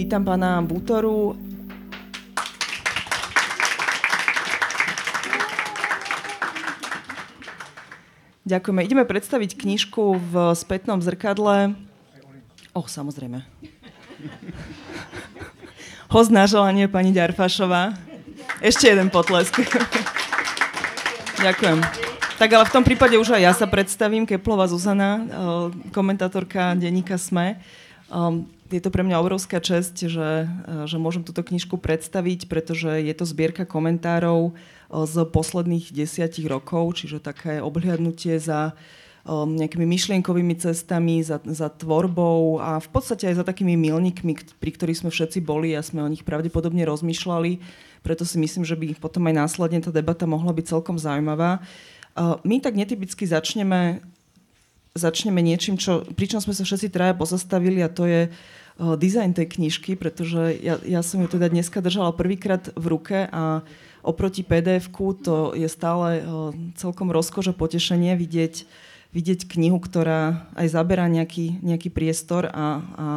[0.00, 1.36] Vítam pána Butoru.
[8.48, 8.80] Ďakujeme.
[8.80, 11.76] Ideme predstaviť knižku v spätnom zrkadle.
[12.72, 13.44] Oh, samozrejme.
[16.08, 17.92] Host na želanie, pani Ďarfašová.
[18.64, 19.52] Ešte jeden potlesk.
[21.44, 21.76] Ďakujem.
[22.40, 25.24] Tak ale v tom prípade už aj ja sa predstavím, Keplova Zuzana, eh,
[25.92, 27.60] komentátorka denníka SME.
[28.70, 33.14] Je to pre mňa obrovská čest, že, eh, že môžem túto knižku predstaviť, pretože je
[33.14, 34.54] to zbierka komentárov
[34.90, 38.74] z posledných desiatich rokov, čiže také obhliadnutie za
[39.22, 44.70] um, nejakými myšlienkovými cestami, za, za tvorbou a v podstate aj za takými milníkmi, pri
[44.74, 47.62] ktorých sme všetci boli a sme o nich pravdepodobne rozmýšľali.
[48.02, 51.62] Preto si myslím, že by potom aj následne tá debata mohla byť celkom zaujímavá.
[52.42, 54.02] My tak netypicky začneme,
[54.98, 59.46] začneme niečím, čo, pričom sme sa všetci traja pozastavili a to je uh, dizajn tej
[59.60, 63.60] knižky, pretože ja, ja som ju teda dneska držala prvýkrát v ruke a
[64.00, 64.88] oproti pdf
[65.20, 66.24] to je stále
[66.80, 68.64] celkom rozkož a potešenie vidieť,
[69.12, 73.08] vidieť knihu, ktorá aj zaberá nejaký, nejaký priestor a, a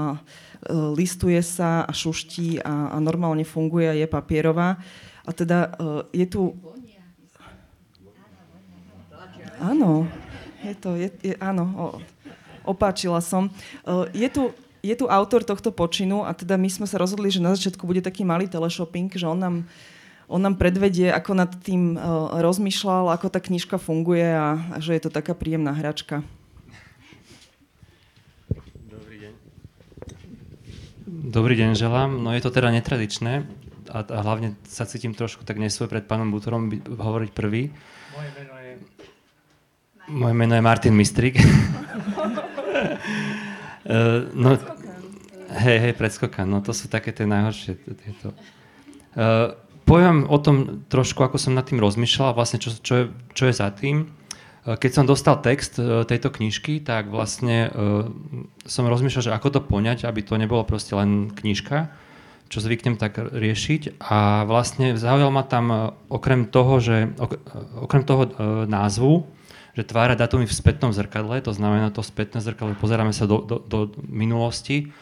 [0.99, 4.79] listuje sa a šuští a, a normálne funguje a je papierová.
[5.23, 5.71] A teda
[6.11, 6.59] je tu...
[9.63, 10.11] Áno,
[10.59, 11.85] je to, je, je, áno, o,
[12.67, 13.47] opáčila som.
[14.11, 14.51] Je tu,
[14.83, 18.03] je tu autor tohto počinu a teda my sme sa rozhodli, že na začiatku bude
[18.03, 19.57] taký malý teleshopping, že on nám
[20.31, 24.95] on nám predvedie, ako nad tým uh, rozmýšľal, ako tá knižka funguje a, a že
[24.95, 26.23] je to taká príjemná hračka.
[28.87, 29.33] Dobrý deň.
[31.27, 32.23] Dobrý deň želám.
[32.23, 33.45] No je to teda netradičné
[33.91, 37.69] a, a hlavne sa cítim trošku tak nesvoj pred pánom Butorom by, hovoriť prvý.
[38.15, 38.71] Moje meno je...
[40.07, 41.35] Moje meno je Martin Mistrik.
[43.87, 44.55] uh, no,
[45.53, 46.47] hej, hej, predskokan.
[46.47, 47.77] No to sú také tie najhoršie.
[47.79, 48.33] Tieto.
[49.13, 53.05] Uh, poviem o tom trošku, ako som nad tým rozmýšľal, vlastne čo, čo, je,
[53.35, 54.07] čo je za tým.
[54.63, 58.07] E, keď som dostal text tejto knižky, tak vlastne uh,
[58.63, 61.91] som rozmýšľal, že ako to poňať, aby to nebolo proste len knižka,
[62.47, 63.99] čo zvyknem tak riešiť.
[63.99, 67.33] A vlastne zaujal ma tam okrem toho, že, ok,
[67.83, 68.23] okrem toho
[68.69, 69.27] názvu,
[69.73, 73.57] že tvára datumy v spätnom zrkadle, to znamená to spätné zrkadle, pozeráme sa do, do,
[73.57, 74.93] do minulosti,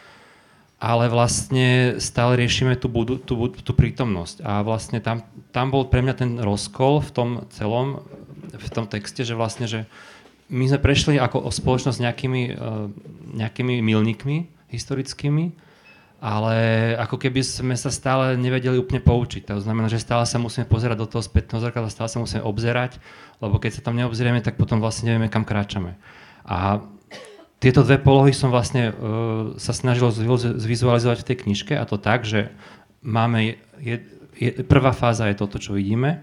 [0.82, 4.42] ale vlastne stále riešime tú, budu, tú, tú prítomnosť.
[4.42, 5.22] A vlastne tam,
[5.54, 8.02] tam bol pre mňa ten rozkol v tom celom,
[8.50, 9.86] v tom texte, že vlastne, že
[10.50, 12.90] my sme prešli ako spoločnosť nejakými, uh,
[13.38, 15.54] nejakými milníkmi historickými,
[16.22, 16.54] ale
[17.02, 19.50] ako keby sme sa stále nevedeli úplne poučiť.
[19.50, 23.02] To znamená, že stále sa musíme pozerať do toho spätného zrkadla, stále sa musíme obzerať,
[23.42, 25.98] lebo keď sa tam neobzrieme, tak potom vlastne nevieme, kam kráčame.
[26.46, 26.78] A
[27.58, 28.94] tieto dve polohy som vlastne uh,
[29.58, 30.14] sa snažil
[30.62, 32.54] zvizualizovať v tej knižke a to tak, že
[33.02, 34.06] máme, je,
[34.38, 36.22] je, prvá fáza je toto, čo vidíme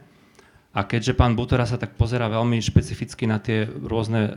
[0.70, 4.34] a keďže pán Butora sa tak pozera veľmi špecificky na tie rôzne uh,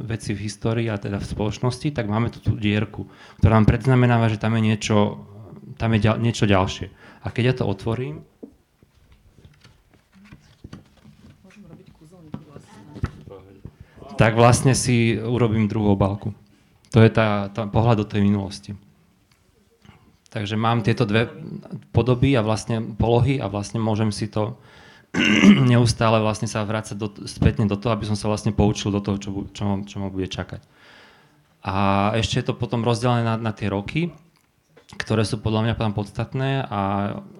[0.00, 3.04] veci v histórii a teda v spoločnosti, tak máme tu tú dierku,
[3.42, 4.96] ktorá nám predznamenáva, že tam je niečo,
[5.76, 6.88] tam je ďal, niečo ďalšie.
[7.22, 8.24] A keď ja to otvorím,
[14.16, 16.32] tak vlastne si urobím druhú obálku.
[16.90, 18.72] To je tá, tá pohľad do tej minulosti.
[20.28, 21.28] Takže mám tieto dve
[21.92, 24.56] podoby a vlastne polohy a vlastne môžem si to
[25.72, 29.16] neustále vlastne sa vrácať do, spätne do toho, aby som sa vlastne poučil do toho,
[29.16, 30.60] čo, čo, čo ma bude čakať.
[31.64, 31.74] A
[32.14, 34.14] ešte je to potom rozdelené na, na tie roky,
[34.94, 36.80] ktoré sú podľa mňa potom podstatné a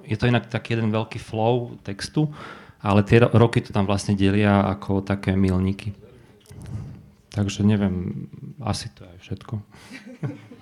[0.05, 2.29] je to inak taký jeden veľký flow textu,
[2.83, 5.97] ale tie roky to tam vlastne delia ako také milníky.
[7.33, 8.27] Takže neviem,
[8.61, 9.55] asi to je všetko.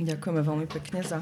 [0.00, 1.20] Ďakujeme veľmi pekne za,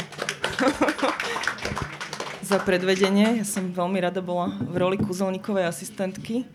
[2.50, 3.42] za predvedenie.
[3.42, 6.46] Ja som veľmi rada bola v roli kúzelníkovej asistentky.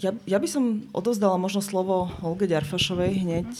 [0.00, 3.50] Ja, ja by som odovzdala možno slovo Olge Ďarfašovej hneď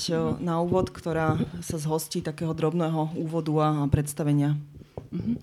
[0.44, 4.60] na úvod, ktorá sa zhostí takého drobného úvodu a predstavenia.
[5.12, 5.36] Mm-hmm.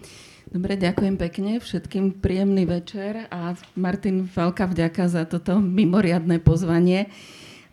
[0.47, 1.51] Dobre, ďakujem pekne.
[1.59, 7.11] Všetkým príjemný večer a Martin, veľká vďaka za toto mimoriadné pozvanie.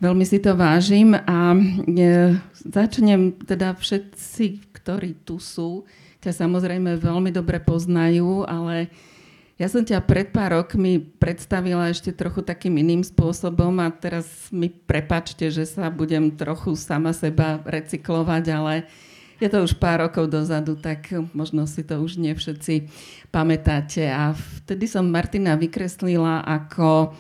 [0.02, 1.58] Veľmi si to vážim a e,
[2.67, 5.87] začnem teda všetci, ktorí tu sú,
[6.19, 8.91] ťa samozrejme veľmi dobre poznajú, ale
[9.55, 14.67] ja som ťa pred pár rokmi predstavila ešte trochu takým iným spôsobom a teraz mi
[14.67, 18.75] prepačte, že sa budem trochu sama seba recyklovať, ale
[19.38, 22.91] je to už pár rokov dozadu, tak možno si to už nie všetci
[23.31, 24.11] pamätáte.
[24.11, 27.14] A vtedy som Martina vykreslila ako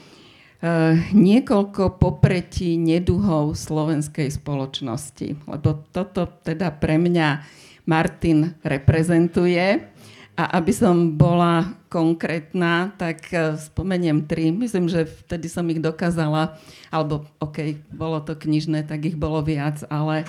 [1.12, 5.36] niekoľko popretí neduhov slovenskej spoločnosti.
[5.44, 7.44] Lebo toto teda pre mňa
[7.84, 9.92] Martin reprezentuje.
[10.34, 14.50] A aby som bola konkrétna, tak e, spomeniem tri.
[14.50, 16.58] Myslím, že vtedy som ich dokázala,
[16.90, 20.26] alebo OK, bolo to knižné, tak ich bolo viac, ale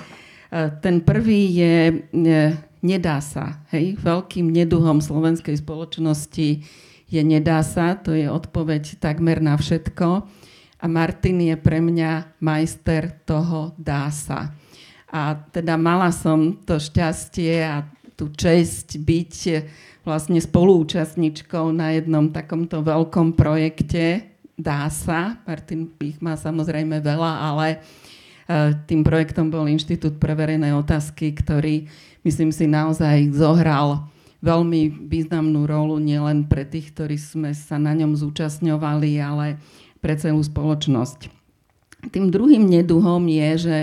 [0.53, 2.05] e, ten prvý je
[2.85, 3.65] nedá sa.
[3.73, 3.97] Hej?
[3.97, 6.61] Veľkým neduhom slovenskej spoločnosti
[7.05, 10.25] je nedá sa, to je odpoveď takmer na všetko.
[10.81, 14.53] A Martin je pre mňa majster toho dá sa.
[15.09, 17.87] A teda mala som to šťastie a
[18.19, 19.33] tú česť byť
[20.05, 24.35] vlastne spoluúčastničkou na jednom takomto veľkom projekte.
[24.55, 27.77] Dá sa, Martin ich má samozrejme veľa, ale e,
[28.87, 31.91] tým projektom bol Inštitút pre verejné otázky, ktorý
[32.23, 34.07] myslím si naozaj zohral
[34.45, 39.57] veľmi významnú rolu nielen pre tých, ktorí sme sa na ňom zúčastňovali, ale
[39.99, 41.33] pre celú spoločnosť.
[42.13, 43.77] Tým druhým neduhom je, že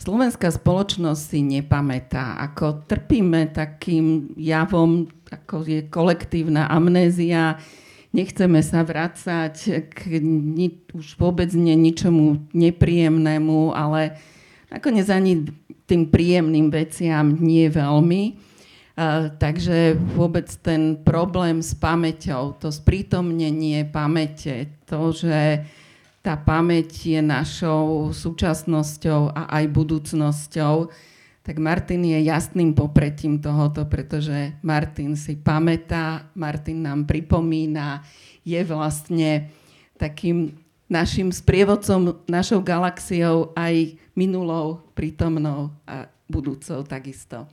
[0.00, 2.40] slovenská spoločnosť si nepamätá.
[2.40, 7.60] Ako trpíme takým javom ako je kolektívna amnézia,
[8.16, 9.54] nechceme sa vrácať
[9.92, 14.16] k ni- už vôbec nie ničomu nepríjemnému, ale
[14.72, 15.48] nakoniec ani
[15.88, 18.47] tým príjemným veciam nie veľmi.
[19.38, 25.62] Takže vôbec ten problém s pamäťou, to sprítomnenie pamäte, to, že
[26.18, 30.90] tá pamäť je našou súčasnosťou a aj budúcnosťou,
[31.46, 38.02] tak Martin je jasným popretím tohoto, pretože Martin si pamätá, Martin nám pripomína,
[38.42, 39.46] je vlastne
[39.94, 40.58] takým
[40.90, 47.46] našim sprievodcom, našou galaxiou aj minulou, prítomnou a budúcou takisto.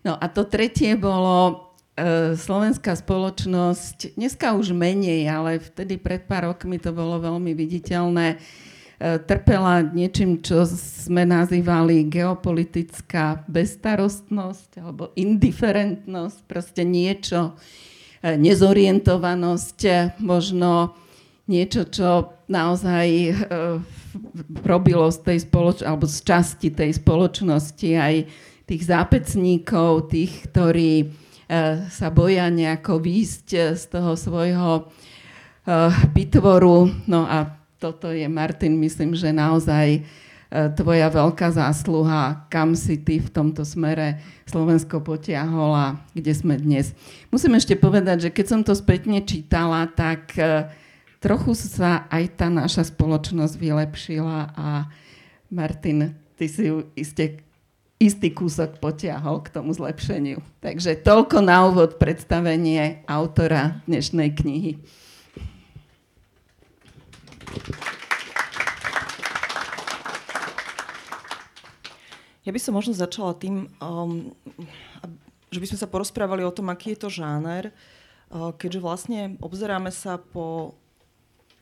[0.00, 6.52] No a to tretie bolo e, slovenská spoločnosť, dneska už menej, ale vtedy pred pár
[6.52, 8.40] rokmi to bolo veľmi viditeľné,
[9.00, 17.56] trpela niečím, čo sme nazývali geopolitická bezstarostnosť alebo indiferentnosť, proste niečo,
[18.20, 20.92] e, nezorientovanosť, e, možno
[21.48, 23.32] niečo, čo naozaj e,
[24.60, 28.14] robilo z tej spoloč- alebo z časti tej spoločnosti aj
[28.70, 31.10] tých zápecníkov, tých, ktorí
[31.90, 34.86] sa boja nejako výjsť z toho svojho
[36.14, 36.86] bytvoru.
[37.10, 40.06] No a toto je, Martin, myslím, že naozaj
[40.78, 46.94] tvoja veľká zásluha, kam si ty v tomto smere Slovensko potiahol a kde sme dnes.
[47.34, 50.34] Musím ešte povedať, že keď som to spätne čítala, tak
[51.18, 54.86] trochu sa aj tá naša spoločnosť vylepšila a
[55.50, 57.42] Martin, ty si ju iste
[58.00, 60.40] istý kúsok potiahol k tomu zlepšeniu.
[60.64, 64.80] Takže toľko na úvod predstavenie autora dnešnej knihy.
[72.40, 74.32] Ja by som možno začala tým, um,
[75.52, 77.68] že by sme sa porozprávali o tom, aký je to žáner,
[78.32, 80.72] uh, keďže vlastne obzeráme sa po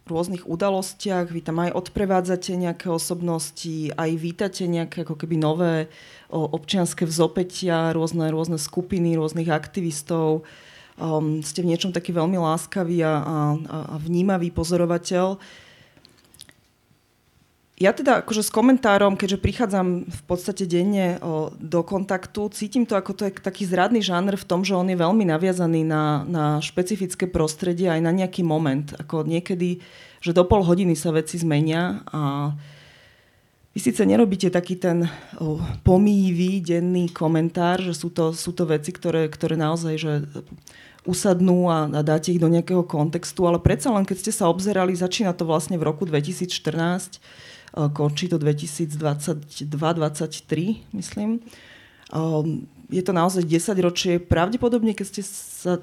[0.08, 5.92] rôznych udalostiach, vy tam aj odprevádzate nejaké osobnosti, aj vítate nejaké ako keby nové
[6.32, 10.48] o, občianské vzopetia, rôzne, rôzne skupiny, rôznych aktivistov.
[10.98, 13.36] Um, ste v niečom taký veľmi láskavý a, a,
[13.92, 15.38] a vnímavý pozorovateľ.
[17.78, 22.98] Ja teda akože s komentárom, keďže prichádzam v podstate denne o, do kontaktu, cítim to
[22.98, 26.44] ako to je taký zradný žáner v tom, že on je veľmi naviazaný na, na
[26.58, 28.98] špecifické prostredie aj na nejaký moment.
[28.98, 29.78] Ako niekedy,
[30.18, 32.50] že do pol hodiny sa veci zmenia a
[33.70, 35.06] vy síce nerobíte taký ten
[35.38, 40.12] o, pomývý denný komentár, že sú to, sú to veci, ktoré, ktoré naozaj že
[41.06, 44.98] usadnú a, a dáte ich do nejakého kontextu, ale predsa len keď ste sa obzerali,
[44.98, 47.22] začína to vlastne v roku 2014,
[47.94, 51.38] končí to 2022-2023, myslím.
[52.90, 54.18] Je to naozaj 10 ročie.
[54.18, 55.78] Pravdepodobne, keď ste sa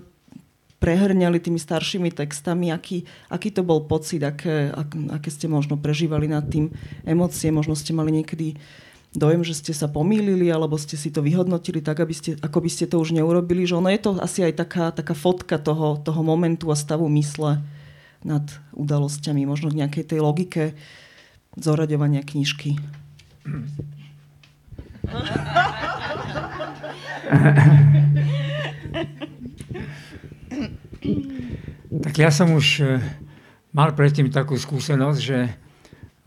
[0.83, 6.27] prehrňali tými staršími textami, aký, aký to bol pocit, aké, ak, aké ste možno prežívali
[6.27, 6.67] nad tým
[7.07, 8.59] emócie, možno ste mali niekedy
[9.15, 12.69] dojem, že ste sa pomýlili, alebo ste si to vyhodnotili tak, aby ste, ako by
[12.69, 16.21] ste to už neurobili, že ono je to asi aj taká, taká fotka toho, toho
[16.21, 17.63] momentu a stavu mysle
[18.21, 20.75] nad udalosťami, možno v nejakej tej logike
[21.55, 22.75] zoraďovania knižky.
[31.95, 32.99] Tak ja som už e,
[33.71, 35.51] mal predtým takú skúsenosť, že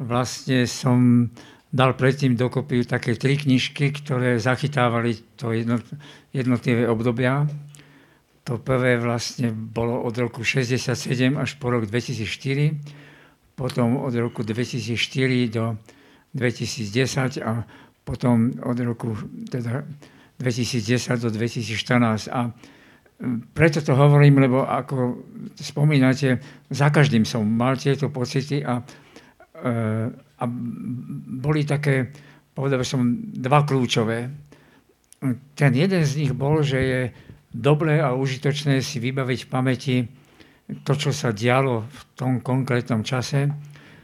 [0.00, 1.28] vlastne som
[1.68, 5.52] dal predtým dokopy také tri knižky, ktoré zachytávali to
[6.32, 7.44] jednotlivé obdobia.
[8.48, 13.07] To prvé vlastne bolo od roku 67 až po rok 2004
[13.58, 14.94] potom od roku 2004
[15.50, 15.74] do
[16.38, 17.66] 2010 a
[18.06, 19.18] potom od roku
[19.50, 19.82] teda
[20.38, 22.30] 2010 do 2014.
[22.30, 22.54] A
[23.50, 25.26] preto to hovorím, lebo ako
[25.58, 26.38] spomínate,
[26.70, 28.78] za každým som mal tieto pocity a,
[29.58, 29.74] e,
[30.14, 30.44] a
[31.26, 32.14] boli také,
[32.54, 33.02] povedal som,
[33.34, 34.30] dva kľúčové.
[35.58, 37.00] Ten jeden z nich bol, že je
[37.50, 39.96] dobré a užitočné si vybaviť v pamäti
[40.68, 43.48] to, čo sa dialo v tom konkrétnom čase,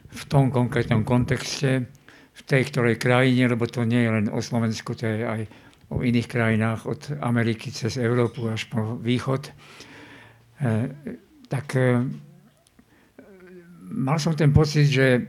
[0.09, 1.85] v tom konkrétnom kontexte,
[2.35, 5.41] v tej ktorej krajine, lebo to nie je len o Slovensku, to je aj
[5.93, 9.47] o iných krajinách od Ameriky cez Európu až po východ.
[9.47, 9.53] E,
[11.47, 12.01] tak e,
[13.93, 15.21] mal som ten pocit, že,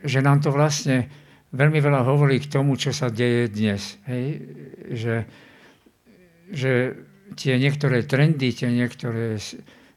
[0.00, 1.06] že nám to vlastne
[1.54, 4.00] veľmi veľa hovorí k tomu, čo sa deje dnes.
[4.08, 4.26] Hej?
[4.90, 5.16] Že,
[6.50, 6.72] že
[7.38, 9.38] tie niektoré trendy, tie niektoré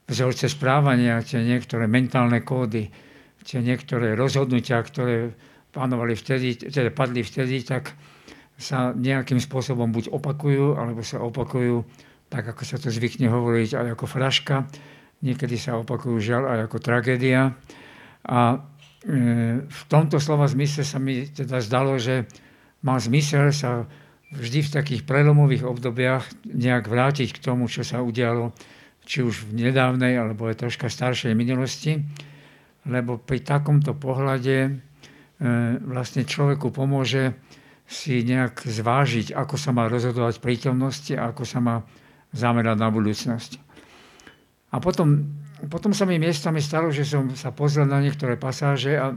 [0.07, 2.87] vzorce správania, tie niektoré mentálne kódy,
[3.43, 5.35] tie niektoré rozhodnutia, ktoré
[5.75, 7.93] panovali vtedy, teda padli vtedy, tak
[8.57, 11.85] sa nejakým spôsobom buď opakujú, alebo sa opakujú
[12.27, 14.65] tak, ako sa to zvykne hovoriť, aj ako fraška.
[15.21, 17.53] Niekedy sa opakujú žiaľ aj ako tragédia.
[18.27, 18.57] A e,
[19.61, 22.25] v tomto slova zmysle sa mi teda zdalo, že
[22.81, 23.85] má zmysel sa
[24.33, 28.51] vždy v takých prelomových obdobiach nejak vrátiť k tomu, čo sa udialo
[29.07, 32.03] či už v nedávnej, alebo aj troška staršej minulosti,
[32.83, 34.83] lebo pri takomto pohľade
[35.37, 37.37] E, vlastne človeku pomôže
[37.85, 41.75] si nejak zvážiť, ako sa má rozhodovať v prítomnosti a ako sa má
[42.33, 43.61] zamerať na budúcnosť.
[44.73, 45.29] A potom,
[45.69, 49.13] potom sa mi miestami stalo, že som sa pozrel na niektoré pasáže a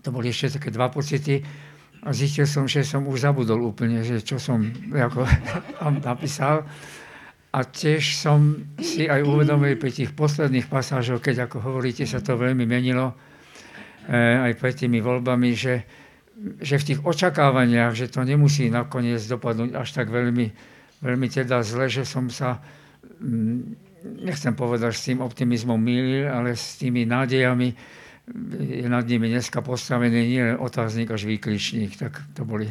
[0.00, 1.44] to boli ešte také dva pocity
[2.02, 5.28] a zistil som, že som už zabudol úplne, že čo som ako,
[5.84, 6.64] tam napísal.
[7.52, 12.40] A tiež som si aj uvedomil pri tých posledných pasážoch, keď ako hovoríte, sa to
[12.40, 13.12] veľmi menilo,
[14.08, 15.86] E, aj pred tými voľbami, že,
[16.58, 20.50] že v tých očakávaniach, že to nemusí nakoniec dopadnúť až tak veľmi,
[20.98, 22.58] veľmi teda zle, že som sa,
[23.22, 23.58] mm,
[24.26, 27.68] nechcem povedať, s tým optimizmom mýlil, ale s tými nádejami
[28.58, 32.66] je nad nimi dneska postavený nie len otáznik až výkričník, tak to boli,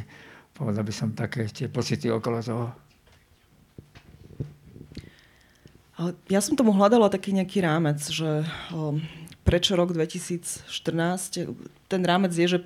[0.52, 2.91] povedal by som, také tie pocity okolo toho.
[6.32, 8.48] Ja som tomu hľadala taký nejaký rámec, že
[9.46, 10.66] prečo rok 2014?
[11.92, 12.60] Ten rámec je, že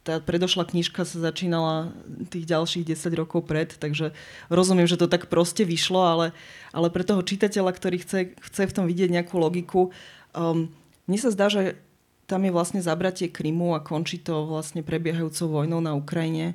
[0.00, 1.92] tá predošla knižka sa začínala
[2.32, 4.16] tých ďalších 10 rokov pred, takže
[4.48, 6.26] rozumiem, že to tak proste vyšlo, ale,
[6.72, 9.92] ale pre toho čitateľa, ktorý chce, chce v tom vidieť nejakú logiku,
[10.32, 10.72] um,
[11.04, 11.76] mne sa zdá, že
[12.24, 16.54] tam je vlastne zabratie Krymu a končí to vlastne prebiehajúcou vojnou na Ukrajine.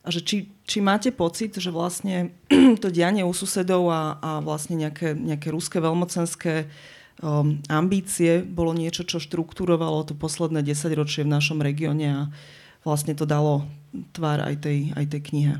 [0.00, 2.32] A že či, či máte pocit, že vlastne
[2.82, 6.68] to dianie u susedov a, a vlastne nejaké, nejaké ruské veľmocenské
[7.20, 12.22] um, ambície bolo niečo, čo štruktúrovalo to posledné desaťročie v našom regióne a
[12.80, 13.68] vlastne to dalo
[14.16, 15.54] tvár aj tej, aj tej knihe.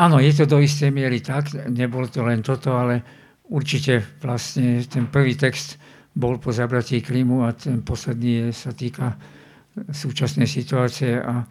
[0.00, 1.52] Áno, je to do istej miery tak.
[1.52, 3.04] Nebolo to len toto, ale
[3.52, 5.76] určite vlastne ten prvý text
[6.16, 9.16] bol po zabratí Krymu a ten posledný sa týka
[9.72, 11.46] súčasnej situácie a e,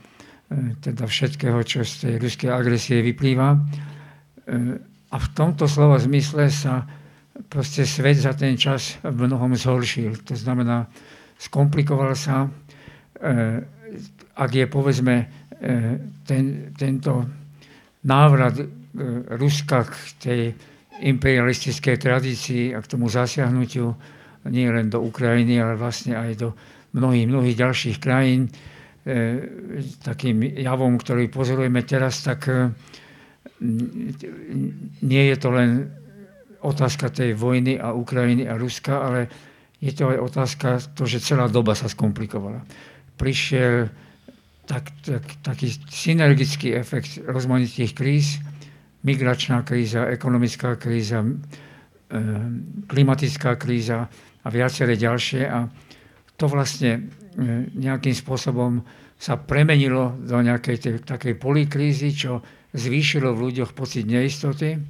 [0.78, 3.56] teda všetkého, čo z tej ruskej agresie vyplýva.
[3.56, 3.60] E,
[5.12, 6.88] a v tomto slova zmysle sa
[7.51, 10.24] proste svet za ten čas v mnohom zhoršil.
[10.24, 10.88] To znamená,
[11.36, 12.48] skomplikoval sa.
[13.20, 13.60] Eh,
[14.38, 15.16] ak je povedzme
[16.25, 17.22] ten, tento
[18.01, 18.58] návrat
[19.38, 20.42] Ruska k tej
[21.06, 23.94] imperialistickej tradícii a k tomu zasiahnutiu
[24.50, 26.50] nie len do Ukrajiny, ale vlastne aj do
[26.91, 28.51] mnohých, mnohých ďalších krajín,
[30.05, 32.45] takým javom, ktorý pozorujeme teraz, tak
[35.01, 35.89] nie je to len
[36.62, 39.19] otázka tej vojny a Ukrajiny a Ruska, ale
[39.81, 42.62] je to aj otázka to, že celá doba sa skomplikovala.
[43.17, 43.89] Prišiel
[44.69, 48.38] tak, tak, taký synergický efekt rozmanitých kríz,
[49.01, 51.29] migračná kríza, ekonomická kríza, e,
[52.86, 54.05] klimatická kríza
[54.45, 55.50] a viaceré ďalšie.
[55.50, 55.65] A
[56.41, 57.00] to vlastne e,
[57.77, 58.81] nejakým spôsobom
[59.21, 62.41] sa premenilo do nejakej tej, takej polikrízy, čo
[62.74, 64.81] zvýšilo v ľuďoch pocit neistoty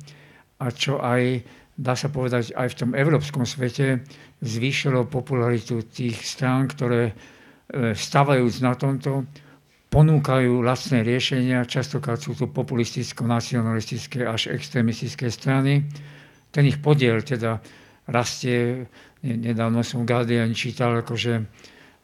[0.64, 1.44] a čo aj,
[1.76, 4.08] dá sa povedať, aj v tom európskom svete
[4.40, 7.14] zvýšilo popularitu tých strán, ktoré e,
[7.92, 9.28] stavajúc na tomto,
[9.92, 15.84] ponúkajú lacné riešenia, častokrát sú to populisticko-nacionalistické až extremistické strany.
[16.48, 17.60] Ten ich podiel teda
[18.08, 18.88] rastie,
[19.24, 21.46] nedávno som Guardian čítal, akože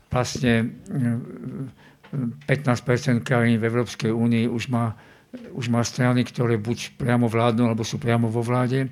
[0.08, 4.96] vlastne 15% e, krajín v Európskej únii už má
[5.54, 8.88] už má strany, ktoré buď priamo vládnu, alebo sú priamo vo vláde.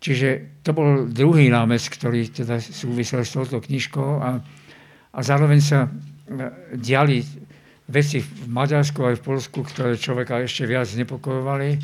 [0.00, 4.40] Čiže to bol druhý námec, ktorý teda súvisel s touto knižkou a,
[5.12, 5.88] a zároveň sa e,
[6.76, 7.24] diali
[7.86, 11.78] veci v Maďarsku aj v Polsku, ktoré človeka ešte viac znepokojovali.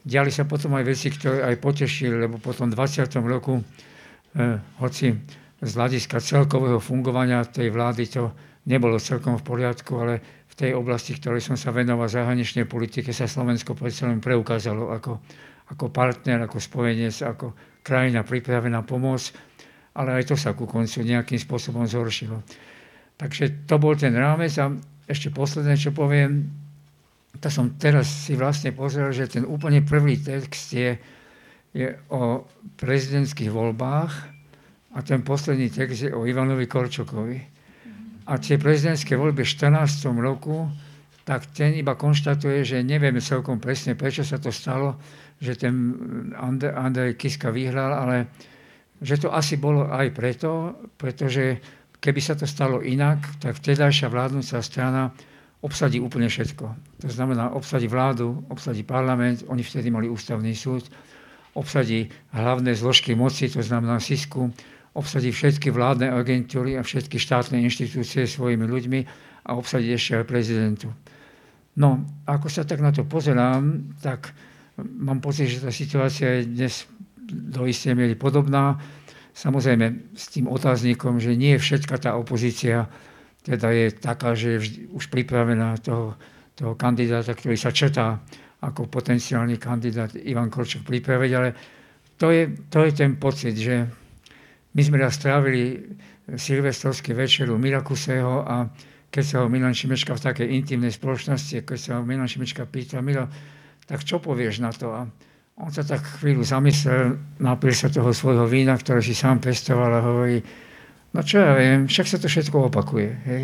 [0.00, 3.20] Diali sa potom aj veci, ktoré aj potešili, lebo po tom 20.
[3.28, 3.89] roku, eh,
[4.78, 5.06] hoci
[5.60, 8.30] z hľadiska celkového fungovania tej vlády to
[8.70, 10.14] nebolo celkom v poriadku, ale
[10.46, 15.12] v tej oblasti, ktorej som sa venoval zahraničnej politike, sa Slovensko predsa len preukázalo ako
[15.70, 17.54] ako partner, ako spojenec, ako
[17.86, 19.28] krajina pripravená pomôcť,
[19.96, 22.42] ale aj to sa ku koncu nejakým spôsobom zhoršilo.
[23.14, 24.72] Takže to bol ten rámec a
[25.06, 26.50] ešte posledné, čo poviem,
[27.38, 30.98] to som teraz si vlastne pozrel, že ten úplne prvý text je,
[31.70, 32.46] je o
[32.76, 34.12] prezidentských voľbách
[34.94, 37.38] a ten posledný text je o Ivanovi Korčokovi.
[38.26, 40.06] A tie prezidentské voľby v 14.
[40.18, 40.66] roku,
[41.22, 44.98] tak ten iba konštatuje, že nevieme celkom presne, prečo sa to stalo,
[45.38, 45.74] že ten
[46.74, 48.16] Andrej Kiska vyhral, ale
[49.00, 51.56] že to asi bolo aj preto, pretože
[52.02, 55.14] keby sa to stalo inak, tak vtedajšia vládnúca strana
[55.60, 56.64] obsadí úplne všetko.
[57.04, 60.88] To znamená, obsadí vládu, obsadí parlament, oni vtedy mali ústavný súd,
[61.54, 64.50] obsadí hlavné zložky moci, to znamená SISku,
[64.94, 69.00] obsadí všetky vládne agentúry a všetky štátne inštitúcie svojimi ľuďmi
[69.46, 70.88] a obsadí ešte aj prezidentu.
[71.78, 74.34] No, ako sa tak na to pozerám, tak
[74.78, 76.74] mám pocit, že tá situácia je dnes
[77.30, 78.78] do istej miery podobná.
[79.30, 82.90] Samozrejme s tým otáznikom, že nie všetka tá opozícia
[83.40, 84.58] teda je taká, že je
[84.92, 86.16] už pripravená toho,
[86.52, 88.20] toho kandidáta, ktorý sa četá
[88.60, 91.48] ako potenciálny kandidát Ivan Korčok pripraviť, ale
[92.20, 93.88] to je, to je ten pocit, že
[94.76, 95.80] my sme raz strávili
[96.36, 98.68] silvestrovský večer u Mirakuseho a
[99.10, 103.02] keď sa ho Milan Šimečka v takej intimnej spoločnosti, keď sa ho Milan Šimečka pýta,
[103.02, 103.26] Milo,
[103.88, 104.94] tak čo povieš na to?
[104.94, 105.02] A
[105.58, 110.04] on sa tak chvíľu zamyslel, napil sa toho svojho vína, ktoré si sám pestoval a
[110.04, 110.38] hovorí,
[111.10, 113.10] no čo ja viem, však sa to všetko opakuje.
[113.26, 113.42] Hej.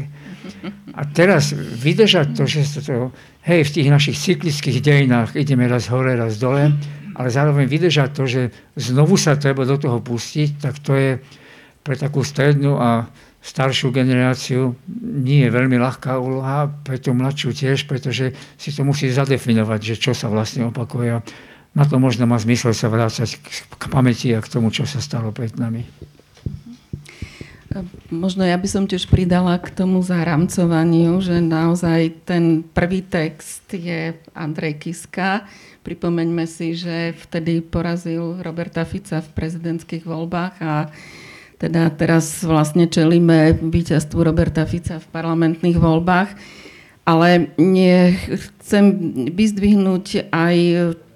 [0.94, 3.10] A teraz vydržať to, že sa to,
[3.46, 6.70] hej, v tých našich cyklických dejinách ideme raz hore, raz dole,
[7.16, 8.42] ale zároveň vydržať to, že
[8.76, 11.10] znovu sa treba do toho pustiť, tak to je
[11.82, 13.06] pre takú strednú a
[13.46, 19.06] staršiu generáciu nie je veľmi ľahká úloha, pre tú mladšiu tiež, pretože si to musí
[19.06, 21.22] zadefinovať, že čo sa vlastne opakuje.
[21.78, 23.38] Na to možno má zmysel sa vrácať
[23.78, 25.86] k pamäti a k tomu, čo sa stalo pred nami.
[28.08, 34.16] Možno ja by som tiež pridala k tomu zaramcovaniu, že naozaj ten prvý text je
[34.32, 35.44] Andrej Kiska.
[35.82, 40.90] Pripomeňme si, že vtedy porazil Roberta Fica v prezidentských voľbách a
[41.56, 46.30] teda teraz vlastne čelíme víťazstvu Roberta Fica v parlamentných voľbách,
[47.08, 47.54] ale
[48.28, 48.84] chcem
[49.32, 50.56] vyzdvihnúť aj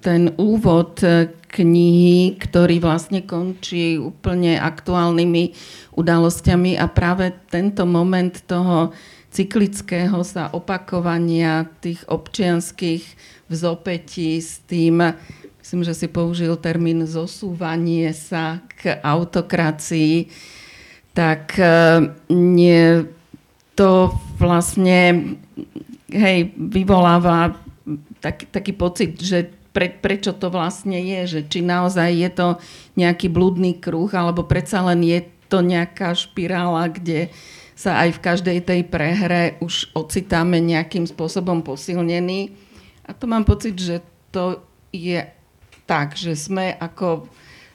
[0.00, 1.04] ten úvod
[1.50, 5.52] knihy, ktorý vlastne končí úplne aktuálnymi
[5.98, 8.94] udalosťami a práve tento moment toho
[9.30, 13.02] cyklického sa opakovania tých občianských
[13.50, 15.14] vzopätí s tým
[15.70, 20.26] myslím, že si použil termín zosúvanie sa k autokracii,
[21.14, 23.06] tak e, nie,
[23.78, 25.38] to vlastne
[26.10, 27.54] hej, vyvoláva
[28.18, 32.48] tak, taký pocit, že pre, prečo to vlastne je, že či naozaj je to
[32.98, 37.30] nejaký blúdny kruh, alebo predsa len je to nejaká špirála, kde
[37.74, 42.52] sa aj v každej tej prehre už ocitáme nejakým spôsobom posilnený.
[43.08, 45.24] A to mám pocit, že to je
[45.88, 47.24] tak, že sme ako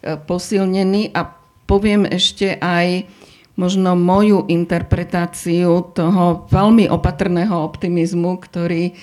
[0.05, 1.27] e, posilnení a
[1.67, 3.09] poviem ešte aj
[3.55, 8.93] možno moju interpretáciu toho veľmi opatrného optimizmu, ktorý e,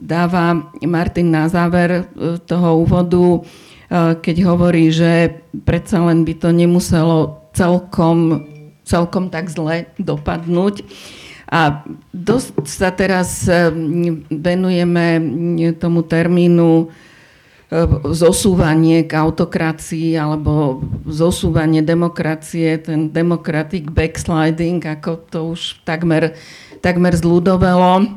[0.00, 2.02] dáva Martin na záver e,
[2.44, 3.44] toho úvodu,
[4.22, 8.46] keď hovorí, že predsa len by to nemuselo celkom,
[8.86, 10.86] celkom tak zle dopadnúť.
[11.50, 11.82] A
[12.14, 13.50] dosť sa teraz
[14.30, 15.18] venujeme
[15.74, 17.09] tomu termínu E,
[18.10, 26.34] zosúvanie k autokracii alebo zosúvanie demokracie, ten democratic backsliding, ako to už takmer,
[26.82, 28.10] takmer zľudovelo,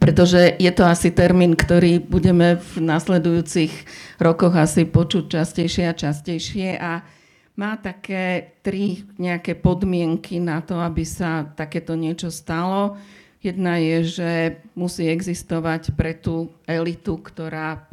[0.00, 3.72] pretože je to asi termín, ktorý budeme v nasledujúcich
[4.16, 7.04] rokoch asi počuť častejšie a častejšie a
[7.52, 12.96] má také tri nejaké podmienky na to, aby sa takéto niečo stalo.
[13.42, 14.30] Jedna je, že
[14.78, 17.90] musí existovať pre tú elitu, ktorá,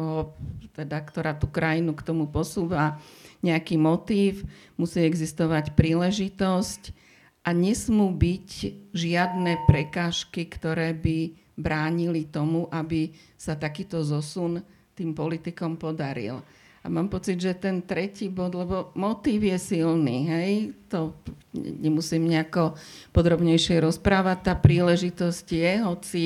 [0.78, 3.02] teda, ktorá tú krajinu k tomu posúva
[3.42, 4.46] nejaký motív,
[4.78, 6.94] musí existovať príležitosť
[7.42, 8.50] a nesmú byť
[8.94, 14.62] žiadne prekážky, ktoré by bránili tomu, aby sa takýto zosun
[14.94, 16.46] tým politikom podaril.
[16.80, 20.52] A mám pocit, že ten tretí bod, lebo motív je silný, hej,
[20.88, 21.12] to
[21.54, 22.80] nemusím nejako
[23.12, 26.24] podrobnejšie rozprávať, tá príležitosť je, hoci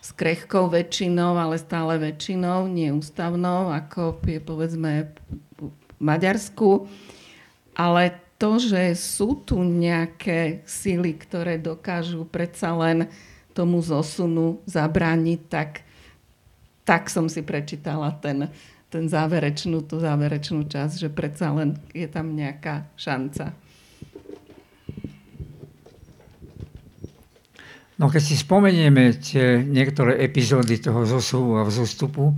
[0.00, 5.12] s krehkou väčšinou, ale stále väčšinou, neústavnou, ako je povedzme
[5.58, 5.68] v
[6.00, 6.88] Maďarsku.
[7.76, 13.12] Ale to, že sú tu nejaké sily, ktoré dokážu predsa len
[13.52, 15.84] tomu zosunu zabrániť, tak,
[16.88, 18.48] tak som si prečítala ten,
[18.90, 23.54] ten záverečnú, tú záverečnú časť, že predsa len je tam nejaká šanca.
[28.00, 32.32] No keď si spomenieme tie niektoré epizódy toho zosuvu a vzostupu,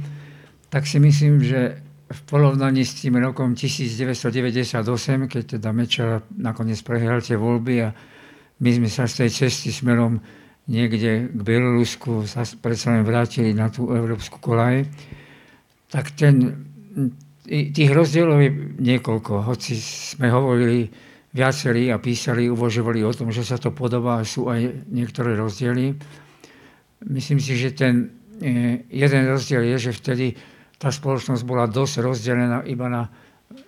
[0.69, 1.79] tak si myslím, že
[2.13, 4.85] v porovnaní s tým rokom 1998,
[5.31, 7.89] keď teda Mečera nakoniec prehral tie voľby a
[8.61, 10.21] my sme sa z tej cesty smerom
[10.69, 14.87] niekde k Bielorusku sa predsa len vrátili na tú európsku kolaj,
[15.93, 16.57] tak ten,
[17.45, 18.51] tých rozdielov je
[18.81, 19.45] niekoľko.
[19.45, 20.89] Hoci sme hovorili
[21.37, 25.93] viacerí a písali, uvažovali o tom, že sa to podobá, sú aj niektoré rozdiely.
[27.13, 28.09] Myslím si, že ten
[28.41, 30.33] e, jeden rozdiel je, že vtedy
[30.81, 33.05] tá spoločnosť bola dosť rozdelená iba na,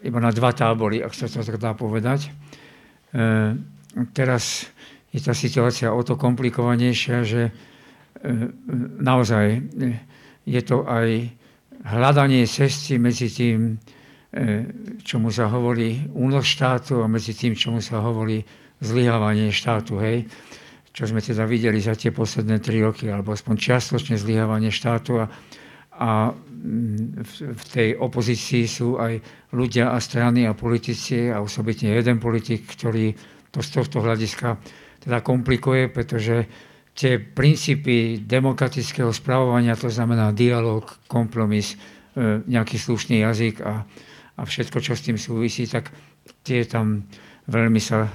[0.00, 2.28] iba na dva tábory, ak sa to tak dá povedať.
[2.28, 2.30] E,
[4.16, 4.68] teraz
[5.12, 7.52] je tá situácia o to komplikovanejšia, že e,
[9.00, 9.60] naozaj
[10.44, 11.32] je to aj
[11.84, 13.76] hľadanie cesty medzi tým,
[14.32, 14.44] e,
[15.04, 18.40] čomu sa hovorí únos štátu a medzi tým, čomu sa hovorí
[18.80, 20.00] zlyhávanie štátu.
[20.00, 20.24] Hej?
[20.94, 25.20] Čo sme teda videli za tie posledné tri roky, alebo aspoň čiastočne zlyhávanie štátu.
[25.20, 25.26] A,
[26.00, 29.20] a mm, v, tej opozícii sú aj
[29.52, 33.12] ľudia a strany a politici a osobitne jeden politik, ktorý
[33.52, 34.58] to z tohto hľadiska
[35.04, 36.48] teda komplikuje, pretože
[36.94, 43.82] tie princípy demokratického správovania, to znamená dialog, kompromis, e, nejaký slušný jazyk a,
[44.38, 45.90] a všetko, čo s tým súvisí, tak
[46.46, 47.02] tie tam
[47.50, 48.06] veľmi sa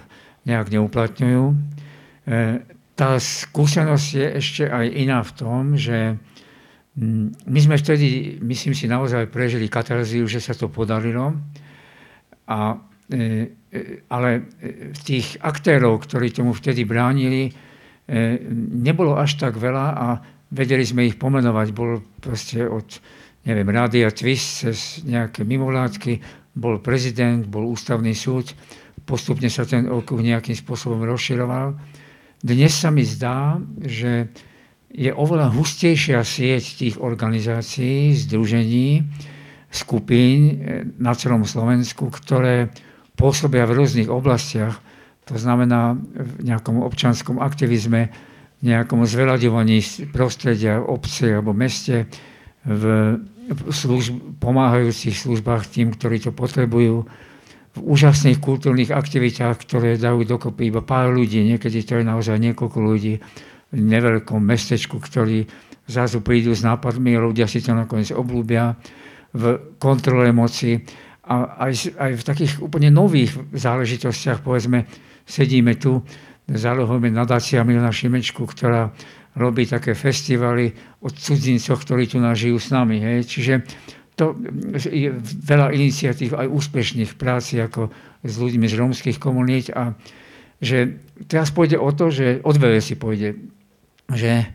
[0.48, 1.44] nejak neuplatňujú.
[1.52, 1.56] E,
[2.96, 6.20] tá skúsenosť je ešte aj iná v tom, že
[7.48, 11.32] my sme vtedy, myslím si, naozaj prežili katarziu, že sa to podarilo.
[12.48, 12.76] A,
[13.08, 13.56] e,
[14.12, 14.30] ale
[15.04, 17.56] tých aktérov, ktorí tomu vtedy bránili,
[18.82, 20.08] nebolo až tak veľa a
[20.50, 21.68] vedeli sme ich pomenovať.
[21.72, 22.86] Bol proste od,
[23.46, 26.20] neviem, Rádia Twist cez nejaké mimovládky,
[26.58, 28.52] bol prezident, bol ústavný súd,
[29.06, 31.78] postupne sa ten okruh nejakým spôsobom rozširoval.
[32.42, 34.32] Dnes sa mi zdá, že
[34.90, 39.06] je oveľa hustejšia sieť tých organizácií, združení,
[39.70, 40.54] skupín e,
[40.98, 42.74] na celom Slovensku, ktoré
[43.14, 44.82] pôsobia v rôznych oblastiach
[45.30, 48.10] to znamená v nejakom občanskom aktivizme,
[48.66, 52.10] nejakom zveľaďovaní prostredia obce alebo meste,
[52.66, 52.84] v
[53.72, 57.08] služb, pomáhajúcich službách tým, ktorí to potrebujú,
[57.70, 62.80] v úžasných kultúrnych aktivitách, ktoré dajú dokopy iba pár ľudí, niekedy to je naozaj niekoľko
[62.82, 63.22] ľudí
[63.70, 65.46] v neveľkom mestečku, ktorí
[65.86, 68.74] zrazu prídu s nápadmi a ľudia si to nakoniec oblúbia
[69.38, 70.82] v kontrole moci
[71.30, 74.90] a aj, aj v takých úplne nových záležitostiach, povedzme,
[75.30, 76.02] sedíme tu,
[76.50, 78.90] zálohujeme nadácia Milana Šimečku, ktorá
[79.38, 80.74] robí také festivaly
[81.06, 82.98] od cudzincoch, ktorí tu nažijú s nami.
[82.98, 83.30] Hej.
[83.30, 83.54] Čiže
[84.18, 84.36] to
[84.76, 85.14] je
[85.46, 87.88] veľa iniciatív aj úspešných práci ako
[88.26, 89.96] s ľuďmi z rómskych komunít a
[90.60, 91.00] že
[91.32, 93.40] teraz pôjde o to, že od si pôjde,
[94.12, 94.46] že e,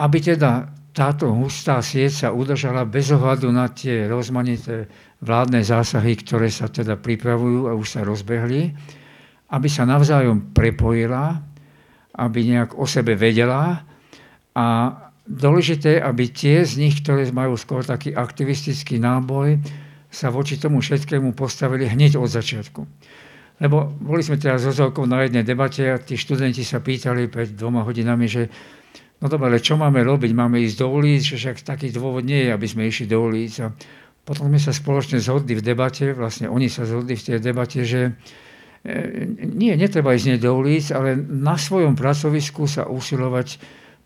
[0.00, 4.88] aby teda táto hustá sieť sa udržala bez ohľadu na tie rozmanité
[5.20, 8.72] vládne zásahy, ktoré sa teda pripravujú a už sa rozbehli,
[9.50, 11.42] aby sa navzájom prepojila,
[12.14, 13.82] aby nejak o sebe vedela
[14.54, 14.66] a
[15.26, 19.58] dôležité, aby tie z nich, ktoré majú skôr taký aktivistický náboj,
[20.14, 22.86] sa voči tomu všetkému postavili hneď od začiatku.
[23.58, 27.54] Lebo boli sme teraz so Zolkou na jednej debate a tí študenti sa pýtali pred
[27.54, 28.50] dvoma hodinami, že
[29.18, 30.30] no dobre, ale čo máme robiť?
[30.34, 31.22] Máme ísť do ulic?
[31.22, 33.54] Že však taký dôvod nie je, aby sme išli do ulic.
[33.62, 33.70] A
[34.26, 38.14] potom sme sa spoločne zhodli v debate, vlastne oni sa zhodli v tej debate, že
[38.84, 43.56] nie, netreba ísť do ulic, ale na svojom pracovisku sa usilovať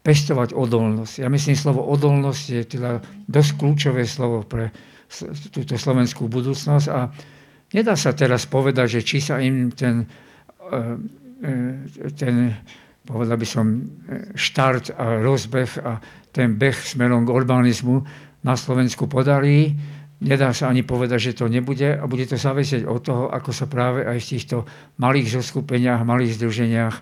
[0.06, 1.18] pestovať odolnosť.
[1.18, 4.70] Ja myslím, slovo odolnosť je teda dosť kľúčové slovo pre
[5.50, 7.10] túto slovenskú budúcnosť a
[7.74, 10.06] nedá sa teraz povedať, že či sa im ten,
[10.70, 10.78] e,
[11.42, 12.54] e, ten
[13.02, 13.66] povedal by som,
[14.36, 15.98] štart a rozbeh a
[16.30, 18.04] ten beh smerom k urbanizmu
[18.44, 19.74] na Slovensku podarí
[20.18, 23.70] Nedá sa ani povedať, že to nebude a bude to závisieť od toho, ako sa
[23.70, 24.56] práve aj v týchto
[24.98, 26.94] malých zoskupeniach, malých združeniach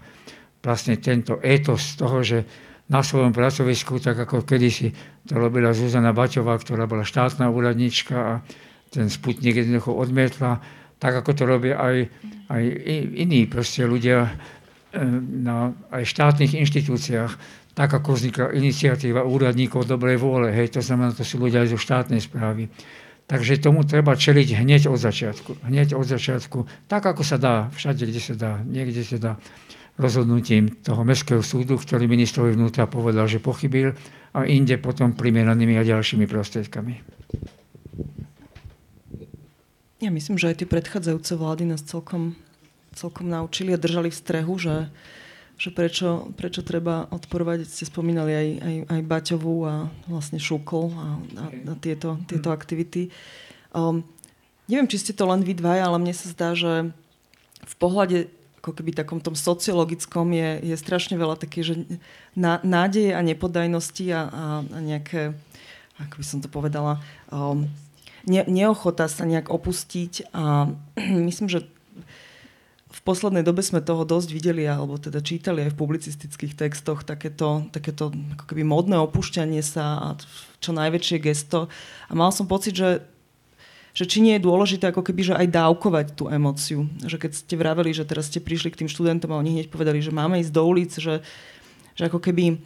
[0.61, 2.45] vlastne tento étos toho, že
[2.87, 4.93] na svojom pracovisku, tak ako kedysi
[5.27, 8.33] to robila Zuzana Baťová, ktorá bola štátna úradnička a
[8.91, 10.63] ten Sputnik jednoducho odmietla,
[11.01, 11.97] tak ako to robia aj,
[12.53, 12.63] aj
[13.17, 14.31] iní proste ľudia e,
[15.43, 17.33] na aj štátnych inštitúciách,
[17.77, 21.79] tak ako vznikla iniciatíva úradníkov dobrej vôle, hej, to znamená, to sú ľudia aj zo
[21.79, 22.71] štátnej správy.
[23.27, 25.67] Takže tomu treba čeliť hneď od začiatku.
[25.67, 29.33] Hneď od začiatku, tak ako sa dá, všade, kde sa dá, niekde sa dá
[29.99, 33.97] rozhodnutím toho Mestského súdu, ktorý ministrovi vnútra povedal, že pochybil
[34.37, 36.95] a inde potom primeranými a ďalšími prostriedkami.
[40.05, 42.37] Ja myslím, že aj tie predchádzajúce vlády nás celkom,
[42.93, 44.93] celkom naučili a držali v strehu, že,
[45.57, 51.07] že prečo, prečo treba odporovať, ste spomínali aj, aj, aj Baťovú a vlastne Šukol a,
[51.17, 53.09] a, a tieto, tieto aktivity.
[53.73, 54.05] Um,
[54.69, 56.93] neviem, či ste to len vy dvaja, ale mne sa zdá, že
[57.65, 58.29] v pohľade
[58.61, 61.87] ako keby takom tom sociologickom je, je strašne veľa také, že
[62.67, 65.39] nádeje a nepodajnosti a, a, a nejaké,
[66.03, 66.99] ako by som to povedala,
[67.31, 67.71] um,
[68.27, 70.75] ne, neochota sa nejak opustiť a
[71.31, 71.71] myslím, že
[73.07, 78.11] poslednej dobe sme toho dosť videli, alebo teda čítali aj v publicistických textoch takéto, takéto
[78.11, 80.09] ako keby modné opúšťanie sa a
[80.59, 81.71] čo najväčšie gesto.
[82.11, 83.07] A mal som pocit, že
[83.97, 86.85] že či nie je dôležité ako keby, že aj dávkovať tú emociu.
[87.01, 90.05] Že keď ste vraveli, že teraz ste prišli k tým študentom a oni hneď povedali,
[90.05, 91.25] že máme ísť do ulic, že,
[91.97, 92.61] že ako keby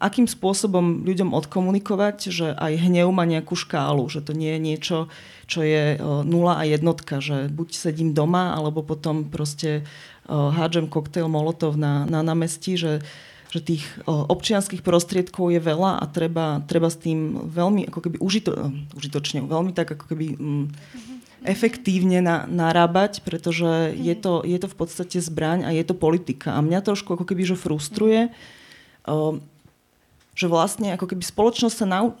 [0.00, 4.98] akým spôsobom ľuďom odkomunikovať, že aj hnev má nejakú škálu, že to nie je niečo,
[5.44, 10.88] čo je uh, nula a jednotka, že buď sedím doma, alebo potom proste uh, hádžem
[10.88, 13.04] koktejl Molotov na, na námestí, že
[13.52, 18.72] že tých občianských prostriedkov je veľa a treba, treba s tým veľmi ako keby užito,
[18.96, 20.64] užitočne, veľmi tak ako keby mm,
[21.44, 26.56] efektívne na, narábať, pretože je to, je to v podstate zbraň a je to politika.
[26.56, 28.32] A mňa trošku ako keby že frustruje,
[30.32, 32.16] že vlastne ako keby spoločnosť sa nau,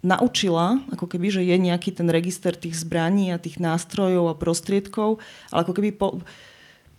[0.00, 5.20] naučila, ako keby, že je nejaký ten register tých zbraní a tých nástrojov a prostriedkov,
[5.52, 6.24] ale ako keby po,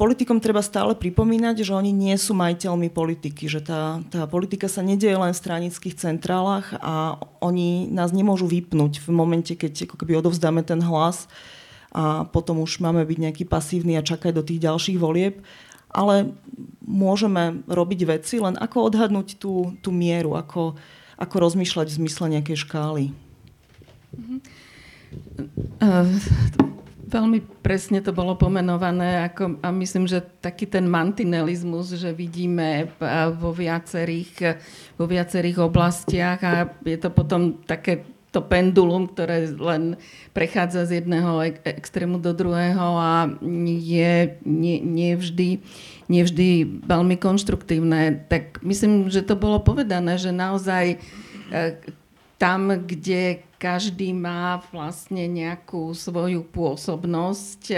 [0.01, 4.81] politikom treba stále pripomínať, že oni nie sú majiteľmi politiky, že tá, tá politika sa
[4.81, 10.17] nedieje len v stranických centrálach a oni nás nemôžu vypnúť v momente, keď ako keby
[10.17, 11.29] odovzdáme ten hlas
[11.93, 15.43] a potom už máme byť nejaký pasívny a čakať do tých ďalších volieb.
[15.91, 16.31] Ale
[16.81, 20.79] môžeme robiť veci, len ako odhadnúť tú, tú mieru, ako,
[21.19, 23.03] ako rozmýšľať v zmysle nejakej škály.
[24.15, 24.39] Mm-hmm.
[25.83, 26.07] Uh,
[27.11, 32.87] Veľmi presne to bolo pomenované ako, a myslím, že taký ten mantinelizmus, že vidíme
[33.35, 34.55] vo viacerých,
[34.95, 39.99] vo viacerých oblastiach a je to potom také to pendulum, ktoré len
[40.31, 43.27] prechádza z jedného extrému do druhého a
[43.67, 45.59] je nie, nie, vždy,
[46.07, 46.23] nie
[46.87, 48.23] veľmi konštruktívne.
[48.31, 50.97] Tak myslím, že to bolo povedané, že naozaj e,
[52.39, 57.61] tam, kde každý má vlastne nejakú svoju pôsobnosť.
[57.67, 57.77] E,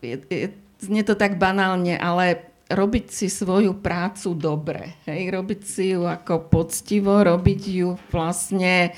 [0.00, 0.46] je, je,
[0.80, 6.48] znie to tak banálne, ale robiť si svoju prácu dobre, hej, robiť si ju ako
[6.48, 8.96] poctivo, robiť ju vlastne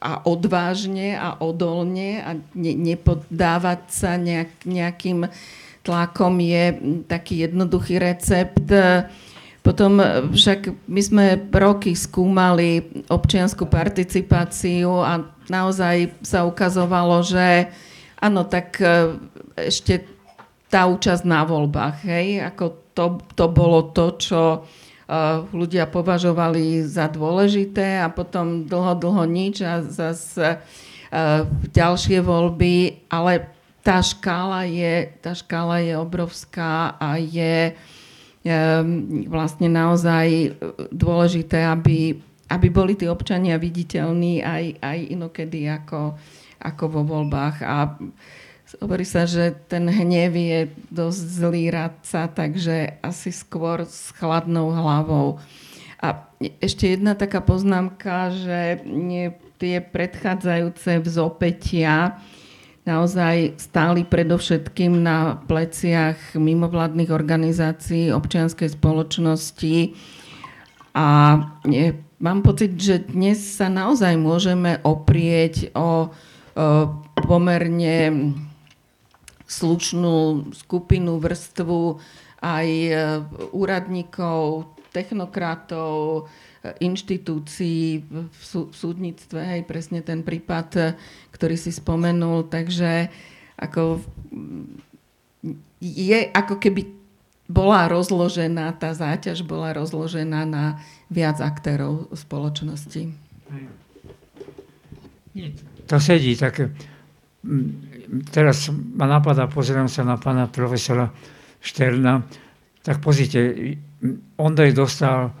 [0.00, 5.28] a odvážne a odolne a ne, nepoddávať sa nejak, nejakým
[5.84, 6.64] tlakom je
[7.04, 8.68] taký jednoduchý recept.
[9.60, 15.20] Potom e, však my sme roky skúmali občianskú participáciu a
[15.52, 17.68] naozaj sa ukazovalo, že
[18.16, 19.20] áno, tak e,
[19.68, 20.08] ešte
[20.72, 22.64] tá účasť na voľbách, hej, ako
[22.94, 24.40] to, to bolo to, čo
[25.50, 31.42] ľudia považovali za dôležité a potom dlho, dlho nič a zase uh,
[31.74, 33.50] ďalšie voľby, ale
[33.82, 37.74] tá škála je, tá škála je obrovská a je
[38.40, 40.56] Ehm, vlastne naozaj
[40.88, 42.16] dôležité, aby,
[42.48, 46.16] aby boli tí občania viditeľní aj, aj inokedy ako,
[46.56, 47.60] ako vo voľbách.
[47.60, 48.00] A
[48.78, 50.60] hovorí sa, že ten hnev je
[50.94, 55.42] dosť zlý radca, takže asi skôr s chladnou hlavou.
[56.00, 56.30] A
[56.62, 58.80] ešte jedna taká poznámka, že
[59.60, 62.16] tie predchádzajúce vzopetia,
[62.88, 69.92] naozaj stáli predovšetkým na pleciach mimovládnych organizácií, občianskej spoločnosti
[70.96, 71.38] a
[72.18, 76.66] mám pocit, že dnes sa naozaj môžeme oprieť o, o
[77.20, 78.32] pomerne
[79.50, 81.98] slušnú skupinu, vrstvu
[82.38, 82.92] aj e,
[83.50, 90.94] úradníkov, technokratov, inštitúcií v, sú, v súdnictve, hej, presne ten prípad,
[91.32, 93.08] ktorý si spomenul, takže
[93.56, 94.04] ako
[95.80, 97.00] je ako keby
[97.50, 100.78] bola rozložená, tá záťaž bola rozložená na
[101.10, 103.10] viac aktérov spoločnosti.
[105.90, 106.70] To sedí, tak
[108.30, 111.08] teraz ma napadá, pozerám sa na pána profesora
[111.60, 112.24] Šterna,
[112.80, 113.76] tak pozrite,
[114.40, 115.32] Ondrej dostal,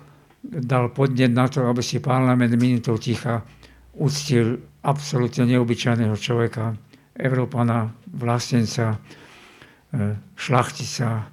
[0.44, 3.40] dal podnet na to, aby si parlament minutou ticha
[3.96, 6.76] uctil absolútne neobyčajného človeka,
[7.16, 11.28] Európana, vlastenca, e, šlachtica,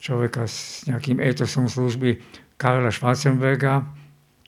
[0.00, 2.20] človeka s nejakým etosom služby,
[2.60, 3.84] Karla Schwarzenberga.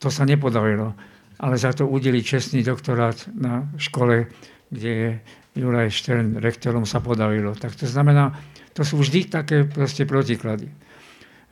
[0.04, 0.92] To sa nepodarilo,
[1.40, 4.28] ale za to udeli čestný doktorát na škole,
[4.68, 5.10] kde je
[5.52, 7.52] Juraj Štern rektorom, sa podarilo.
[7.52, 8.32] Tak to znamená,
[8.72, 10.72] to sú vždy také proste protiklady.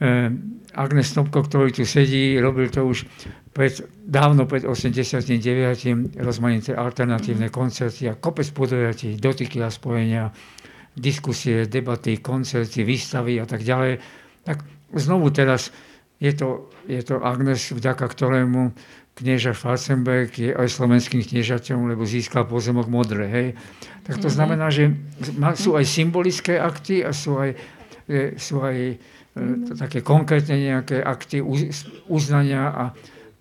[0.01, 0.33] Eh,
[0.73, 3.05] Agnes Snobko, ktorý tu sedí, robil to už
[3.53, 6.17] pred, dávno pred 89.
[6.17, 10.33] rozmanité alternatívne koncerty a kopec podujatí, dotyky a spojenia,
[10.97, 14.01] diskusie, debaty, koncerty, výstavy a tak ďalej.
[14.47, 14.65] Tak
[14.97, 15.69] znovu teraz
[16.17, 18.73] je to, je to Agnes, vďaka ktorému
[19.19, 23.27] knieža Schwarzenberg je aj slovenským kniežaťom, lebo získal pozemok modré.
[23.29, 23.49] Hej?
[24.07, 24.35] Tak to mhm.
[24.35, 24.95] znamená, že
[25.57, 27.51] sú aj symbolické akty a sú aj,
[28.09, 31.39] eh, sú aj E, také konkrétne nejaké akty
[32.11, 32.85] uznania a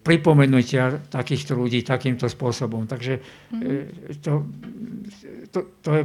[0.05, 2.85] pripomenutia takýchto ľudí takýmto spôsobom.
[2.85, 3.21] Takže e,
[4.21, 4.45] to,
[5.49, 6.03] to, to je,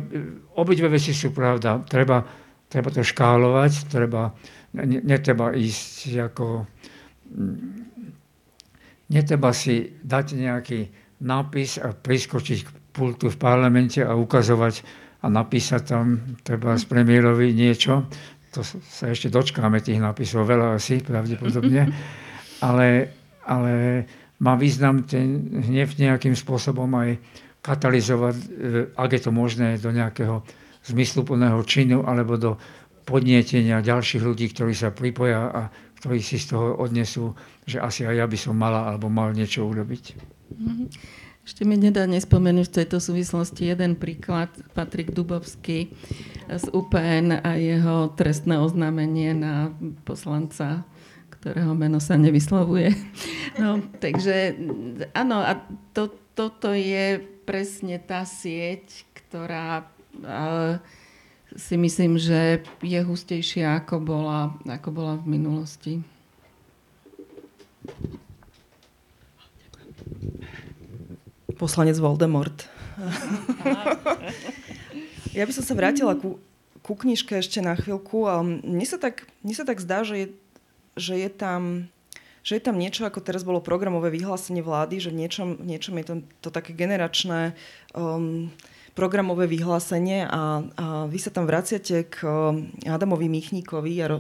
[0.57, 1.85] obidve veci sú pravda.
[1.85, 2.25] Treba,
[2.65, 4.33] treba to škálovať, treba,
[4.81, 6.65] netreba ísť ako...
[9.15, 10.81] Netreba si dať nejaký
[11.23, 14.83] nápis a priskočiť k pultu v parlamente a ukazovať
[15.23, 18.11] a napísať tam treba z premiérovi niečo,
[18.55, 21.91] to sa ešte dočkáme tých nápisov, veľa asi pravdepodobne,
[22.67, 23.11] ale,
[23.43, 23.73] ale
[24.39, 27.19] má význam ten hnev nejakým spôsobom aj
[27.65, 28.45] katalizovať, e,
[28.95, 30.45] ak je to možné, do nejakého
[30.85, 32.61] zmysluplného činu alebo do
[33.09, 35.63] podnietenia ďalších ľudí, ktorí sa pripoja a
[36.05, 37.33] ktorí si z toho odnesú,
[37.65, 40.05] že asi aj ja by som mala alebo mal niečo urobiť.
[40.53, 40.89] Mm-hmm.
[41.49, 44.53] Ešte mi nedá nespomenúť v tejto súvislosti jeden príklad.
[44.77, 45.97] Patrik Dubovský
[46.45, 49.73] z UPN a jeho trestné oznámenie na
[50.05, 50.85] poslanca,
[51.41, 52.93] ktorého meno sa nevyslovuje.
[53.57, 54.61] No, takže
[55.17, 55.57] áno, a
[55.97, 57.17] to, toto je
[57.49, 59.89] presne tá sieť, ktorá
[60.21, 60.81] uh,
[61.55, 66.03] si myslím, že je hustejšia, ako bola, ako bola v minulosti.
[71.55, 72.67] Poslanec Voldemort.
[75.39, 76.43] ja by som sa vrátila ku,
[76.83, 78.27] ku knižke ešte na chvíľku.
[78.67, 80.27] Mne sa tak, mne sa tak zdá, že je,
[80.99, 81.87] že je tam
[82.45, 85.97] že je tam niečo, ako teraz bolo programové vyhlásenie vlády, že v niečom, v niečom
[85.97, 86.15] je to,
[86.45, 87.57] to také generačné
[87.97, 88.53] um,
[88.95, 94.17] programové vyhlásenie a, a vy sa tam vraciate k um, Adamovi Michníkovi a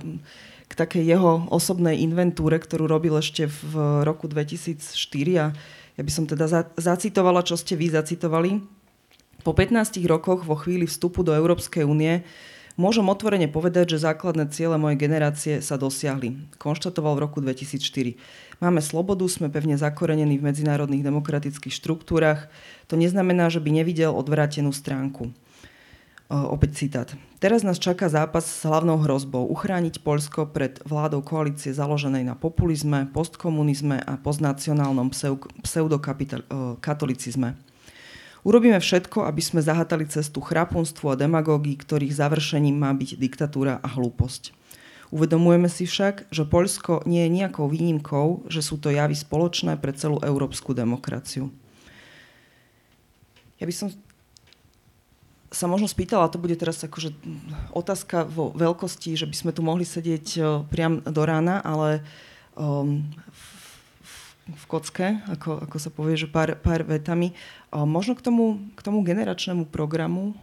[0.66, 4.82] k takej jeho osobnej inventúre, ktorú robil ešte v roku 2004
[5.38, 5.46] a
[5.94, 8.58] ja by som teda zacitovala, čo ste vy zacitovali.
[9.46, 12.26] Po 15 rokoch vo chvíli vstupu do Európskej únie
[12.74, 16.38] môžem otvorene povedať, že základné ciele mojej generácie sa dosiahli.
[16.58, 18.16] Konštatoval v roku 2004.
[18.62, 22.46] Máme slobodu, sme pevne zakorenení v medzinárodných demokratických štruktúrach.
[22.90, 25.34] To neznamená, že by nevidel odvrátenú stránku.
[26.32, 27.12] Opäť citát.
[27.36, 33.04] Teraz nás čaká zápas s hlavnou hrozbou uchrániť Poľsko pred vládou koalície založenej na populizme,
[33.12, 35.12] postkomunizme a postnacionálnom
[35.60, 37.60] pseudokatolicizme.
[38.44, 43.88] Urobíme všetko, aby sme zahatali cestu chrapunstvu a demagógii, ktorých završením má byť diktatúra a
[43.88, 44.52] hlúposť.
[45.08, 49.96] Uvedomujeme si však, že Poľsko nie je nejakou výnimkou, že sú to javy spoločné pre
[49.96, 51.48] celú európsku demokraciu.
[53.56, 53.88] Ja by som
[55.54, 57.14] sa možno spýtala, to bude teraz akože
[57.70, 62.02] otázka vo veľkosti, že by sme tu mohli sedieť uh, priam do rána, ale
[62.58, 63.06] um,
[64.44, 67.32] v kocke, ako, ako sa povie, že pár, pár vetami.
[67.72, 70.36] Um, možno k tomu, k tomu generačnému programu,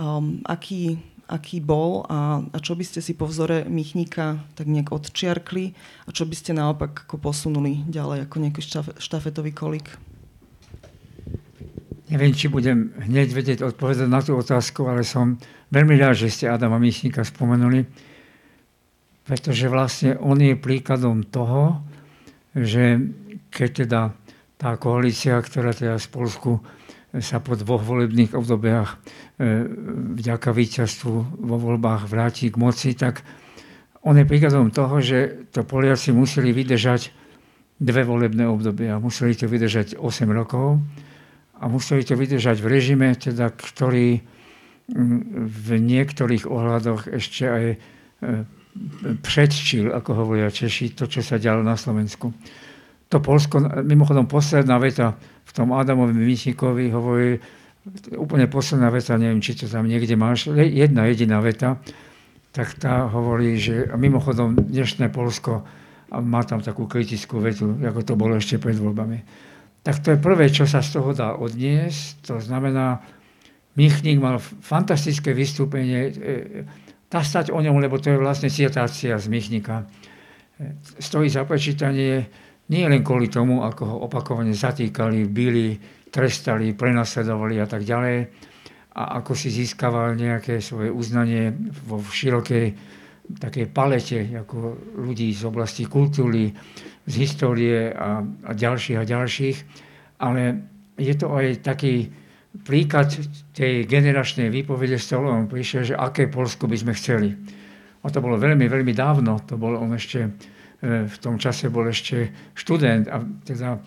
[0.00, 0.96] um, aký,
[1.28, 5.76] aký bol a, a čo by ste si po vzore Michníka tak nejak odčiarkli
[6.08, 8.60] a čo by ste naopak ako posunuli ďalej ako nejaký
[8.96, 9.92] štafetový kolík?
[12.12, 15.40] Neviem, či budem hneď vedieť odpovedať na tú otázku, ale som
[15.72, 17.88] veľmi rád, že ste Adama Míšnika spomenuli,
[19.24, 21.80] pretože vlastne on je príkladom toho,
[22.56, 23.00] že
[23.48, 24.00] keď teda
[24.60, 26.62] tá koalícia, ktorá teda z Polsku
[27.20, 28.96] sa po dvoch volebných obdobiach e,
[30.16, 31.12] vďaka víťazstvu
[31.44, 33.20] vo voľbách vráti k moci, tak
[34.00, 37.12] on je príkladom toho, že to Poliaci museli vydržať
[37.76, 39.02] dve volebné obdobia.
[39.02, 40.80] Museli to vydržať 8 rokov
[41.60, 44.22] a museli to vydržať v režime, teda, ktorý
[45.52, 47.76] v niektorých ohľadoch ešte aj e,
[49.20, 52.32] predčil, ako hovoria Češi, to, čo sa dialo na Slovensku.
[53.12, 55.12] To Polsko, mimochodom posledná veta
[55.44, 57.36] v tom Adamovi Myšníkovi hovorí,
[58.16, 61.76] úplne posledná veta, neviem, či to tam niekde máš, jedna jediná veta,
[62.52, 65.64] tak tá hovorí, že a mimochodom dnešné Polsko
[66.12, 69.18] má tam takú kritickú vetu, ako to bolo ešte pred voľbami.
[69.82, 72.28] Tak to je prvé, čo sa z toho dá odniesť.
[72.30, 73.02] To znamená,
[73.74, 76.12] Michník mal fantastické vystúpenie,
[77.12, 79.84] dá stať o ňom, lebo to je vlastne citácia z Michnika.
[80.96, 82.24] Stojí za prečítanie
[82.72, 85.76] nie len kvôli tomu, ako ho opakovane zatýkali, byli,
[86.08, 88.16] trestali, prenasledovali a tak ďalej,
[88.92, 91.52] a ako si získaval nejaké svoje uznanie
[91.88, 92.92] vo širokej
[93.32, 96.52] takej palete ako ľudí z oblasti kultúry,
[97.08, 99.56] z histórie a, a ďalších a ďalších.
[100.20, 100.40] Ale
[101.00, 102.12] je to aj taký
[102.60, 103.08] príklad
[103.56, 107.32] tej generačnej výpovede s on prišiel, že aké Polsko by sme chceli.
[108.02, 109.40] A to bolo veľmi, veľmi dávno.
[109.48, 110.28] To bol on ešte,
[110.84, 113.80] e, v tom čase bol ešte študent a teda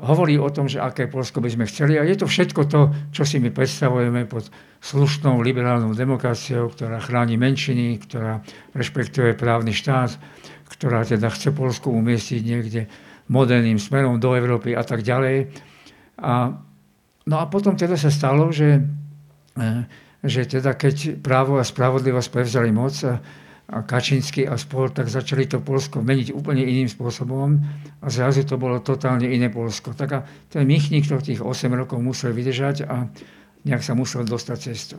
[0.00, 1.96] hovorí o tom, že aké Polsko by sme chceli.
[1.96, 2.80] A je to všetko to,
[3.12, 4.48] čo si my predstavujeme pod
[4.80, 8.44] slušnou liberálnou demokraciou, ktorá chráni menšiny, ktorá
[8.76, 10.16] rešpektuje právny štát,
[10.72, 12.80] ktorá teda chce Polsku umiestniť niekde
[13.26, 15.50] moderným smerom do Európy a tak ďalej.
[16.22, 16.54] A
[17.26, 18.78] No a potom teda sa stalo, že,
[19.58, 19.82] eh,
[20.22, 23.18] že teda keď právo a spravodlivosť prevzali moc a,
[23.66, 27.58] a Kačinsky a spol, tak začali to Polsko meniť úplne iným spôsobom
[27.98, 29.90] a zrazu to bolo totálne iné Polsko.
[29.90, 33.10] Tak a ten Michník to tých 8 rokov musel vydržať a
[33.66, 34.96] nejak sa musel dostať cestu.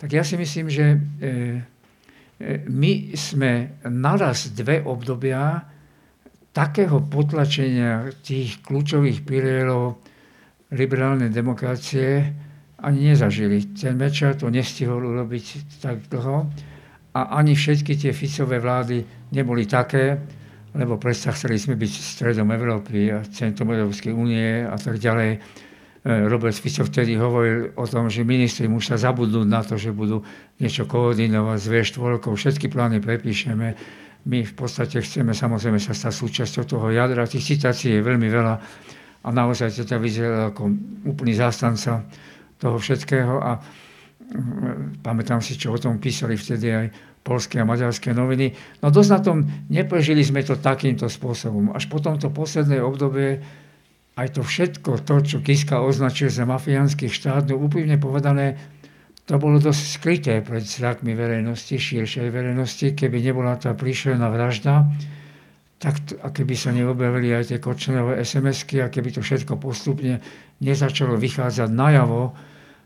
[0.00, 5.68] Tak ja si myslím, že e, e, my sme naraz dve obdobia
[6.56, 10.00] takého potlačenia tých kľúčových pilierov
[10.72, 12.32] liberálnej demokracie
[12.82, 13.76] ani nezažili.
[13.78, 16.50] Ten Mečer to nestihol urobiť tak dlho
[17.14, 20.18] a ani všetky tie Ficové vlády neboli také,
[20.72, 25.30] lebo predsa chceli sme byť stredom Európy a centrum Európskej únie a tak ďalej.
[25.36, 25.38] E,
[26.26, 30.24] Robert Fico vtedy hovoril o tom, že ministri musia zabudnúť na to, že budú
[30.56, 33.68] niečo koordinovať s V4, všetky plány prepíšeme.
[34.22, 37.28] My v podstate chceme samozrejme sa stať súčasťou toho jadra.
[37.28, 38.54] Tých citácií je veľmi veľa
[39.22, 40.70] a naozaj teda vyzeral ako
[41.06, 42.02] úplný zástanca
[42.58, 46.86] toho všetkého a mm, pamätám si, čo o tom písali vtedy aj
[47.22, 48.50] polské a maďarské noviny.
[48.82, 49.38] No dosť na tom
[49.70, 51.70] neprežili sme to takýmto spôsobom.
[51.70, 53.38] Až potom to posledné obdobie
[54.12, 58.60] aj to všetko, to, čo Kiska označil za mafiánsky štát, no úprimne povedané,
[59.24, 64.84] to bolo dosť skryté pred zrakmi verejnosti, širšej verejnosti, keby nebola tá príšerná vražda,
[65.82, 70.22] tak a keby sa neobjavili aj tie kočnerové SMS-ky a keby to všetko postupne
[70.62, 72.30] nezačalo vychádzať najavo,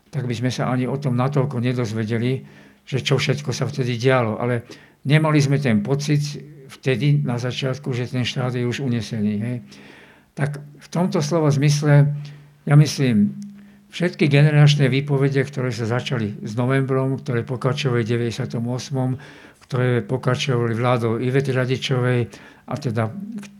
[0.09, 2.41] tak by sme sa ani o tom natoľko nedozvedeli,
[2.81, 4.41] že čo všetko sa vtedy dialo.
[4.41, 4.65] Ale
[5.05, 6.41] nemali sme ten pocit
[6.73, 9.33] vtedy na začiatku, že ten štát je už unesený.
[9.45, 9.57] Hej.
[10.33, 12.17] Tak v tomto slovo zmysle,
[12.65, 13.37] ja myslím,
[13.93, 18.57] všetky generačné výpovede, ktoré sa začali s novembrom, ktoré pokračovali v 98.,
[19.67, 22.31] ktoré pokračovali vládou Ivety Radičovej,
[22.67, 23.07] a teda,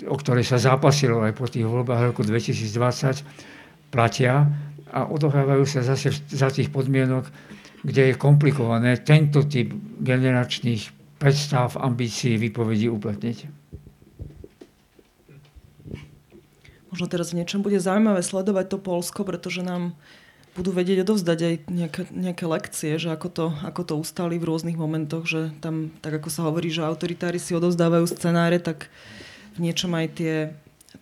[0.08, 3.24] o ktorej sa zápasilo aj po tých voľbách roku 2020,
[3.88, 4.44] platia
[4.92, 7.28] a odohrávajú sa zase za tých podmienok,
[7.88, 9.72] kde je komplikované tento typ
[10.04, 13.38] generačných predstav, ambícií, výpovedí uplatniť.
[16.92, 19.96] Možno teraz v niečom bude zaujímavé sledovať to Polsko, pretože nám
[20.58, 24.74] budú vedieť odovzdať aj nejaké, nejaké lekcie, že ako to, ako to ustali v rôznych
[24.74, 28.90] momentoch, že tam, tak ako sa hovorí, že autoritári si odovzdávajú scenáre, tak
[29.54, 30.36] v niečom aj tie,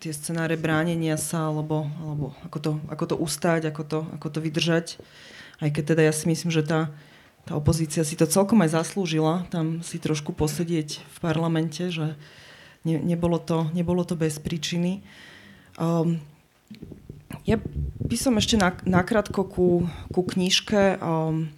[0.03, 4.39] tie scenáre bránenia sa, alebo, alebo ako, to, ako to ustať, ako to, ako to
[4.43, 4.99] vydržať.
[5.63, 6.91] Aj keď teda ja si myslím, že tá,
[7.47, 12.19] tá opozícia si to celkom aj zaslúžila, tam si trošku posedieť v parlamente, že
[12.83, 14.99] ne, nebolo, to, nebolo to bez príčiny.
[15.79, 16.19] Um,
[17.45, 17.57] ja
[18.01, 19.67] by som ešte nakrátko ku,
[20.13, 21.01] ku knižke.
[21.01, 21.49] Um,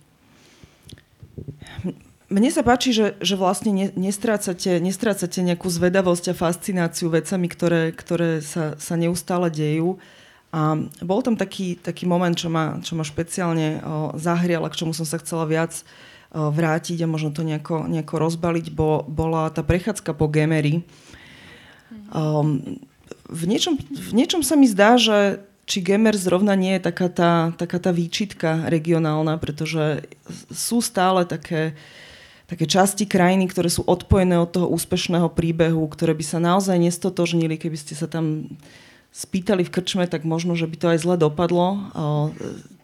[2.27, 7.95] mne sa páči, že, že vlastne ne, nestrácate, nestrácate nejakú zvedavosť a fascináciu vecami, ktoré,
[7.95, 9.95] ktoré sa, sa neustále dejú.
[10.51, 13.83] A bol tam taký, taký moment, čo ma, čo ma špeciálne
[14.15, 15.83] zahrial a k čomu som sa chcela viac
[16.31, 20.83] vrátiť a možno to nejako, nejako rozbaliť, bo, bola tá prechádzka po Gemery.
[22.11, 22.79] Um,
[23.27, 27.51] v, niečom, v niečom sa mi zdá, že či Gemer zrovna nie je taká tá,
[27.59, 30.07] taká tá výčitka regionálna, pretože
[30.47, 31.75] sú stále také,
[32.47, 37.59] také časti krajiny, ktoré sú odpojené od toho úspešného príbehu, ktoré by sa naozaj nestotožnili,
[37.59, 38.47] keby ste sa tam
[39.11, 41.91] spýtali v krčme, tak možno, že by to aj zle dopadlo.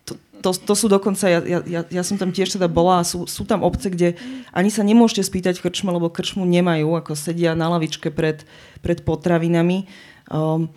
[0.04, 0.14] To,
[0.44, 3.48] to, to sú dokonca, ja, ja, ja som tam tiež teda bola a sú, sú
[3.48, 4.20] tam obce, kde
[4.52, 8.44] ani sa nemôžete spýtať v krčme, lebo krčmu nemajú, ako sedia na lavičke pred,
[8.84, 9.88] pred potravinami.
[10.28, 10.68] Um,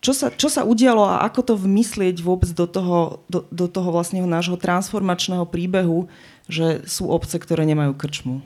[0.00, 3.92] čo sa, čo sa udialo a ako to vmyslieť vôbec do toho, do, do toho
[3.92, 6.08] vlastne nášho transformačného príbehu,
[6.48, 8.40] že sú obce, ktoré nemajú krčmu?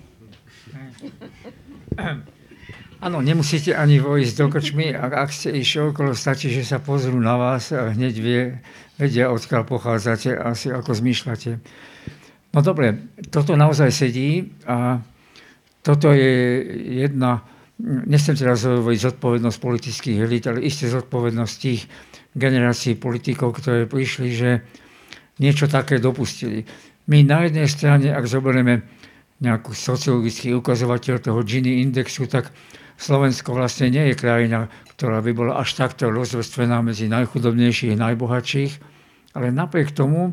[3.05, 7.21] Áno, nemusíte ani vojsť do krčmy, ak, ak ste išli okolo, stačí, že sa pozrú
[7.21, 8.43] na vás a hneď vie,
[8.99, 11.61] vedia, odkiaľ pochádzate asi ako zmýšľate.
[12.51, 15.05] No dobre, toto naozaj sedí a
[15.85, 16.65] toto je
[17.05, 17.45] jedna,
[17.83, 21.87] nechcem teraz hovoriť zodpovednosť politických elit, ale isté zodpovednosť tých
[22.35, 24.51] generácií politikov, ktoré prišli, že
[25.43, 26.63] niečo také dopustili.
[27.11, 28.87] My na jednej strane, ak zoberieme
[29.43, 32.55] nejaký sociologický ukazovateľ toho Gini indexu, tak
[32.95, 38.73] Slovensko vlastne nie je krajina, ktorá by bola až takto rozvrstvená medzi najchudobnejších najbohatších,
[39.35, 40.31] ale napriek tomu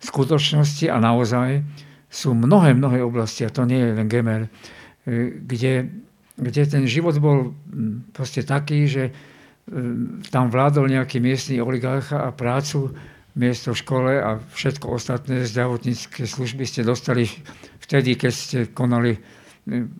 [0.00, 1.60] v skutočnosti a naozaj
[2.08, 4.50] sú mnohé, mnohé oblasti, a to nie je len Gemer, e,
[5.44, 5.92] kde,
[6.36, 7.54] kde ten život bol
[8.12, 9.04] proste taký, že
[10.30, 12.90] tam vládol nejaký miestny oligarcha a prácu
[13.38, 17.30] miesto v škole a všetko ostatné zdravotnícke služby ste dostali
[17.78, 19.14] vtedy, keď ste konali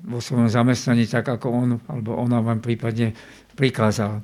[0.02, 3.14] vo svojom zamestnaní tak, ako on alebo ona vám prípadne
[3.54, 4.18] prikázal.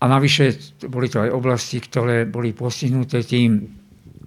[0.00, 3.68] A navyše boli to aj oblasti, ktoré boli postihnuté tým,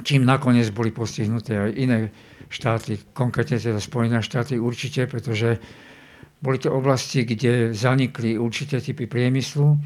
[0.05, 1.99] čím nakoniec boli postihnuté aj iné
[2.49, 5.57] štáty, konkrétne teda Spojené štáty určite, pretože
[6.37, 9.77] boli to oblasti, kde zanikli určité typy priemyslu,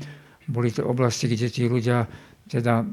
[0.52, 2.04] boli to oblasti, kde tí ľudia
[2.52, 2.86] teda e,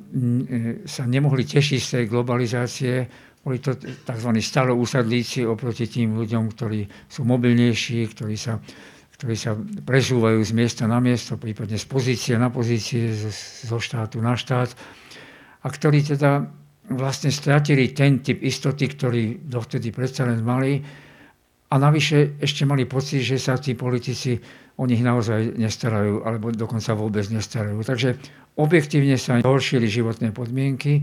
[0.86, 2.94] sa nemohli tešiť z tej globalizácie,
[3.42, 4.30] boli to tzv.
[4.38, 8.62] starousadlíci oproti tým ľuďom, ktorí sú mobilnejší, ktorí sa,
[9.18, 13.11] ktorí sa presúvajú z miesta na miesto, prípadne z pozície na pozície,
[13.66, 14.70] zo štátu na štát.
[15.59, 16.46] A ktorí teda
[16.94, 20.78] vlastne stratili ten typ istoty, ktorý dovtedy predsa len mali
[21.68, 24.40] a navyše ešte mali pocit, že sa tí politici
[24.78, 27.82] o nich naozaj nestarajú, alebo dokonca vôbec nestarajú.
[27.84, 28.16] Takže
[28.56, 31.02] objektívne sa horšili životné podmienky,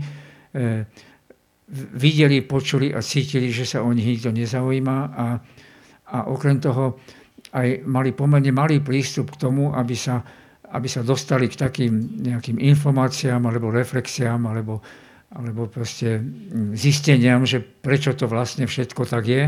[1.94, 5.26] videli, počuli a cítili, že sa o nich nikto nezaujíma a,
[6.14, 6.98] a okrem toho
[7.54, 10.22] aj mali pomerne malý prístup k tomu, aby sa,
[10.72, 14.82] aby sa dostali k takým nejakým informáciám alebo reflexiám alebo,
[15.34, 16.22] alebo proste
[16.74, 19.42] zisteniam, že prečo to vlastne všetko tak je.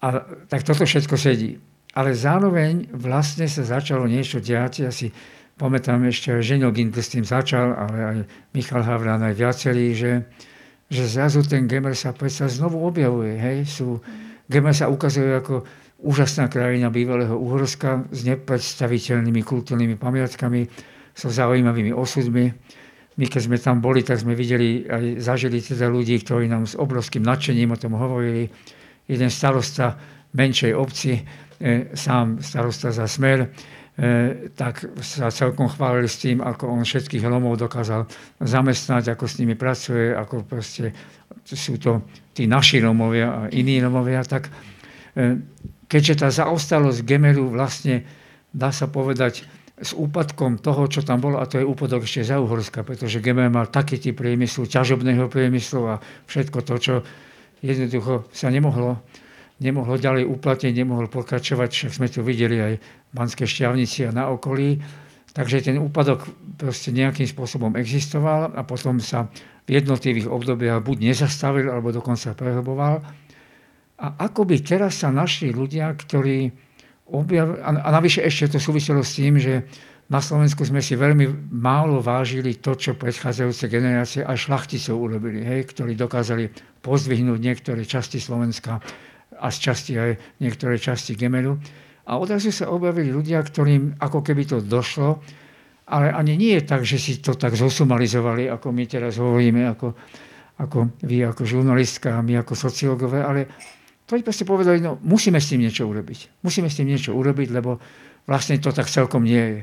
[0.00, 1.60] A tak toto všetko sedí.
[1.92, 4.86] Ale zároveň vlastne sa začalo niečo diať.
[4.86, 5.12] Ja si
[5.60, 8.16] pamätám ešte, že Žeňo Gindl s tým začal, ale aj
[8.56, 10.24] Michal Havran, aj viacerí, že,
[10.88, 13.36] že zrazu ten Gemer sa predsa znovu objavuje.
[13.36, 13.58] Hej?
[13.68, 14.00] Sú,
[14.48, 15.66] Gemer sa ukazuje ako
[16.00, 20.64] úžasná krajina bývalého Uhorska s nepredstaviteľnými kultúrnymi pamiatkami,
[21.20, 22.48] so zaujímavými osudmi.
[23.18, 26.78] My keď sme tam boli, tak sme videli aj zažili teda ľudí, ktorí nám s
[26.78, 28.48] obrovským nadšením o tom hovorili.
[29.10, 29.98] Jeden starosta
[30.38, 31.18] menšej obci,
[31.58, 33.50] e, sám starosta za smer,
[34.00, 38.08] E, tak sa celkom chválili s tým, ako on všetkých Romov dokázal
[38.40, 40.96] zamestnať, ako s nimi pracuje, ako proste
[41.44, 44.48] sú to tí naši Romovia a iní Romovia, tak
[45.12, 45.36] e,
[45.84, 48.08] keďže tá zaostalosť Gemeru vlastne,
[48.56, 49.44] dá sa povedať,
[49.76, 53.52] s úpadkom toho, čo tam bolo, a to je úpadok ešte za Uhorska, pretože Gemer
[53.52, 56.94] mal taký typ priemyslu, ťažobného priemyslu a všetko to, čo
[57.62, 59.00] jednoducho sa nemohlo
[59.60, 64.32] nemohlo ďalej uplatniť, nemohol pokračovať, však sme to videli aj v Banskej šťavnici a na
[64.32, 64.80] okolí.
[65.30, 66.26] Takže ten úpadok
[66.58, 69.30] proste nejakým spôsobom existoval a potom sa
[69.68, 73.04] v jednotlivých obdobiach buď nezastavil, alebo dokonca prehlboval.
[74.00, 76.50] A akoby teraz sa našli ľudia, ktorí
[77.12, 79.68] objavili, a navyše ešte to súviselo s tým, že
[80.10, 85.70] na Slovensku sme si veľmi málo vážili to, čo predchádzajúce generácie aj šlachticov urobili, hej,
[85.70, 86.50] ktorí dokázali
[86.82, 88.82] pozdvihnúť niektoré časti Slovenska
[89.38, 91.54] a z časti aj niektoré časti Gemelu.
[92.10, 95.22] A odrazu sa objavili ľudia, ktorým ako keby to došlo,
[95.86, 99.94] ale ani nie je tak, že si to tak zosumalizovali, ako my teraz hovoríme, ako,
[100.58, 103.46] ako vy ako žurnalistka a my ako sociológové, ale
[104.10, 106.42] to proste povedali, no musíme s tým niečo urobiť.
[106.42, 107.78] Musíme s tým niečo urobiť, lebo
[108.26, 109.62] vlastne to tak celkom nie je.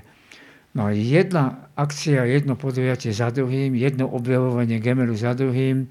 [0.77, 5.89] No a jedna akcia, jedno podujatie za druhým, jedno objavovanie Gemelu za druhým,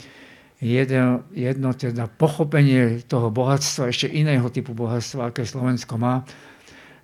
[0.63, 6.23] jedno, jedno teda pochopenie toho bohatstva, ešte iného typu bohatstva, aké Slovensko má.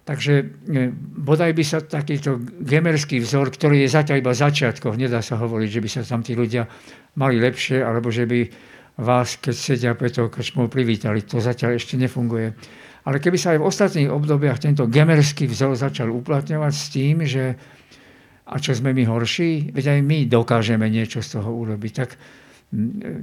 [0.07, 0.35] Takže
[0.71, 5.69] e, bodaj by sa takýto gemerský vzor, ktorý je zatiaľ iba začiatkov, nedá sa hovoriť,
[5.71, 6.71] že by sa tam tí ľudia
[7.19, 8.47] mali lepšie, alebo že by
[9.03, 11.23] vás, keď sedia pre toho krčmou, privítali.
[11.27, 12.55] To zatiaľ ešte nefunguje.
[13.03, 17.59] Ale keby sa aj v ostatných obdobiach tento gemerský vzor začal uplatňovať s tým, že
[18.43, 22.19] a čo sme my horší, veď aj my dokážeme niečo z toho urobiť, tak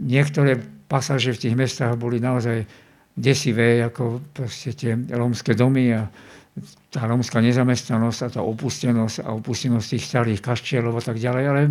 [0.03, 0.57] niektoré
[0.87, 2.65] pasáže v tých mestách boli naozaj
[3.13, 6.07] desivé, ako proste tie rómske domy a
[6.89, 11.61] tá rómska nezamestnanosť a tá opustenosť a opustenosť tých starých kaštielov a tak ďalej, ale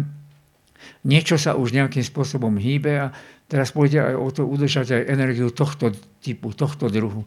[1.04, 3.12] niečo sa už nejakým spôsobom hýbe a
[3.50, 5.92] teraz pôjde aj o to udržať aj energiu tohto
[6.22, 7.24] typu, tohto druhu.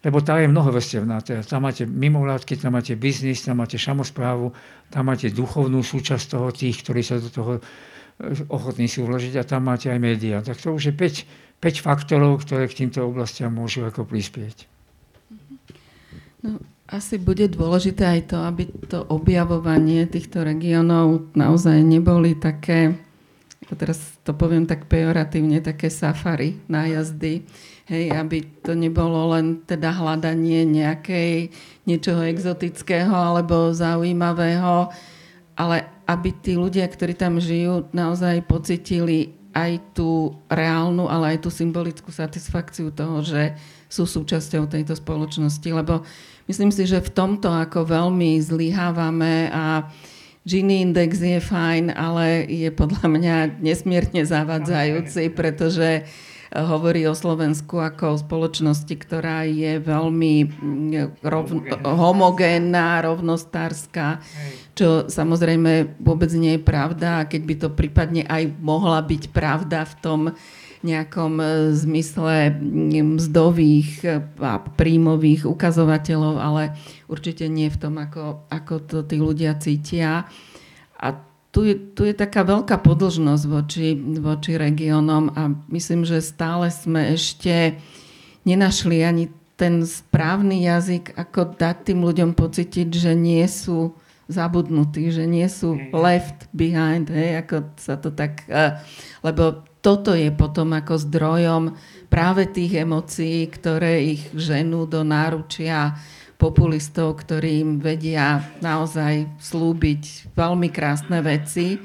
[0.00, 1.20] Lebo tá je mnohovrstevná.
[1.20, 4.48] Teda tam máte mimovládky, tam máte biznis, tam máte samozprávu,
[4.88, 9.44] tam máte duchovnú súčasť toho, tých, ktorí sa do toho eh, ochotní sú vložiť a
[9.44, 10.40] tam máte aj médiá.
[10.40, 14.64] Tak to už je 5, 5 faktorov, ktoré k týmto oblastiam môžu ako prispieť.
[16.40, 16.56] No,
[16.88, 22.96] asi bude dôležité aj to, aby to objavovanie týchto regiónov naozaj neboli také,
[23.76, 27.44] teraz to poviem tak pejoratívne, také safari, nájazdy,
[27.90, 31.50] Hej, aby to nebolo len teda hľadanie nejakej,
[31.90, 34.94] niečoho exotického alebo zaujímavého,
[35.58, 41.50] ale aby tí ľudia, ktorí tam žijú, naozaj pocitili aj tú reálnu, ale aj tú
[41.50, 43.58] symbolickú satisfakciu toho, že
[43.90, 45.66] sú súčasťou tejto spoločnosti.
[45.66, 46.06] Lebo
[46.46, 49.90] myslím si, že v tomto ako veľmi zlyhávame a
[50.40, 56.08] Gini index je fajn, ale je podľa mňa nesmierne zavadzajúci, pretože
[56.50, 64.18] hovorí o Slovensku ako o spoločnosti, ktorá je veľmi mm, rovn- homogénna, rovnostárska,
[64.74, 67.22] čo samozrejme vôbec nie je pravda.
[67.22, 70.20] A keď by to prípadne aj mohla byť pravda v tom
[70.80, 71.46] nejakom e,
[71.76, 74.10] zmysle mm, mzdových e,
[74.42, 76.74] a príjmových ukazovateľov, ale
[77.06, 80.26] určite nie v tom, ako, ako to tí ľudia cítia.
[80.96, 86.70] A tu je, tu je taká veľká podlžnosť voči, voči regiónom a myslím, že stále
[86.70, 87.78] sme ešte
[88.46, 89.24] nenašli ani
[89.58, 93.92] ten správny jazyk, ako dať tým ľuďom pocitiť, že nie sú
[94.30, 98.46] zabudnutí, že nie sú left behind, hej, ako sa to tak...
[98.46, 98.78] Uh,
[99.26, 101.74] lebo toto je potom ako zdrojom
[102.08, 105.98] práve tých emócií, ktoré ich ženú do náručia
[106.40, 111.76] populistov, ktorí im vedia naozaj slúbiť veľmi krásne veci,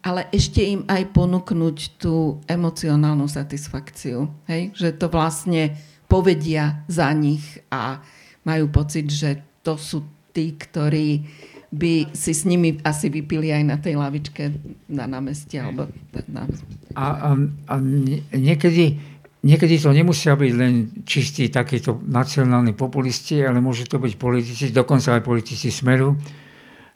[0.00, 4.30] ale ešte im aj ponúknuť tú emocionálnu satisfakciu.
[4.46, 4.72] Hej?
[4.78, 5.62] Že to vlastne
[6.06, 8.00] povedia za nich a
[8.46, 11.26] majú pocit, že to sú tí, ktorí
[11.70, 14.50] by si s nimi asi vypili aj na tej lavičke
[14.90, 15.60] na námestí.
[15.60, 15.86] Alebo
[16.26, 16.48] na...
[16.98, 17.30] A, a,
[17.70, 17.74] a
[18.34, 18.98] niekedy
[19.40, 25.16] Niekedy to nemusia byť len čistí takíto nacionálni populisti, ale môžu to byť politici, dokonca
[25.16, 26.12] aj politici Smeru.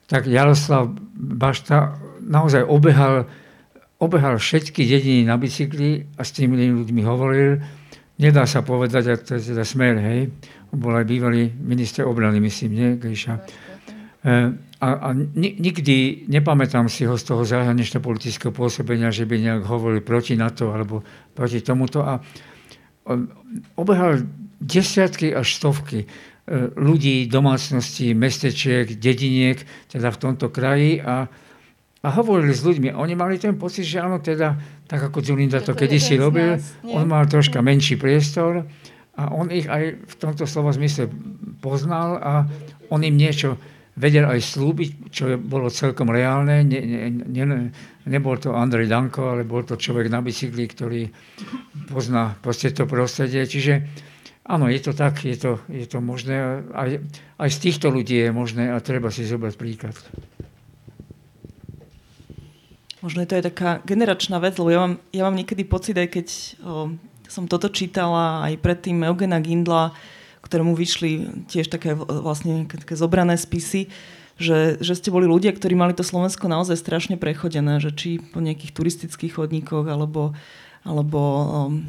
[0.05, 3.25] Tak Jaroslav Bašta naozaj obehal,
[3.97, 7.65] obehal všetky dediny na bicykli a s tými ľuďmi hovoril.
[8.21, 10.29] Nedá sa povedať, že to je teda Smer, hej.
[10.69, 13.41] On bol aj bývalý minister obrany, myslím, nie, Gríša.
[14.25, 19.63] E, a, a nikdy nepamätám si ho z toho zahraničného politického pôsobenia, že by nejak
[19.69, 21.05] hovoril proti NATO alebo
[21.37, 22.01] proti tomuto.
[22.01, 22.21] A
[23.77, 24.25] obehal
[24.61, 26.07] desiatky až stovky e,
[26.77, 29.61] ľudí, domácností, mestečiek, dediniek,
[29.93, 31.29] teda v tomto kraji a,
[32.01, 32.97] a hovorili s ľuďmi.
[32.97, 34.57] Oni mali ten pocit, že áno, teda,
[34.89, 36.57] tak ako Zulinda to, kedysi robil,
[36.89, 38.65] on mal troška menší priestor
[39.21, 41.13] a on ich aj v tomto slovo zmysle
[41.61, 42.33] poznal a
[42.89, 43.57] on im niečo
[43.95, 46.67] vedel aj slúbiť, čo bolo celkom reálne.
[46.67, 47.71] Ne, ne, ne,
[48.11, 51.03] nebol to Andrej Danko, ale bol to človek na bicykli, ktorý
[51.87, 53.47] pozná proste to prostredie.
[53.47, 53.87] Čiže
[54.51, 56.67] áno, je to tak, je to, je to možné.
[56.75, 56.91] Aj,
[57.39, 59.97] aj z týchto ľudí je možné a treba si zobrať príklad.
[63.05, 66.09] Možno je to aj taká generačná vec, lebo ja mám, ja mám niekedy pocit, aj
[66.09, 66.27] keď
[66.65, 66.89] o,
[67.29, 69.93] som toto čítala, aj predtým Eugena Gindla,
[70.55, 73.91] ktorému vyšli tiež také vlastne také zobrané spisy,
[74.39, 78.39] že, že ste boli ľudia, ktorí mali to Slovensko naozaj strašne prechodené, že či po
[78.39, 80.31] nejakých turistických chodníkoch, alebo,
[80.87, 81.83] alebo um,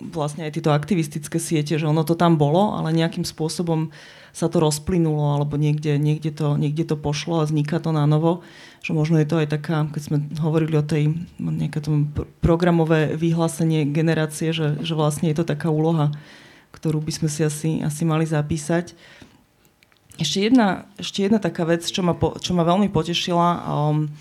[0.00, 3.92] vlastne aj tieto aktivistické siete, že ono to tam bolo, ale nejakým spôsobom
[4.32, 8.40] sa to rozplynulo, alebo niekde, niekde, to, niekde to pošlo a vzniká to na novo.
[8.80, 13.84] Že možno je to aj taká, keď sme hovorili o tej nejaké tom programové vyhlásenie
[13.92, 16.16] generácie, že, že vlastne je to taká úloha
[16.76, 18.92] ktorú by sme si asi, asi mali zapísať.
[20.20, 23.48] Ešte jedna, ešte jedna taká vec, čo ma, po, čo ma veľmi potešila.
[23.64, 24.12] Um,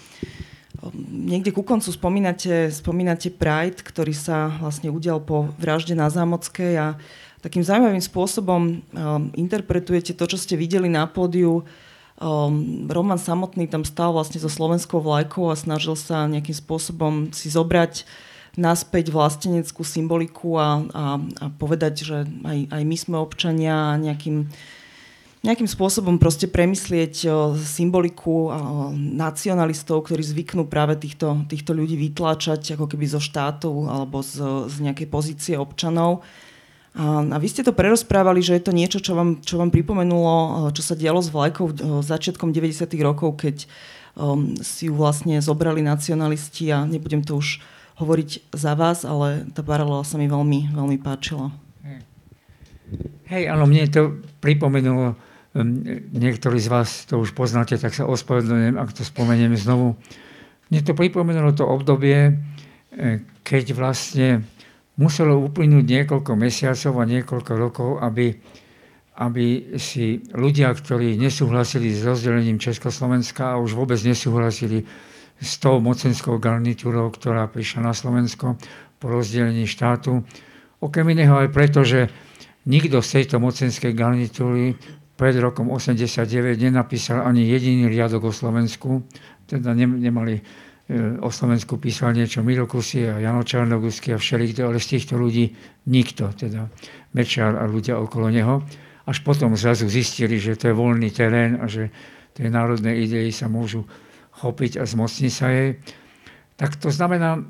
[0.80, 0.91] um,
[1.28, 6.88] niekde ku koncu spomínate, spomínate Pride, ktorý sa vlastne udial po vražde na Zámockej a
[7.43, 8.76] takým zaujímavým spôsobom um,
[9.36, 11.64] interpretujete to, čo ste videli na pódiu.
[12.16, 17.51] Um, Roman samotný tam stal vlastne so slovenskou vlajkou a snažil sa nejakým spôsobom si
[17.51, 18.08] zobrať
[18.56, 24.47] naspäť vlasteneckú symboliku a, a, a povedať, že aj, aj my sme občania nejakým,
[25.43, 27.30] nejakým spôsobom proste premyslieť
[27.62, 28.49] symboliku
[28.95, 34.41] nacionalistov, ktorí zvyknú práve týchto, týchto ľudí vytláčať ako keby zo štátu alebo z,
[34.72, 36.26] z nejakej pozície občanov.
[36.95, 40.72] A, a vy ste to prerozprávali, že je to niečo, čo vám, čo vám pripomenulo,
[40.72, 42.88] čo sa dialo s vlajkou začiatkom 90.
[43.03, 43.68] rokov, keď
[44.16, 47.60] um, si ju vlastne zobrali nacionalisti a nebudem to už
[47.96, 51.52] hovoriť za vás, ale tá paralela sa mi veľmi, veľmi páčila.
[53.26, 55.18] Hej, áno, mne to pripomenulo
[55.56, 59.96] Hm, niektorí z vás to už poznáte, tak sa ospravedlňujem, ak to spomeniem znovu.
[60.68, 64.43] Mne to pripomenulo to obdobie, eh, keď vlastne
[65.00, 68.36] muselo uplynúť niekoľko mesiacov a niekoľko rokov, aby,
[69.16, 74.84] aby si ľudia, ktorí nesúhlasili s rozdelením Československa a už vôbec nesúhlasili
[75.42, 78.56] s tou mocenskou garnitúrou, ktorá prišla na Slovensko
[79.00, 80.24] po rozdelení štátu,
[80.80, 82.08] okrem iného aj preto, že
[82.66, 84.76] nikto z tejto mocenskej garnitúry
[85.16, 89.04] pred rokom 89 nenapísal ani jediný riadok o Slovensku,
[89.48, 90.42] teda nemali e,
[91.24, 95.56] o Slovensku písal niečo Miro Kusy a Jano Čarnogusky a všelikto, ale z týchto ľudí
[95.88, 96.68] nikto, teda
[97.16, 98.60] Mečar a ľudia okolo neho.
[99.08, 101.94] Až potom zrazu zistili, že to je voľný terén a že
[102.36, 103.88] tie národné idei sa môžu
[104.40, 105.80] chopiť a zmocniť sa jej.
[106.56, 107.44] Tak to znamená,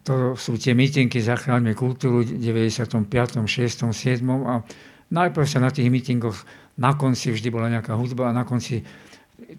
[0.00, 3.04] to sú tie mítinky Zachráňme kultúru v 95.,
[3.44, 4.24] 6., 7.
[4.48, 4.64] a
[5.08, 6.36] Najprv sa na tých mítingoch
[6.76, 8.84] na konci vždy bola nejaká hudba a na konci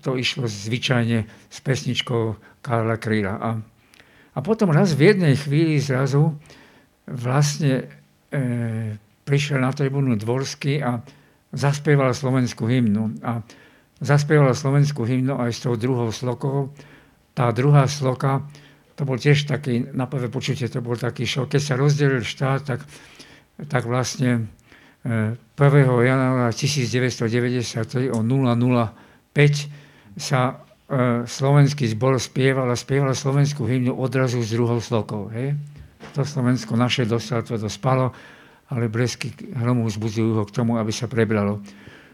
[0.06, 3.34] to išlo zvyčajne s pesničkou Karla Kryla.
[3.34, 3.50] A,
[4.38, 6.38] a potom raz v jednej chvíli zrazu
[7.10, 7.90] vlastne
[8.30, 8.44] e,
[9.26, 11.02] prišiel na tribúnu Dvorský a
[11.50, 13.18] zaspieval slovenskú hymnu.
[13.26, 13.42] A
[14.00, 16.72] zaspieval slovenskú hymnu aj s tou druhou slokou.
[17.36, 18.48] Tá druhá sloka,
[18.96, 21.56] to bol tiež taký, na prvé počutie to bol taký šok.
[21.56, 22.84] Keď sa rozdelil štát, tak,
[23.68, 24.48] tak vlastne
[25.04, 25.56] 1.
[26.04, 30.54] januára 1993 o 005 sa e,
[31.24, 35.32] slovenský zbor spieval a spieval slovenskú hymnu odrazu s druhou slokou.
[35.32, 35.56] Hej?
[36.16, 38.12] To Slovensko naše dostalo, to spalo,
[38.68, 41.64] ale blesky hromu vzbudzujú ho k tomu, aby sa prebralo.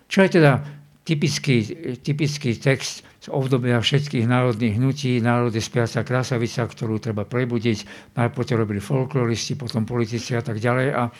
[0.05, 0.61] Čo je teda
[1.05, 1.57] typický,
[2.01, 8.09] typický text z obdobia všetkých národných hnutí, národe spiaca krásavica, ktorú treba prebudiť.
[8.17, 10.87] Najprv to robili folkloristi, potom politici a tak ďalej.
[10.97, 11.13] A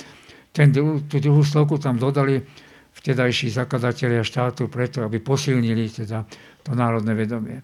[0.49, 0.73] ten,
[1.05, 2.41] tú druhú slovku tam dodali
[2.97, 6.25] vtedajší zakladatelia štátu preto, aby posilnili teda
[6.65, 7.61] to národné vedomie.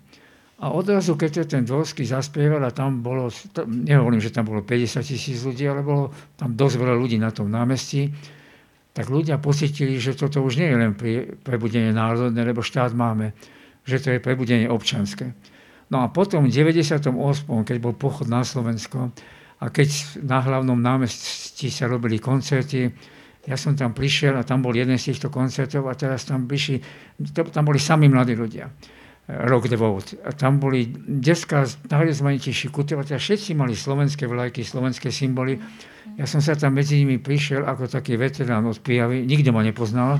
[0.61, 3.33] A odrazu, keď to ten Dvorský zaspieval, a tam bolo,
[3.65, 7.49] nehovorím, že tam bolo 50 tisíc ľudí, ale bolo tam dosť veľa ľudí na tom
[7.49, 8.13] námestí,
[8.91, 10.91] tak ľudia pocitili, že toto už nie je len
[11.41, 13.31] prebudenie národné, lebo štát máme,
[13.87, 15.31] že to je prebudenie občanské.
[15.91, 17.07] No a potom v 98.,
[17.47, 19.11] keď bol pochod na Slovensko,
[19.61, 22.89] a keď na hlavnom námestí sa robili koncerty,
[23.45, 26.81] ja som tam prišiel a tam bol jeden z týchto koncertov a teraz tam prišli,
[27.33, 28.69] tam boli sami mladí ľudia.
[29.29, 30.17] Rock the Vote.
[30.25, 35.61] A tam boli detská najrozmanitejší kultivácia, všetci mali slovenské vlajky, slovenské symboly.
[36.17, 40.19] Ja som sa tam medzi nimi prišiel ako taký veterán od Pijavy, nikto ma nepoznal,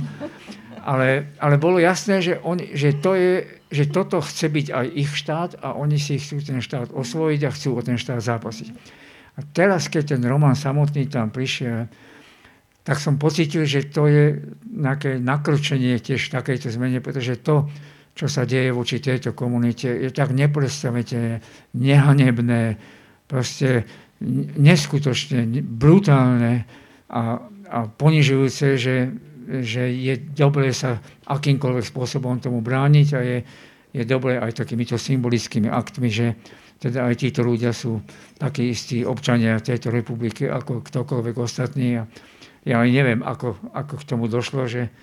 [0.85, 5.11] ale, ale bolo jasné, že, on, že, to je, že toto chce byť aj ich
[5.11, 8.69] štát a oni si chcú ten štát osvojiť a chcú o ten štát zápasiť.
[9.37, 11.91] A teraz, keď ten Roman samotný tam prišiel,
[12.81, 17.69] tak som pocítil, že to je nejaké nakročenie tiež takejto zmene, pretože to,
[18.21, 21.41] čo sa deje voči tejto komunite, je tak nepredstaviteľné,
[21.73, 22.77] nehanebné,
[23.25, 23.89] proste
[24.61, 26.69] neskutočne brutálne
[27.09, 29.09] a, a ponižujúce, že,
[29.65, 33.39] že je dobré sa akýmkoľvek spôsobom tomu brániť a je,
[33.89, 36.37] je dobré aj takýmito symbolickými aktmi, že,
[36.77, 38.05] teda aj títo ľudia sú
[38.37, 41.97] takí istí občania tejto republiky ako ktokoľvek ostatní.
[41.97, 42.05] A
[42.69, 44.93] ja aj neviem, ako, ako k tomu došlo, že,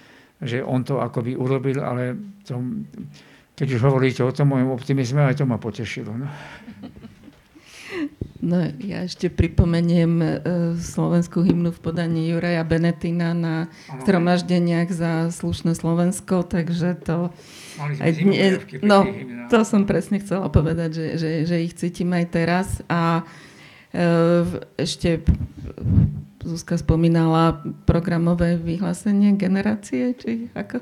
[0.43, 2.15] že on to akoby urobil, ale
[2.47, 2.63] to,
[3.59, 6.15] keď už hovoríte o tom mojom optimizme, aj to ma potešilo.
[6.15, 6.29] No.
[8.39, 10.29] No, ja ešte pripomeniem e,
[10.79, 13.67] slovenskú hymnu v podaní Juraja Benetina na
[14.07, 17.35] zhromaždeniach za slušné Slovensko, takže to...
[17.79, 19.03] Aj dne, no,
[19.51, 22.67] to som presne chcela povedať, že, že, že ich cítim aj teraz.
[22.87, 23.27] A
[23.91, 24.03] e,
[24.79, 25.19] ešte
[26.39, 30.79] Zuzka spomínala programové vyhlásenie generácie, či ako?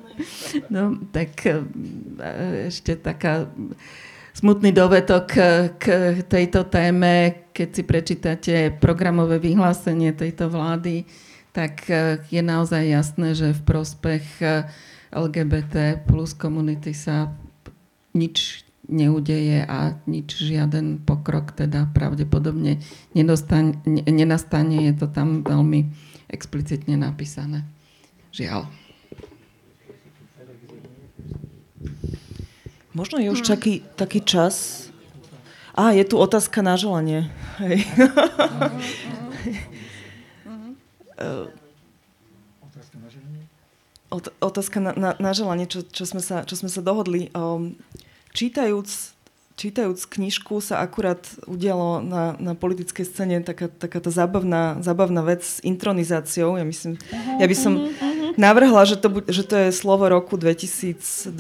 [0.69, 1.65] No, tak e,
[2.69, 3.49] ešte taká
[4.37, 5.25] smutný dovetok
[5.81, 5.85] k
[6.29, 11.09] tejto téme, keď si prečítate programové vyhlásenie tejto vlády,
[11.57, 14.69] tak e, je naozaj jasné, že v prospech e,
[15.09, 17.33] LGBT plus komunity sa
[18.13, 22.79] nič neudeje a nič, žiaden pokrok teda pravdepodobne
[23.15, 24.77] nenastane.
[24.87, 25.91] Je to tam veľmi
[26.31, 27.67] explicitne napísané.
[28.31, 28.67] Žiaľ.
[32.97, 33.49] Možno je už hm.
[33.53, 34.89] taký, taký čas.
[35.77, 37.29] Á, je tu otázka na želanie.
[37.61, 37.85] Hej.
[44.41, 47.29] otázka na, na, na želanie, čo, čo, sme sa, čo sme sa dohodli.
[47.37, 47.77] Um,
[48.37, 49.17] čítajúc
[49.57, 55.41] čítajúc knižku sa akurát udialo na, na politickej scéne taká, taká tá zábavná, zábavná vec
[55.41, 56.61] s intronizáciou.
[56.61, 57.01] Ja myslím,
[57.41, 57.73] ja by som
[58.37, 61.33] navrhla, že to, že to je slovo roku 2023,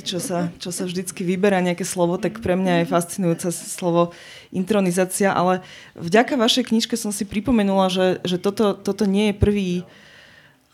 [0.00, 4.16] čo sa, čo sa vždycky vyberá nejaké slovo, tak pre mňa je fascinujúce slovo
[4.48, 5.60] intronizácia, ale
[5.92, 9.70] vďaka vašej knižke som si pripomenula, že, že toto, toto nie je prvý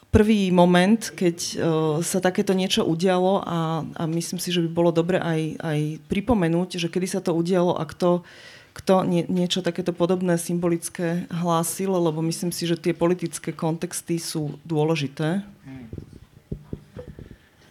[0.09, 1.55] prvý moment, keď uh,
[2.01, 6.81] sa takéto niečo udialo a, a myslím si, že by bolo dobre aj, aj pripomenúť,
[6.81, 8.25] že kedy sa to udialo a kto,
[8.73, 14.57] kto nie, niečo takéto podobné symbolické hlásil, lebo myslím si, že tie politické kontexty sú
[14.65, 15.45] dôležité.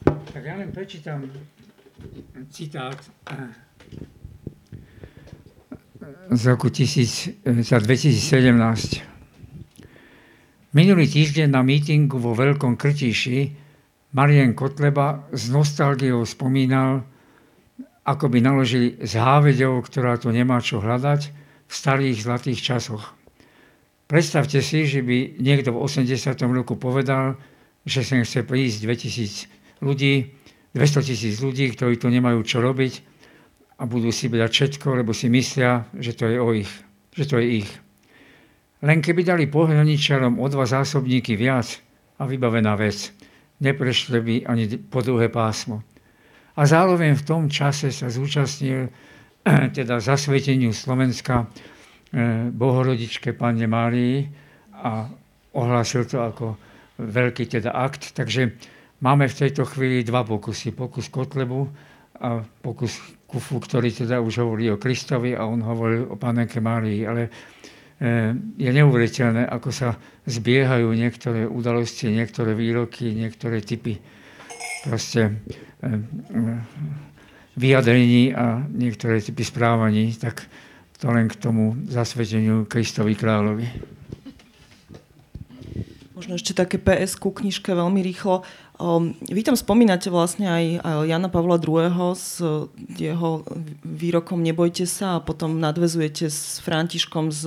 [0.06, 1.26] Tak ja len prečítam
[2.54, 3.02] citát
[6.30, 9.17] z roku 1000, za 2017.
[10.76, 13.56] Minulý týždeň na mítingu vo Veľkom Krtiši
[14.12, 17.08] Marien Kotleba s nostalgiou spomínal,
[18.04, 21.32] ako by naložili s hávedou, ktorá tu nemá čo hľadať,
[21.68, 23.16] v starých zlatých časoch.
[24.12, 26.36] Predstavte si, že by niekto v 80.
[26.52, 27.40] roku povedal,
[27.88, 30.36] že sem chce prísť 2000 ľudí,
[30.76, 33.08] 200 tisíc ľudí, ktorí tu nemajú čo robiť
[33.80, 36.72] a budú si brať všetko, lebo si myslia, že to je o ich,
[37.16, 37.87] že to je ich.
[38.86, 41.82] Len keby dali pohraničarom o dva zásobníky viac
[42.22, 43.10] a vybavená vec,
[43.58, 45.82] neprešli by ani po druhé pásmo.
[46.58, 48.90] A zároveň v tom čase sa zúčastnil
[49.78, 54.26] teda zasveteniu Slovenska eh, bohorodičke Panne Márii
[54.78, 55.10] a
[55.58, 56.58] ohlásil to ako
[57.02, 58.14] veľký teda akt.
[58.14, 58.58] Takže
[59.02, 60.74] máme v tejto chvíli dva pokusy.
[60.74, 61.62] Pokus Kotlebu
[62.18, 62.98] a pokus
[63.30, 67.06] Kufu, ktorý teda už hovorí o Kristovi a on hovoril o Panenke Márii.
[67.06, 67.30] Ale
[68.58, 69.98] je neuveriteľné, ako sa
[70.30, 73.98] zbiehajú niektoré udalosti, niektoré výroky, niektoré typy
[74.86, 75.42] proste
[75.82, 75.98] eh,
[77.58, 80.46] vyjadrení a niektoré typy správaní, tak
[81.02, 83.66] to len k tomu zasveteniu Kristovi kráľovi.
[86.18, 88.42] Možno ešte také PS ku knižke veľmi rýchlo.
[88.78, 90.66] Um, vy tam spomínate vlastne aj,
[91.10, 92.14] Jana Pavla II.
[92.14, 92.46] s
[92.94, 93.42] jeho
[93.82, 97.42] výrokom Nebojte sa a potom nadvezujete s Františkom s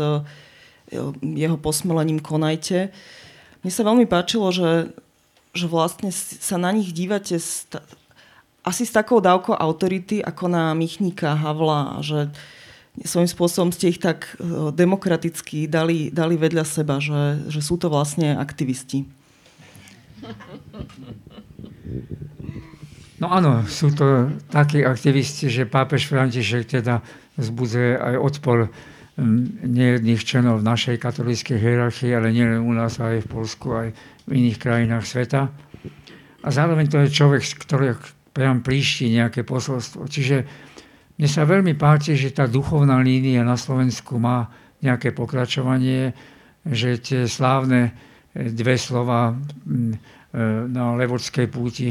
[1.22, 2.90] jeho posmelením Konajte.
[3.62, 4.90] Mne sa veľmi páčilo, že,
[5.54, 7.78] že vlastne sa na nich dívate st-
[8.66, 12.28] asi s takou dávkou autority ako na Michníka, Havla, že
[13.06, 14.36] svojím spôsobom ste ich tak
[14.74, 19.06] demokraticky dali, dali vedľa seba, že, že sú to vlastne aktivisti.
[23.20, 27.04] No áno, sú to takí aktivisti, že pápež František teda
[27.36, 28.58] zbudzuje aj odpor
[29.60, 33.88] nejedných členov našej katolíckej hierarchie, ale nielen u nás, aj v Polsku, aj
[34.24, 35.52] v iných krajinách sveta.
[36.40, 38.00] A zároveň to je človek, ktorý
[38.32, 40.08] priam príšti nejaké posolstvo.
[40.08, 40.36] Čiže
[41.20, 44.48] mne sa veľmi páči, že tá duchovná línia na Slovensku má
[44.80, 46.16] nejaké pokračovanie,
[46.64, 47.92] že tie slávne
[48.34, 49.34] dve slova
[50.70, 51.90] na Levodskej púti,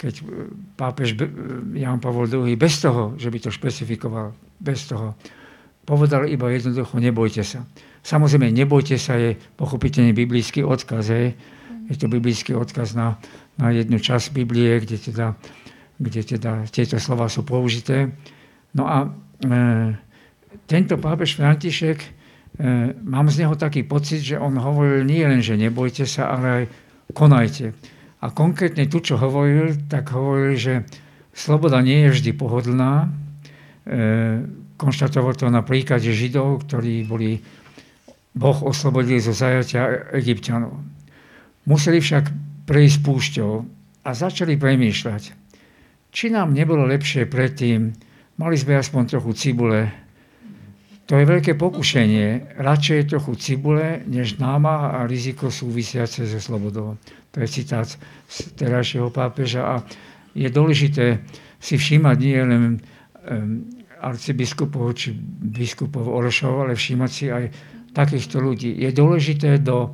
[0.00, 0.24] keď
[0.74, 1.14] pápež
[1.76, 5.14] Jan Pavel II, bez toho, že by to špecifikoval, bez toho,
[5.84, 7.62] povedal iba jednoducho, nebojte sa.
[8.04, 11.08] Samozrejme, nebojte sa je pochopiteľne biblický odkaz.
[11.08, 11.32] Je,
[11.88, 13.16] je to biblický odkaz na,
[13.56, 15.26] na jednu časť Biblie, kde teda,
[16.00, 18.12] kde teda tieto slova sú použité.
[18.76, 19.08] No a e,
[20.68, 22.08] tento pápež František, e,
[23.02, 26.64] mám z neho taký pocit, že on hovoril nie len, že nebojte sa, ale aj
[27.10, 27.74] konajte.
[28.22, 30.74] A konkrétne tu, čo hovoril, tak hovoril, že
[31.34, 33.10] sloboda nie je vždy pohodlná,
[33.84, 37.38] e, Konštatoval to na príklade Židov, ktorí boli,
[38.34, 40.82] Boh oslobodil zo zajatia Egyptianov.
[41.70, 42.34] Museli však
[42.66, 43.52] prejsť púšťou
[44.02, 45.22] a začali premýšľať,
[46.10, 47.94] či nám nebolo lepšie predtým,
[48.34, 50.03] mali sme aspoň trochu cibule.
[51.04, 52.56] To je veľké pokušenie.
[52.56, 56.96] Radšej trochu cibule, než náma a riziko súvisiace so slobodou.
[57.32, 59.74] To je citát z terajšieho pápeža a
[60.32, 61.20] je dôležité
[61.60, 62.64] si všímať nie len
[64.00, 65.12] arcibiskupov či
[65.44, 67.44] biskupov Orošov, ale všímať si aj
[67.92, 68.72] takýchto ľudí.
[68.72, 69.92] Je dôležité do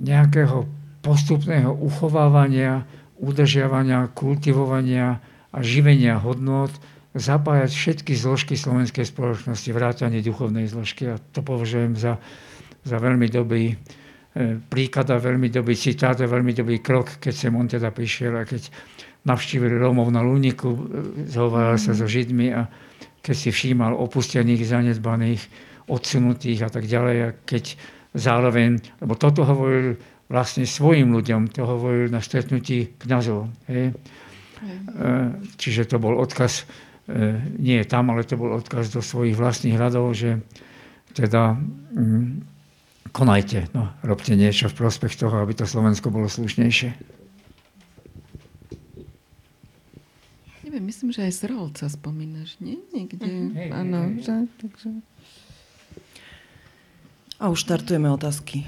[0.00, 0.68] nejakého
[1.00, 2.84] postupného uchovávania,
[3.20, 5.20] udržiavania, kultivovania
[5.52, 6.72] a živenia hodnot
[7.12, 11.12] zapájať všetky zložky slovenskej spoločnosti, vrátane duchovnej zložky.
[11.12, 12.16] A to považujem za,
[12.82, 13.76] za veľmi dobrý,
[14.72, 18.48] príklad a veľmi dobrý citát a veľmi dobrý krok, keď sem on teda prišiel a
[18.48, 18.72] keď
[19.28, 20.72] navštívili Rómov na Lúniku,
[21.28, 22.64] zhováral sa so Židmi a
[23.22, 25.42] keď si všímal opustených, zanedbaných,
[25.86, 27.16] odsunutých a tak ďalej.
[27.22, 27.76] A keď
[28.16, 33.52] zároveň, lebo toto hovoril vlastne svojim ľuďom, to hovoril na stretnutí kniazov.
[33.68, 33.94] Hej.
[35.60, 36.64] Čiže to bol odkaz,
[37.08, 40.42] e, nie tam, ale to bol odkaz do svojich vlastných radov, že
[41.12, 42.42] teda mm,
[43.12, 47.20] konajte, no, robte niečo v prospech toho, aby to Slovensko bolo slušnejšie.
[50.64, 52.80] Neviem, myslím, že aj z Rolca spomínaš, nie?
[52.96, 53.70] Niekde, mm-hmm.
[53.76, 54.88] áno, že, takže...
[57.36, 58.64] A už štartujeme otázky.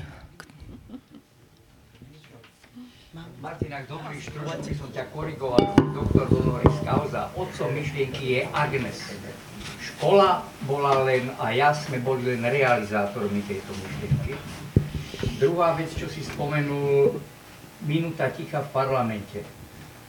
[3.44, 5.60] Martin, ak dobrý by som ťa korigoval,
[5.92, 7.28] doktor Donoris Kauza.
[7.36, 8.96] Otcom myšlienky je Agnes.
[9.84, 14.40] Škola bola len, a ja sme boli len realizátormi tejto myšlienky.
[15.36, 17.20] Druhá vec, čo si spomenul,
[17.84, 19.44] minúta ticha v parlamente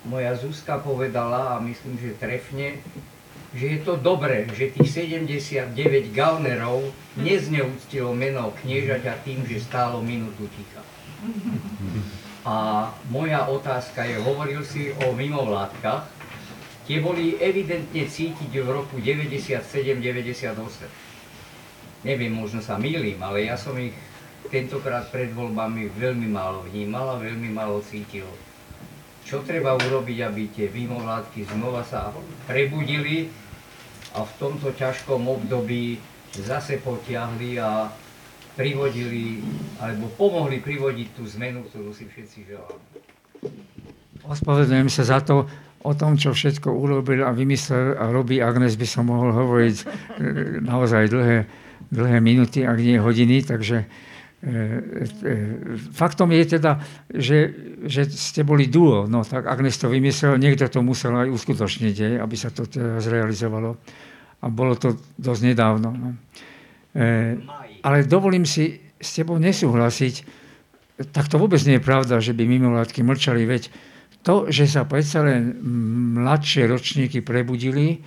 [0.08, 2.80] moja Zuzka povedala, a myslím, že trefne,
[3.52, 5.76] že je to dobré, že tých 79
[6.16, 6.88] gaunerov
[7.20, 10.80] nezneúctilo meno kniežaťa tým, že stálo minútu ticha.
[12.46, 16.06] A moja otázka je, hovoril si o mimovládkach,
[16.86, 20.54] tie boli evidentne cítiť v roku 97-98.
[22.06, 23.98] Neviem, možno sa mýlim, ale ja som ich
[24.54, 28.30] tentokrát pred voľbami veľmi málo vnímal a veľmi málo cítil
[29.26, 32.14] čo treba urobiť, aby tie mimovládky znova sa
[32.46, 33.34] prebudili
[34.14, 35.98] a v tomto ťažkom období
[36.38, 37.90] zase potiahli a
[38.56, 39.44] privodili,
[39.78, 42.84] alebo pomohli privodiť tú zmenu, ktorú si všetci želáme.
[44.26, 45.46] Ospravedlňujem sa za to,
[45.86, 49.86] o tom, čo všetko urobil a vymyslel a robí Agnes, by som mohol hovoriť e,
[50.66, 51.38] naozaj dlhé,
[51.94, 53.86] dlhé minúty, ak nie hodiny, takže
[54.46, 54.54] E,
[55.26, 55.36] e,
[55.90, 56.78] faktom je teda,
[57.10, 57.50] že,
[57.90, 62.36] že ste boli duo, no tak Agnes to vymyslel, niekto to musel aj uskutočniť, aby
[62.38, 63.74] sa to teda zrealizovalo.
[64.44, 65.90] A bolo to dosť nedávno.
[65.98, 66.10] No.
[66.94, 67.42] E,
[67.86, 70.26] ale dovolím si s tebou nesúhlasiť,
[71.14, 73.70] tak to vôbec nie je pravda, že by mimovládky mlčali, veď
[74.26, 75.54] to, že sa predsa len
[76.18, 78.02] mladšie ročníky prebudili,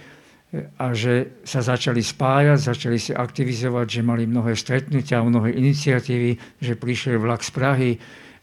[0.81, 6.81] a že sa začali spájať, začali sa aktivizovať, že mali mnohé stretnutia, mnohé iniciatívy, že
[6.81, 7.93] prišiel vlak z Prahy,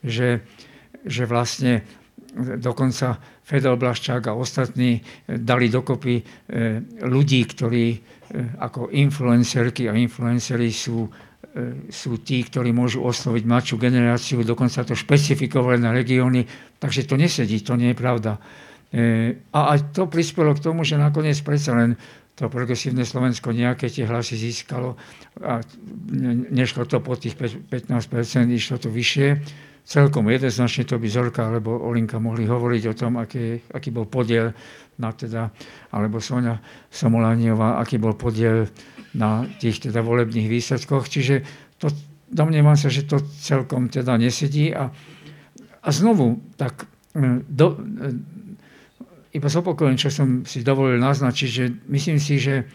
[0.06, 0.46] že,
[1.02, 1.82] že vlastne
[2.62, 4.98] dokonca Fedor Blaščák a ostatní
[5.30, 6.24] dali dokopy e,
[7.06, 7.98] ľudí, ktorí e,
[8.58, 11.06] ako influencerky a influenceri sú,
[11.88, 16.44] sú tí, ktorí môžu osloviť mladšiu generáciu, dokonca to špecifikovali na regióny,
[16.82, 18.36] takže to nesedí, to nie je pravda.
[19.56, 21.96] A aj to prispelo k tomu, že nakoniec predsa len
[22.36, 25.00] to progresívne Slovensko nejaké tie hlasy získalo
[25.40, 25.64] a
[26.52, 27.72] nešlo to po tých 15%,
[28.52, 29.28] išlo to vyššie.
[29.86, 34.50] Celkom jednoznačne to by Zorka alebo Olinka mohli hovoriť o tom, aký, aký bol podiel
[34.98, 35.54] na teda,
[35.94, 36.58] alebo Sonia
[36.90, 38.66] Somolániová, aký bol podiel
[39.14, 41.06] na tých teda volebných výsledkoch.
[41.06, 41.46] Čiže
[41.78, 41.94] to,
[42.34, 44.90] domnievam sa, že to celkom teda nesedí a,
[45.86, 46.90] a znovu, tak
[47.46, 47.78] do,
[49.38, 52.66] iba zopakujem, čo som si dovolil naznačiť, že myslím si, že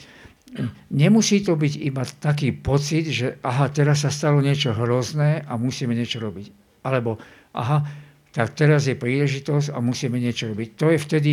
[0.94, 5.90] nemusí to byť iba taký pocit, že aha, teraz sa stalo niečo hrozné a musíme
[5.90, 6.69] niečo robiť.
[6.86, 7.20] Alebo
[7.52, 7.84] aha,
[8.30, 10.68] tak teraz je príležitosť a musíme niečo robiť.
[10.78, 11.32] To je vtedy,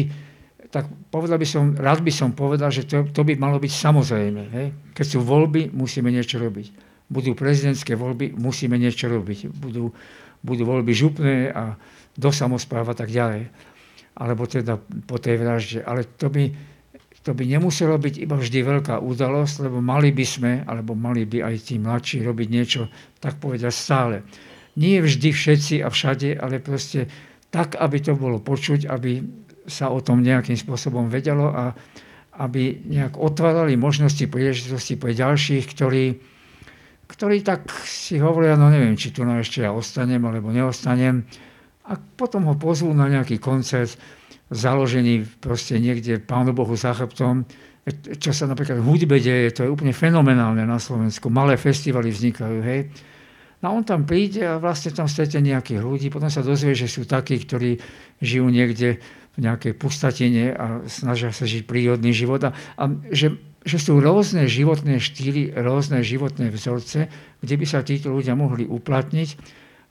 [0.73, 4.41] tak povedal by som, rád by som povedal, že to, to by malo byť samozrejme.
[4.51, 4.67] Hej?
[4.97, 6.85] Keď sú voľby, musíme niečo robiť.
[7.07, 9.47] Budú prezidentské voľby, musíme niečo robiť.
[9.53, 9.95] Budú,
[10.43, 11.79] budú voľby župné a
[12.17, 13.47] do samozpráva tak ďalej
[14.17, 15.79] alebo teda po tej vražde.
[15.85, 16.49] Ale to by,
[17.21, 21.45] to by nemuselo byť iba vždy veľká udalosť, lebo mali by sme, alebo mali by
[21.45, 22.89] aj tí mladší robiť niečo,
[23.21, 24.25] tak povedať stále.
[24.77, 27.09] Nie vždy všetci a všade, ale proste
[27.49, 29.25] tak, aby to bolo počuť, aby
[29.65, 31.73] sa o tom nejakým spôsobom vedelo a
[32.37, 36.21] aby nejak otvárali možnosti, príležitosti pre ďalších, ktorí,
[37.09, 41.25] ktorí tak si hovoria, no neviem, či tu no ešte ja ostanem alebo neostanem,
[41.87, 43.95] a potom ho pozvú na nejaký koncert
[44.51, 47.47] založený proste niekde Pánu Bohu za chrbtom,
[48.19, 51.31] čo sa napríklad v hudbe deje, to je úplne fenomenálne na Slovensku.
[51.31, 52.91] Malé festivaly vznikajú, hej.
[53.65, 57.09] No on tam príde a vlastne tam stretne nejakých ľudí, potom sa dozvie, že sú
[57.09, 57.81] takí, ktorí
[58.21, 59.01] žijú niekde
[59.33, 64.45] v nejakej pustatine a snažia sa žiť prírodný život a, a že, že sú rôzne
[64.45, 67.09] životné štýly, rôzne životné vzorce,
[67.41, 69.29] kde by sa títo ľudia mohli uplatniť.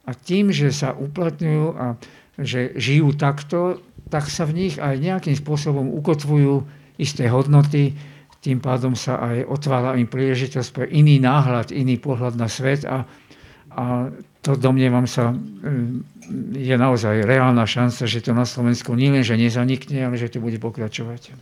[0.06, 1.98] A tým, že sa uplatňujú a
[2.38, 6.62] že žijú takto, tak sa v nich aj nejakým spôsobom ukotvujú
[7.02, 7.98] isté hodnoty,
[8.46, 13.02] tým pádom sa aj otvára im príležitosť pre iný náhľad, iný pohľad na svet a,
[13.76, 14.08] a
[14.40, 15.36] to domnievam sa,
[16.56, 20.56] je naozaj reálna šanca, že to na Slovensku nie že nezanikne, ale že to bude
[20.56, 21.36] pokračovať.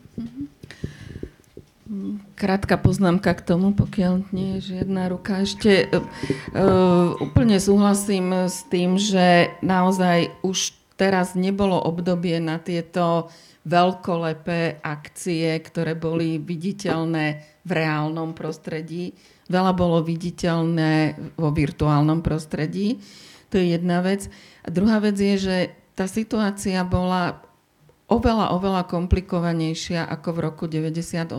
[2.35, 5.47] Krátka poznámka k tomu, pokiaľ nie je žiadna ruka.
[5.47, 13.31] Ešte uh, úplne súhlasím s tým, že naozaj už teraz nebolo obdobie na tieto
[13.65, 17.25] veľkolepé akcie, ktoré boli viditeľné
[17.65, 19.17] v reálnom prostredí
[19.49, 23.01] veľa bolo viditeľné vo virtuálnom prostredí.
[23.53, 24.27] To je jedna vec.
[24.65, 25.57] A druhá vec je, že
[25.95, 27.45] tá situácia bola
[28.11, 31.31] oveľa, oveľa komplikovanejšia ako v roku 98.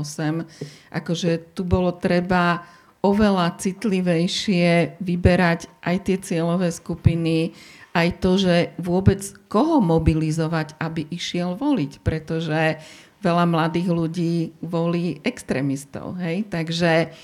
[0.93, 2.63] Akože tu bolo treba
[3.05, 7.53] oveľa citlivejšie vyberať aj tie cieľové skupiny,
[7.95, 12.83] aj to, že vôbec koho mobilizovať, aby išiel voliť, pretože
[13.23, 16.19] veľa mladých ľudí volí extrémistov.
[16.19, 16.51] Hej?
[16.51, 17.15] Takže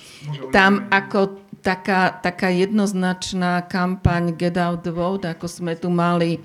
[0.49, 6.41] tam ako taká, taká jednoznačná kampaň Get Out the Vote, ako sme tu mali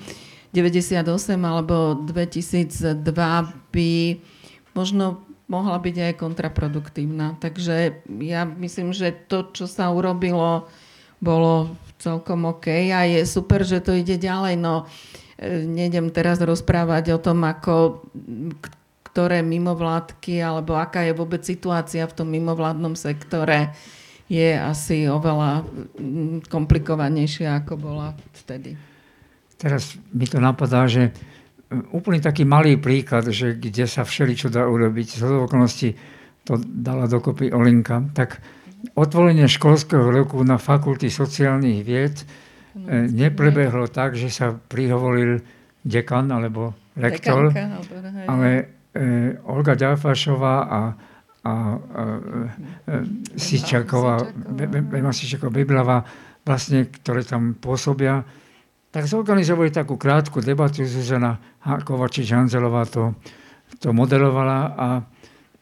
[0.53, 1.07] 98
[1.41, 3.01] alebo 2002,
[3.73, 3.91] by
[4.77, 7.39] možno mohla byť aj kontraproduktívna.
[7.39, 10.69] Takže ja myslím, že to, čo sa urobilo,
[11.23, 14.55] bolo celkom OK a je super, že to ide ďalej.
[14.61, 14.85] No,
[15.41, 18.05] e, nejdem teraz rozprávať o tom, ako
[19.17, 23.73] ktoré mimovládky alebo aká je vôbec situácia v tom mimovládnom sektore
[24.27, 28.13] je asi oveľa mm, komplikovanejšia, ako bola
[28.45, 28.75] vtedy.
[29.57, 31.15] Teraz mi to napadá, že
[31.71, 35.89] mm, úplne taký malý príklad, že kde sa všeličo dá urobiť, z okolností
[36.47, 38.39] to dala dokopy Olinka, tak
[38.97, 42.17] otvorenie školského roku na fakulty sociálnych vied
[42.77, 45.41] no, neprebehlo tak, že sa prihovoril
[45.87, 47.53] dekan alebo rektor,
[48.27, 50.81] ale E, Olga Ďalfašová a, a,
[51.45, 52.97] a e,
[53.37, 54.25] Sičaková,
[54.89, 55.99] Bema Sičaková, Biblavá,
[56.41, 58.25] vlastne, ktoré tam pôsobia,
[58.89, 63.13] tak zorganizovali takú krátku debatu, Zuzana Kovačič-Hanzelová to,
[63.77, 64.87] to modelovala a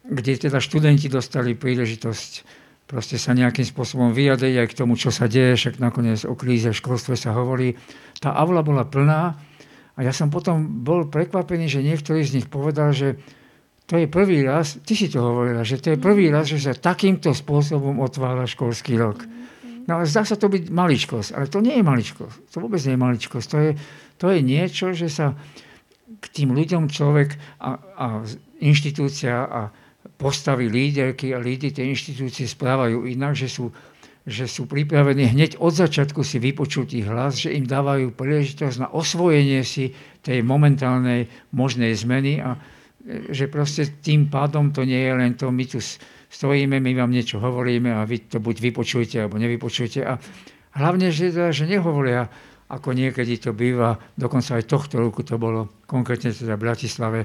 [0.06, 5.24] kde teda študenti dostali príležitosť proste sa nejakým spôsobom vyjadriť aj k tomu, čo sa
[5.24, 7.74] deje, však nakoniec o kríze v školstve sa hovorí.
[8.20, 9.22] Tá aula bola plná
[9.95, 13.16] a ja som potom bol prekvapený, že niektorý z nich povedal, že
[13.85, 16.72] to je prvý raz, ty si to hovorila, že to je prvý raz, že sa
[16.72, 19.20] takýmto spôsobom otvára školský rok.
[19.85, 22.37] No ale zdá sa to byť maličkosť, ale to nie je maličkosť.
[22.57, 23.47] To vôbec nie je maličkosť.
[23.53, 23.70] To je,
[24.16, 25.37] to je niečo, že sa
[26.24, 28.07] k tým ľuďom človek a, a
[28.64, 29.68] inštitúcia a
[30.14, 33.70] postavy líderky a lídy tej inštitúcie správajú inak, že sú
[34.24, 38.88] že sú pripravení hneď od začiatku si vypočuť ich hlas, že im dávajú príležitosť na
[38.88, 39.92] osvojenie si
[40.24, 45.52] tej momentálnej možnej zmeny a e, že proste tým pádom to nie je len to,
[45.52, 45.76] my tu
[46.32, 50.00] stojíme, my vám niečo hovoríme a vy to buď vypočujte alebo nevypočujte.
[50.08, 50.16] A
[50.80, 52.24] hlavne, že, teda, že nehovoria,
[52.72, 57.20] ako niekedy to býva, dokonca aj tohto roku to bolo, konkrétne teda v Bratislave,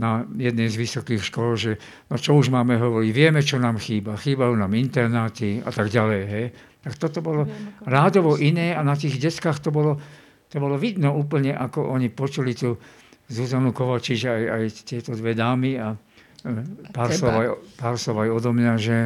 [0.00, 1.76] na jednej z vysokých škôl, že
[2.08, 6.22] no čo už máme hovoriť, vieme, čo nám chýba, chýbajú nám internáty a tak ďalej.
[6.24, 6.46] Hej.
[6.80, 7.44] Tak toto bolo
[7.84, 10.00] rádovo iné a na tých deckách to bolo,
[10.48, 12.80] to bolo vidno úplne, ako oni počuli tu
[13.28, 18.30] Zuzanu Kovačič aj, aj tieto dve dámy a e, pár slov, aj, pár slov aj
[18.32, 18.98] odo mňa, že,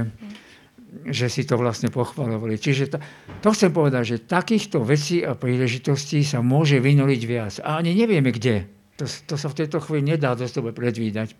[1.10, 2.54] že si to vlastne pochvalovali.
[2.54, 2.98] Čiže to,
[3.42, 7.54] to chcem povedať, že takýchto vecí a príležitostí sa môže vynoriť viac.
[7.66, 8.83] A ani nevieme kde.
[8.98, 11.34] To, to sa v tejto chvíli nedá dosť dobre predvídať.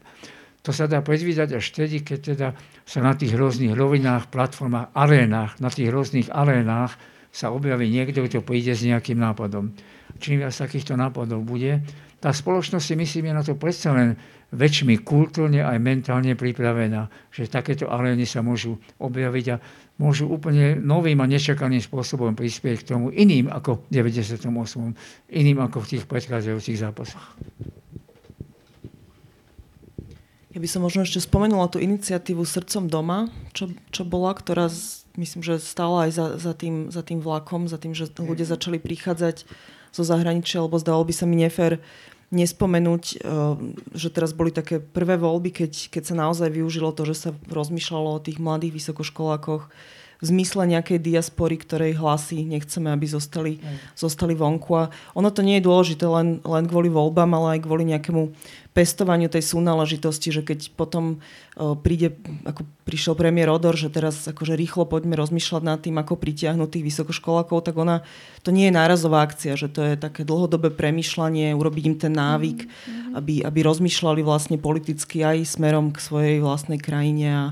[0.65, 2.49] To sa dá predvídať až vtedy, keď teda
[2.89, 6.97] sa na tých rôznych rovinách, platformách, arénách, na tých rôznych arénách
[7.35, 9.77] sa objaví niekto, kto príde s nejakým nápadom.
[10.23, 11.85] Čím viac takýchto nápadov bude,
[12.23, 14.17] tá spoločnosť si myslím je na to predsa len
[14.55, 19.57] väčšmi kultúrne aj mentálne pripravená, že takéto arény sa môžu objaviť a
[19.95, 24.51] môžu úplne novým a nečakaným spôsobom prispieť k tomu iným ako v 98.
[25.31, 27.25] iným ako v tých predchádzajúcich zápasoch.
[30.55, 35.03] Ja by som možno ešte spomenula tú iniciatívu Srdcom doma, čo, čo bola, ktorá z,
[35.19, 38.79] myslím, že stála aj za, za, tým, za tým vlakom, za tým, že ľudia začali
[38.79, 39.51] prichádzať
[39.95, 41.83] zo zahraničia, lebo zdalo by sa mi nefér
[42.35, 43.19] nespomenúť, eh,
[43.95, 48.19] že teraz boli také prvé voľby, keď, keď sa naozaj využilo to, že sa rozmýšľalo
[48.19, 49.71] o tých mladých vysokoškolákoch
[50.25, 53.61] v zmysle nejakej diaspory, ktorej hlasy nechceme, aby zostali,
[53.93, 54.73] zostali vonku.
[54.73, 58.33] A ono to nie je dôležité len, len kvôli voľbám, ale aj kvôli nejakému
[58.75, 61.23] pestovaniu tej súnáležitosti, že keď potom
[61.55, 66.19] o, príde, ako prišiel premiér Odor, že teraz akože rýchlo poďme rozmýšľať nad tým, ako
[66.19, 68.03] pritiahnuť tých vysokoškolákov, tak ona,
[68.43, 72.67] to nie je nárazová akcia, že to je také dlhodobé premyšľanie, urobiť im ten návyk,
[72.67, 73.15] mm-hmm.
[73.15, 77.47] aby, aby rozmýšľali vlastne politicky aj smerom k svojej vlastnej krajine a,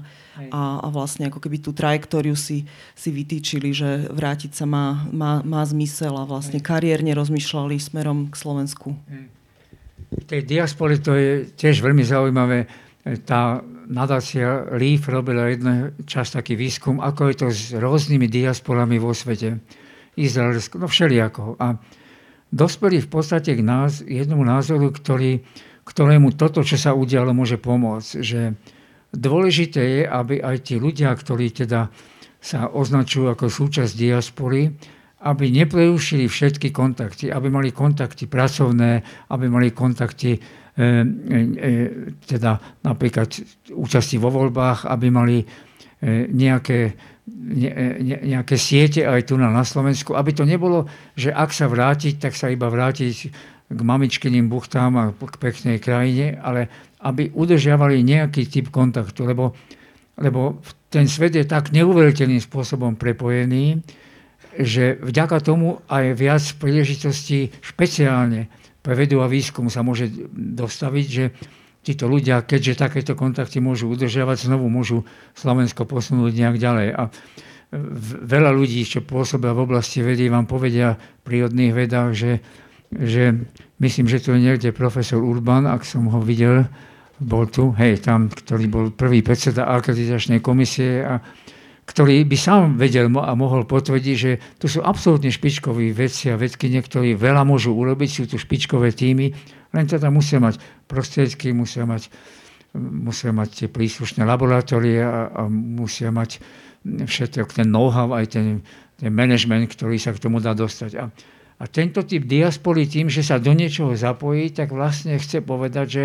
[0.50, 2.66] a, a vlastne ako keby tú trajektóriu si,
[2.98, 8.34] si vytýčili, že vrátiť sa má, má, má zmysel a vlastne kariérne rozmýšľali smerom k
[8.34, 8.98] Slovensku.
[9.06, 9.41] Hej
[10.12, 12.68] v tej diaspore to je tiež veľmi zaujímavé.
[13.24, 19.12] Tá nadácia LEAF robila jeden čas taký výskum, ako je to s rôznymi diasporami vo
[19.16, 19.58] svete.
[20.16, 21.56] Izraelsko, no všelijako.
[21.56, 21.80] A
[22.52, 25.40] dospeli v podstate k nás, jednomu názoru, ktorý,
[25.88, 28.10] ktorému toto, čo sa udialo, môže pomôcť.
[28.20, 28.40] Že
[29.16, 31.88] dôležité je, aby aj tí ľudia, ktorí teda
[32.42, 34.74] sa označujú ako súčasť diaspory,
[35.22, 41.70] aby neprerušili všetky kontakty, aby mali kontakty pracovné, aby mali kontakty e, e, e,
[42.26, 43.30] teda napríklad
[43.70, 45.46] účasti vo voľbách, aby mali e,
[46.26, 46.98] nejaké,
[47.30, 47.70] ne,
[48.02, 52.34] ne, nejaké siete aj tu na Slovensku, aby to nebolo, že ak sa vrátiť, tak
[52.34, 53.14] sa iba vrátiť
[53.72, 56.66] k mamičkyným buchtám a k peknej krajine, ale
[57.02, 59.54] aby udržiavali nejaký typ kontaktu, lebo,
[60.18, 60.58] lebo
[60.90, 63.80] ten svet je tak neuveriteľným spôsobom prepojený,
[64.58, 68.52] že vďaka tomu aj viac príležitostí špeciálne
[68.82, 71.24] pre vedu a výskum sa môže dostaviť, že
[71.82, 75.02] títo ľudia, keďže takéto kontakty môžu udržiavať, znovu môžu
[75.34, 76.88] Slovensko posunúť nejak ďalej.
[76.94, 77.02] A
[78.22, 82.32] veľa ľudí, čo pôsobia v oblasti vedy, vám povedia v prírodných vedách, že,
[82.92, 83.34] že
[83.82, 86.68] myslím, že to je niekde profesor Urban, ak som ho videl,
[87.22, 91.22] bol tu, hej, tam, ktorý bol prvý predseda akreditačnej komisie a
[91.92, 96.72] ktorý by sám vedel a mohol potvrdiť, že tu sú absolútne špičkoví vedci a vedky,
[96.72, 99.36] ktorí veľa môžu urobiť, sú tu špičkové týmy,
[99.76, 100.56] len teda musia mať
[100.88, 102.08] prostriedky, musia mať,
[102.76, 106.40] musia mať tie príslušné laboratórie a, a musia mať
[107.04, 108.64] všetko, ten know-how, aj ten,
[108.96, 110.96] ten management, ktorý sa k tomu dá dostať.
[110.96, 111.12] A,
[111.60, 116.02] a tento typ diaspory tým, že sa do niečoho zapojí, tak vlastne chce povedať, že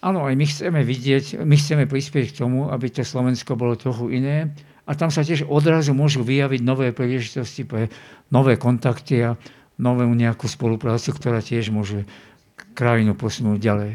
[0.00, 4.08] áno, aj my chceme vidieť, my chceme prispieť k tomu, aby to Slovensko bolo trochu
[4.16, 4.56] iné,
[4.88, 7.92] a tam sa tiež odrazu môžu vyjaviť nové príležitosti pre
[8.32, 9.36] nové kontakty a
[9.76, 12.08] novú nejakú spoluprácu, ktorá tiež môže
[12.72, 13.92] krajinu posunúť ďalej.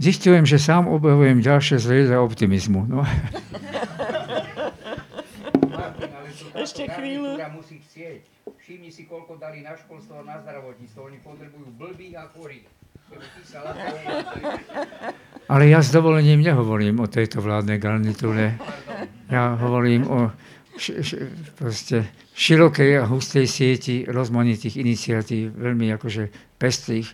[0.00, 2.88] Zistujem, že sám objavujem ďalšie zrieda optimizmu.
[2.88, 3.04] No.
[6.58, 7.38] Ešte chvíľu.
[8.62, 10.98] Všimni si, koľko dali na školstvo a na zdravotníctvo.
[11.06, 12.66] Oni potrebujú blbých a chorých.
[15.52, 18.56] Ale ja s dovolením nehovorím o tejto vládnej garnitúre.
[19.28, 20.18] Ja hovorím o
[20.80, 21.10] š, š,
[21.60, 27.12] proste širokej a hustej sieti rozmanitých iniciatív, veľmi akože pestrých.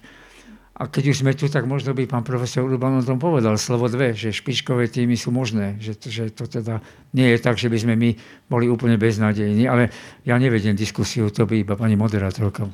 [0.78, 3.90] A keď už sme tu, tak možno by pán profesor Urban o tom povedal slovo
[3.90, 6.78] dve, že špičkové týmy sú možné, že, že to teda
[7.10, 8.14] nie je tak, že by sme my
[8.46, 9.90] boli úplne beznádejní, ale
[10.22, 12.70] ja nevediem diskusiu, to by iba pani moderátorka.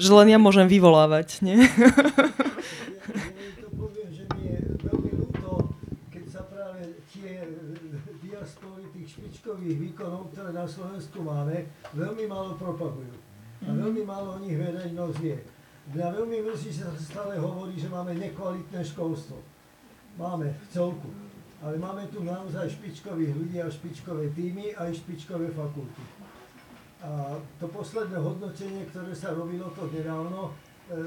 [0.00, 1.60] Želenia môžem vyvolávať, nie?
[9.70, 11.62] tých výkonov, ktoré na Slovensku máme,
[11.94, 13.14] veľmi málo propagujú.
[13.62, 15.38] A veľmi málo o nich verejnosť vie.
[15.94, 19.38] Mňa veľmi mrzí, že sa stále hovorí, že máme nekvalitné školstvo.
[20.18, 21.06] Máme v celku.
[21.62, 26.02] Ale máme tu naozaj špičkových ľudí a špičkové týmy aj špičkové fakulty.
[27.00, 30.52] A to posledné hodnotenie, ktoré sa robilo to nedávno,
[30.92, 31.02] e,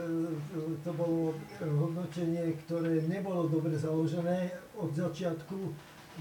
[0.82, 5.70] to bolo hodnotenie, ktoré nebolo dobre založené od začiatku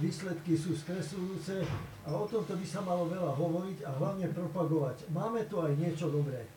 [0.01, 1.61] výsledky sú skresujúce
[2.07, 4.97] a o tomto by sa malo veľa hovoriť a hlavne propagovať.
[5.13, 6.49] Máme tu aj niečo dobré.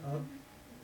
[0.00, 0.16] A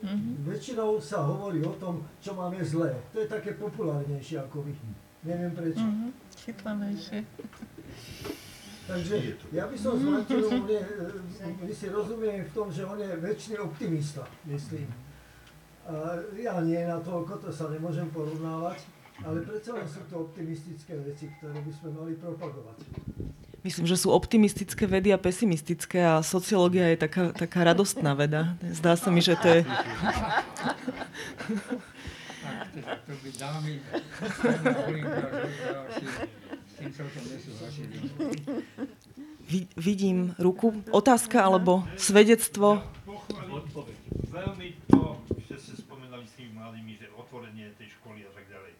[0.04, 0.44] mm-hmm.
[0.44, 2.92] väčšinou sa hovorí o tom, čo máme zlé.
[3.16, 4.76] To je také populárnejšie ako vy.
[5.24, 5.80] Neviem prečo.
[5.80, 6.10] Mm-hmm.
[6.44, 7.18] Chytlanejšie.
[8.92, 9.14] Takže
[9.56, 10.68] ja by som s Martinom,
[11.64, 14.84] my si rozumiem v tom, že on je väčší optimista, myslím.
[15.88, 18.84] A ja nie na toľko, to sa nemôžem porovnávať.
[19.22, 22.76] Ale predsa len sú to optimistické veci, ktoré by sme mali propagovať.
[23.62, 28.58] Myslím, že sú optimistické vedy a pesimistické a sociológia je taká, taká radostná veda.
[28.74, 29.60] Zdá sa mi, že to je...
[39.76, 40.72] Vidím ruku.
[40.90, 42.82] Otázka alebo svedectvo?
[44.32, 48.72] Veľmi to, že ste spomenali s tými mladými, že otvorenie tej školy a tak ďalej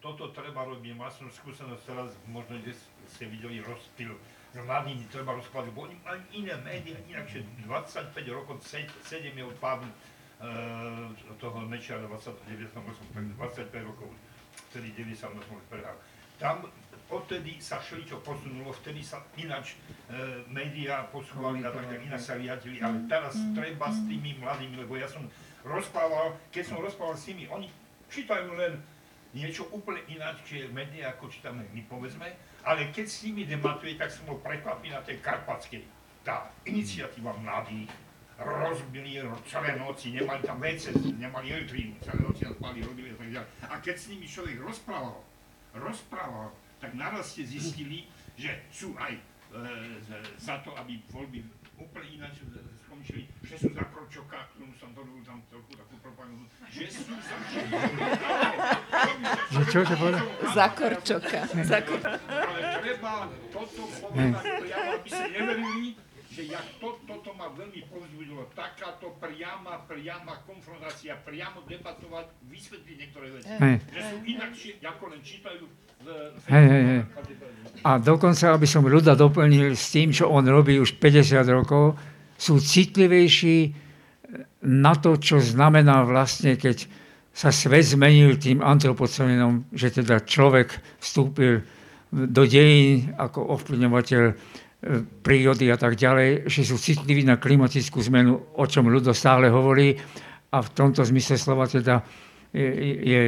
[0.00, 0.96] toto treba robiť.
[0.96, 2.72] Mal som skúsenosť teraz, možno, že
[3.04, 4.16] ste videli rozpil,
[4.50, 9.92] že mladými treba rozkladať, bo oni majú iné médiá, inakšie 25 rokov, 7 je odpadnú.
[11.36, 12.72] toho Mečiara 29,
[13.36, 14.08] 25 rokov,
[14.72, 15.36] vtedy 98
[15.68, 15.96] prehral.
[16.40, 16.64] Tam
[17.10, 22.34] odtedy sa šličo posunulo, vtedy sa ináč e, médiá posúvali a tak, tak ináč sa
[22.38, 25.26] riadili, ale teraz treba s tými mladými, lebo ja som
[25.66, 27.68] rozprával, keď som rozprával s nimi, oni
[28.08, 28.78] čítajú len
[29.30, 32.26] niečo úplne ináč, či je médiá, ako čítame my, povedzme,
[32.66, 35.86] ale keď s nimi debatuje, tak som bol prekvapený na tej Karpatskej.
[36.26, 37.88] Tá iniciatíva mladých,
[38.40, 43.28] rozbili celé noci, nemali tam WC, nemali elektrínu, celé noci nás spali, robili a tak
[43.28, 43.48] ďalej.
[43.68, 45.20] A keď s nimi človek rozprával,
[45.76, 46.48] rozprával,
[46.80, 48.08] tak naraz ste zistili,
[48.40, 49.20] že sú aj e,
[50.40, 51.44] za to, aby voľby
[51.76, 52.40] úplne ináč
[52.84, 57.36] skončili, že sú za Korčoka, ktorom som to tam trochu takú propagandu, že sú za
[59.52, 60.24] Že čo to povedal?
[60.52, 61.40] Za Korčoka.
[62.28, 63.12] Ale treba
[63.52, 65.88] toto povedať, ja aby ste neverili,
[66.30, 73.26] že jak to, toto ma veľmi povzbudilo, takáto priama, priama konfrontácia, priamo debatovať, vysvetliť niektoré
[73.34, 73.50] veci.
[73.50, 73.76] Hej.
[73.90, 76.06] Že sú inakšie, ako len čítajú v...
[76.46, 77.00] Hej, hej, hej.
[77.82, 81.98] A dokonca, aby som ľuda doplnil s tým, čo on robí už 50 rokov,
[82.38, 83.74] sú citlivejší
[84.70, 86.86] na to, čo znamená vlastne, keď
[87.34, 91.66] sa svet zmenil tým antropocénom, že teda človek vstúpil
[92.10, 94.22] do dejín ako ovplyvňovateľ
[95.20, 99.92] prírody a tak ďalej, že sú citliví na klimatickú zmenu, o čom ľudo stále hovorí.
[100.50, 102.02] A v tomto zmysle slova teda
[102.50, 103.22] je, je,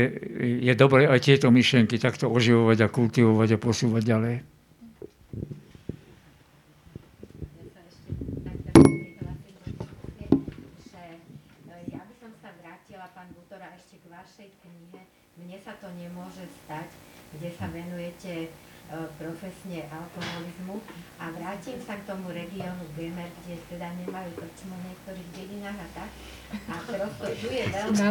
[0.65, 4.37] je dobré aj tieto myšlienky takto oživovať a kultivovať a posúvať ďalej.
[15.63, 16.91] Sa to nemôže stať,
[17.39, 18.72] kde sa venujete e,
[19.17, 20.77] profesne alkoholizmu
[21.17, 25.89] a vrátim sa k tomu regiónu Gemer, kde teda nemajú krčmu v niektorých dedinách a
[25.97, 26.11] tak.
[26.69, 28.09] A prosto tu je veľká,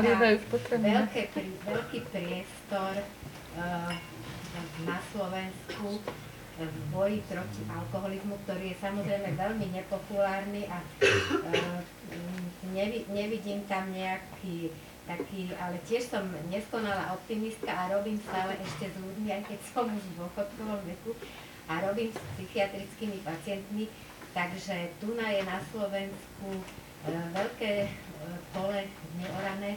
[0.81, 1.21] veľké,
[1.69, 2.93] veľký priestor
[3.57, 3.93] uh,
[4.81, 6.01] na Slovensku
[6.61, 11.79] v boji proti alkoholizmu, ktorý je samozrejme veľmi nepopulárny a uh,
[12.73, 14.73] nevi, nevidím tam nejaký
[15.15, 19.85] taký, ale tiež som neskonalá optimistka a robím stále ešte s ľuďmi, aj keď som
[19.91, 21.11] už v dôchodkovom veku
[21.67, 23.85] a robím s psychiatrickými pacientmi,
[24.31, 26.63] takže tu je na Slovensku e,
[27.11, 27.89] veľké e,
[28.55, 28.79] pole
[29.19, 29.75] neorané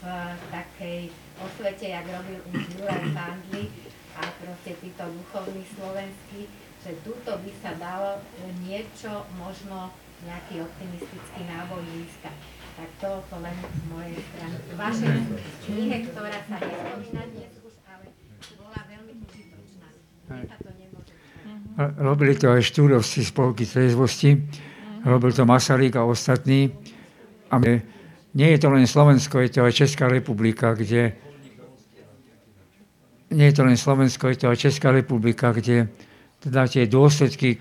[0.00, 3.68] v takej osvete, jak robil už Juraj Fandli
[4.16, 6.48] a proste títo duchovní slovenskí,
[6.80, 8.24] že tuto by sa dalo
[8.64, 9.92] niečo, možno
[10.24, 12.32] nejaký optimistický náboj získať.
[12.80, 14.56] Tak to, to len z mojej strany.
[14.80, 15.16] Vašej
[15.68, 18.08] knihe, ktorá sa nespomína dnes už, ale
[18.56, 19.88] bola veľmi užitočná.
[20.64, 21.12] To nemôže
[22.00, 24.40] Robili to aj štúrovci spolky trezvosti,
[25.04, 26.72] robil to Masaryk a ostatní.
[27.52, 27.60] A
[28.32, 31.12] nie je to len Slovensko, je to aj Česká republika, kde
[33.28, 35.84] nie je to len Slovensko, je to aj Česká republika, kde
[36.40, 37.60] teda tie dôsledky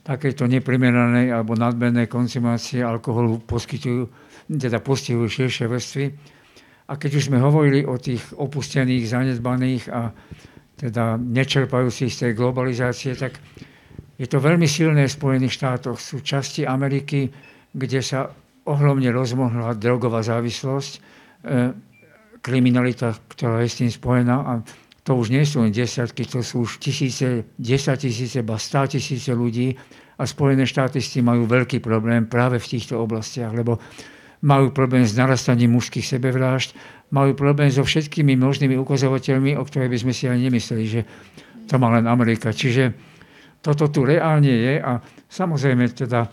[0.00, 4.08] takéto neprimeranej alebo nadmernej konzumácie alkoholu poskytujú,
[4.46, 6.06] teda postihujú širšie vrstvy.
[6.86, 10.14] A keď už sme hovorili o tých opustených, zanedbaných a
[10.78, 13.42] teda nečerpajúcich z tej globalizácie, tak
[14.16, 15.98] je to veľmi silné v Spojených štátoch.
[15.98, 17.28] Sú časti Ameriky,
[17.74, 18.30] kde sa
[18.66, 21.00] ohromne rozmohla drogová závislosť, e,
[22.42, 24.52] kriminalita, ktorá je s tým spojená a
[25.06, 29.30] to už nie sú len desiatky, to sú už tisíce, desať tisíce, ba stá tisíce
[29.30, 29.74] ľudí
[30.18, 33.78] a Spojené štáty s tým majú veľký problém práve v týchto oblastiach, lebo
[34.44, 36.76] majú problém s narastaním mužských sebevrážd,
[37.14, 41.00] majú problém so všetkými možnými ukazovateľmi, o ktorých by sme si ani nemysleli, že
[41.70, 42.50] to má len Amerika.
[42.50, 42.94] Čiže
[43.62, 46.28] toto tu reálne je a samozrejme teda e,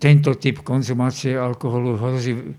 [0.00, 2.56] tento typ konzumácie alkoholu hrozí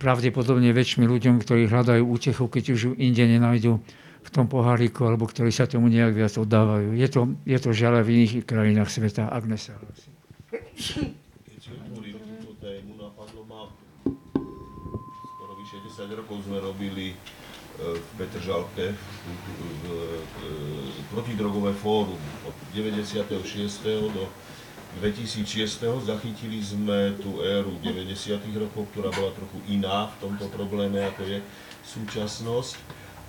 [0.00, 3.80] pravdepodobne väčšmi ľuďom, ktorí hľadajú útechu, keď už ju inde nenájdu
[4.24, 6.96] v tom poháriku, alebo ktorí sa tomu nejak viac oddávajú.
[6.96, 9.28] Je to, je to žiaľ v iných krajinách sveta.
[9.28, 9.76] Agnesa.
[10.48, 11.04] Keď
[15.94, 17.16] 10 rokov sme robili e,
[17.78, 19.84] v Petržalke v,
[21.14, 23.30] protidrogové fórum od 96.
[24.10, 24.26] do
[24.98, 25.46] 2006.
[26.02, 28.10] zachytili sme tú éru 90.
[28.58, 31.38] rokov, ktorá bola trochu iná v tomto probléme, ako je
[31.86, 32.74] súčasnosť.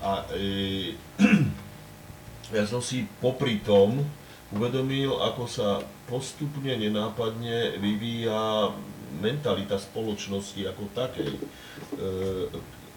[0.01, 0.97] A e,
[2.57, 4.01] ja som si popri tom
[4.49, 8.73] uvedomil, ako sa postupne, nenápadne vyvíja
[9.19, 11.31] mentalita spoločnosti ako takej.
[11.35, 11.41] E,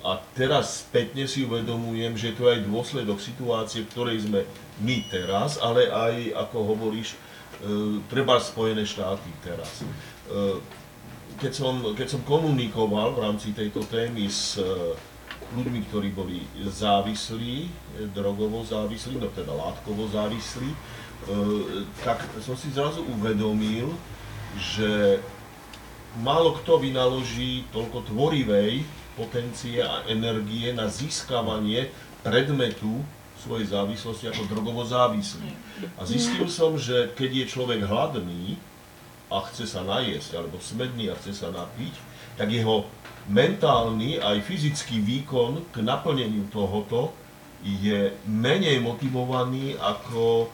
[0.06, 4.46] a teraz spätne si uvedomujem, že to je aj dôsledok situácie, v ktorej sme
[4.82, 7.16] my teraz, ale aj, ako hovoríš, e,
[8.06, 9.82] treba Spojené štáty teraz.
[9.82, 10.58] E,
[11.38, 14.58] keď, som, keď som komunikoval v rámci tejto témy s
[15.54, 17.70] ľuďmi, ktorí boli závislí,
[18.10, 20.70] drogovo závislí, no teda látkovo závislí,
[22.02, 23.94] tak som si zrazu uvedomil,
[24.58, 25.22] že
[26.22, 28.82] málo kto vynaloží toľko tvorivej
[29.18, 31.90] potencie a energie na získavanie
[32.22, 33.02] predmetu
[33.38, 35.54] svojej závislosti ako drogovo závislý.
[35.94, 38.58] A zistil som, že keď je človek hladný
[39.30, 41.94] a chce sa najesť, alebo smedný a chce sa napiť,
[42.34, 42.86] tak jeho
[43.30, 47.14] mentálny aj fyzický výkon k naplneniu tohoto
[47.62, 50.50] je menej motivovaný ako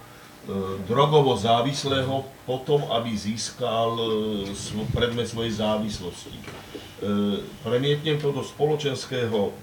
[0.85, 6.37] drogovo závislého potom, aby získal e, predmet svojej závislosti.
[6.37, 6.45] E,
[7.65, 9.57] premietnem to do spoločenského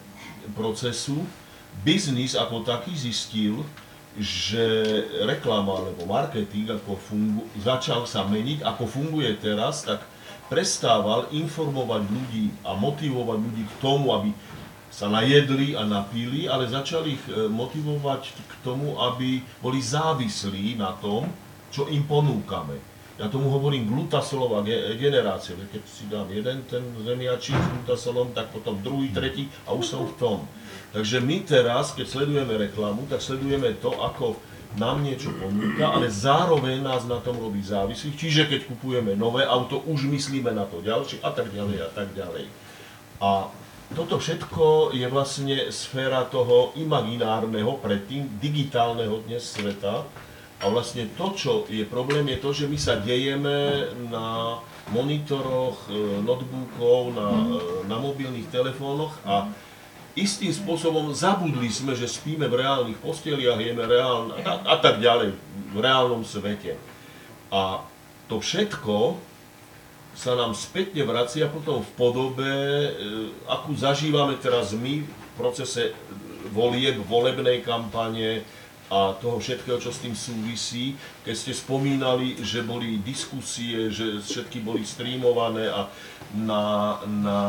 [0.57, 1.21] procesu,
[1.85, 3.61] biznis ako taký zistil,
[4.17, 4.59] že
[5.23, 10.03] reklama alebo marketing ako fungu, začal sa meniť, ako funguje teraz, tak
[10.51, 14.35] prestával informovať ľudí a motivovať ľudí k tomu, aby
[14.91, 20.91] sa najedli a napíli, ale začali ich e, motivovať k tomu, aby boli závislí na
[20.99, 21.31] tom,
[21.71, 22.75] čo im ponúkame.
[23.15, 24.65] Ja tomu hovorím glutasolová
[24.97, 25.53] generácia.
[25.53, 30.03] Keď si dám jeden ten zemiačík s glutasolom, tak potom druhý, tretí a už som
[30.09, 30.39] v tom.
[30.91, 34.41] Takže my teraz, keď sledujeme reklamu, tak sledujeme to, ako
[34.75, 38.15] nám niečo ponúka, ale zároveň nás na tom robí závislých.
[38.15, 42.09] Čiže keď kupujeme nové auto, už myslíme na to ďalšie a tak ďalej a tak
[42.17, 42.49] ďalej.
[43.21, 43.53] A
[43.91, 50.07] toto všetko je vlastne sféra toho imaginárneho, predtým digitálneho dnes sveta.
[50.61, 54.61] A vlastne to, čo je problém, je to, že my sa dejeme na
[54.93, 57.57] monitoroch, e, notebookov, na, e,
[57.89, 59.49] na mobilných telefónoch a
[60.13, 65.33] istým spôsobom zabudli sme, že spíme v reálnych posteliach, jeme reálne a, a tak ďalej,
[65.73, 66.77] v reálnom svete.
[67.49, 67.81] A
[68.29, 69.17] to všetko
[70.11, 72.91] sa nám spätne vracia potom v podobe, e,
[73.47, 75.95] akú zažívame teraz my v procese
[76.51, 78.43] volieb, volebnej kampane
[78.91, 80.99] a toho všetkého, čo s tým súvisí.
[81.23, 85.87] Keď ste spomínali, že boli diskusie, že všetky boli streamované a
[86.35, 87.39] na, na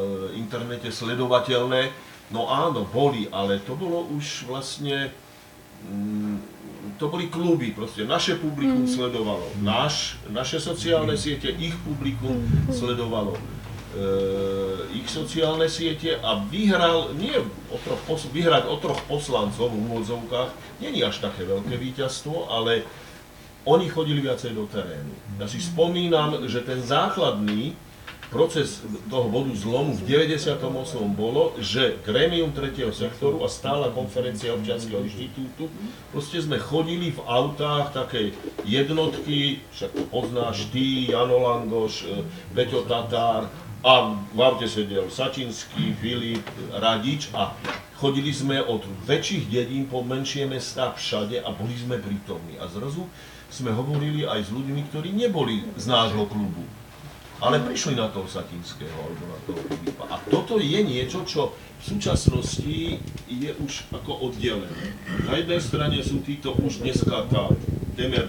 [0.00, 1.92] e, internete sledovateľné.
[2.32, 5.12] No áno, boli, ale to bolo už vlastne,
[5.84, 6.57] mm,
[6.96, 8.92] to boli kluby, proste naše publikum mm.
[8.94, 12.72] sledovalo, Naš, naše sociálne siete, ich publikum mm.
[12.72, 13.40] sledovalo e,
[14.96, 17.36] ich sociálne siete a vyhral, nie
[17.68, 18.00] o troch,
[18.32, 22.86] vyhrať o troch poslancov v úvodzovkách, není až také veľké víťazstvo, ale
[23.68, 25.12] oni chodili viacej do terénu.
[25.36, 27.76] Ja si spomínam, že ten základný
[28.28, 30.60] proces toho bodu zlomu v 98.
[31.16, 32.92] bolo, že Grémium 3.
[32.92, 35.72] sektoru a stála konferencia občianskeho inštitútu,
[36.12, 38.36] proste sme chodili v autách takej
[38.68, 42.20] jednotky, však to poznáš ty, Jano Langoš, e,
[42.52, 43.48] Beťo Tatár,
[43.78, 46.42] a v aute sedel Sačinský, Filip,
[46.74, 47.54] Radič a
[47.94, 52.58] chodili sme od väčších dedín po menšie mesta všade a boli sme prítomní.
[52.58, 53.06] A zrazu
[53.54, 56.66] sme hovorili aj s ľuďmi, ktorí neboli z nášho klubu
[57.38, 60.04] ale prišli na toho Satinského alebo na toho Filipa.
[60.10, 62.98] A toto je niečo, čo v súčasnosti
[63.30, 64.98] je už ako oddelené.
[65.22, 67.46] Na jednej strane sú títo už dneska tá
[67.94, 68.26] temer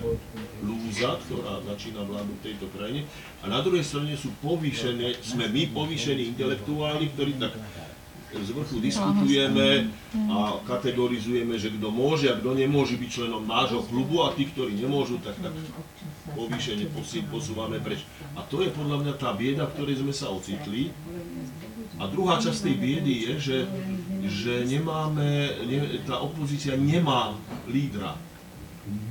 [0.62, 3.10] lúza, ktorá začína vládu v tejto krajine,
[3.42, 7.56] a na druhej strane sú povýšené, sme my povýšení intelektuáli, ktorí tak
[8.30, 9.90] z vrchu diskutujeme
[10.30, 14.78] a kategorizujeme, že kto môže a kto nemôže byť členom nášho klubu a tí, ktorí
[14.78, 15.54] nemôžu, tak tak
[16.38, 16.94] povýšenie
[17.30, 18.06] posúvame preč.
[18.38, 20.94] A to je podľa mňa tá bieda, v ktorej sme sa ocitli.
[22.00, 23.58] A druhá časť tej biedy je, že,
[24.30, 27.36] že nemáme, ne, tá opozícia nemá
[27.68, 28.16] lídra.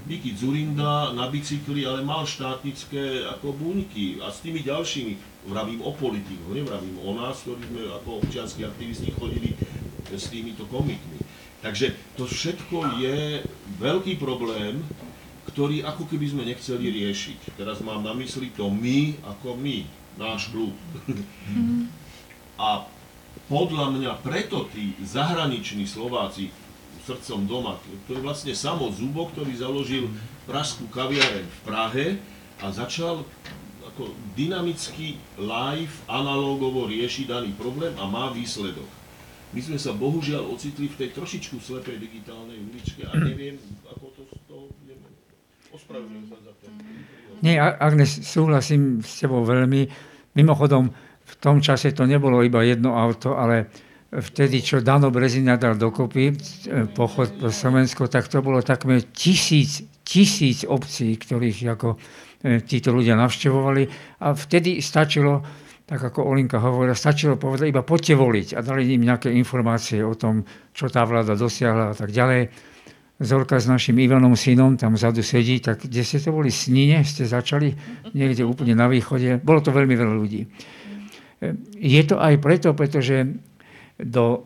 [0.08, 5.90] Viki Zurinda na bicykli, ale mal štátnické ako buňky a s tými ďalšími vravím o
[5.96, 9.56] politiku, nevravím o nás, ktorí sme ako občianskí aktivisti chodili
[10.12, 11.24] s týmito komikmi.
[11.64, 13.42] Takže to všetko je
[13.82, 14.84] veľký problém,
[15.50, 17.58] ktorý ako keby sme nechceli riešiť.
[17.58, 19.82] Teraz mám na mysli to my ako my,
[20.14, 20.76] náš klub.
[22.60, 22.86] A
[23.50, 26.54] podľa mňa preto tí zahraniční Slováci
[27.08, 30.12] srdcom doma, to je vlastne samo Zubo, ktorý založil
[30.44, 32.06] pražskú kaviareň v Prahe
[32.60, 33.24] a začal
[33.98, 38.86] ako dynamicky live, analogovo rieši daný problém a má výsledok.
[39.50, 43.58] My sme sa bohužiaľ ocitli v tej trošičku slepej digitálnej uličke a neviem,
[43.90, 45.02] ako to z toho budeme.
[45.74, 46.70] Ospravedlňujem sa za to.
[47.42, 49.90] Nie, Agnes, súhlasím s tebou veľmi.
[50.38, 50.94] Mimochodom,
[51.26, 53.66] v tom čase to nebolo iba jedno auto, ale
[54.14, 56.34] vtedy, čo Dano Brezina dal dokopy, e,
[56.94, 61.98] pochod po Slovensko, tak to bolo takmer tisíc, tisíc obcí, ktorých ako
[62.42, 63.82] títo ľudia navštevovali
[64.22, 65.42] a vtedy stačilo
[65.88, 70.12] tak ako Olinka hovorila, stačilo povedať iba poďte voliť a dali im nejaké informácie o
[70.12, 70.44] tom,
[70.76, 72.52] čo tá vláda dosiahla a tak ďalej.
[73.18, 76.52] Zorka s našim Ivanom synom tam vzadu sedí, tak kde ste to boli?
[76.52, 77.72] Snine ste začali?
[78.12, 79.40] Niekde úplne na východe.
[79.40, 80.44] Bolo to veľmi veľa ľudí.
[81.80, 83.24] Je to aj preto, pretože
[83.96, 84.44] do,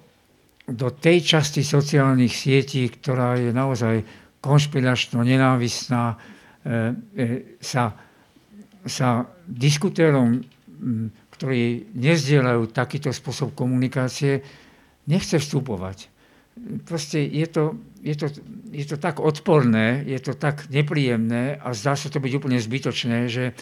[0.71, 4.07] do tej časti sociálnych sietí, ktorá je naozaj
[4.41, 6.42] konšpiračno nenávistná, e, e,
[7.61, 7.85] sa,
[8.87, 9.09] sa
[9.47, 10.43] diskutérom
[11.43, 14.47] ktorí nezdielajú takýto spôsob komunikácie,
[15.11, 16.07] nechce vstupovať.
[16.87, 18.31] Proste je to, je, to,
[18.71, 23.27] je to tak odporné, je to tak nepríjemné a zdá sa to byť úplne zbytočné,
[23.27, 23.59] že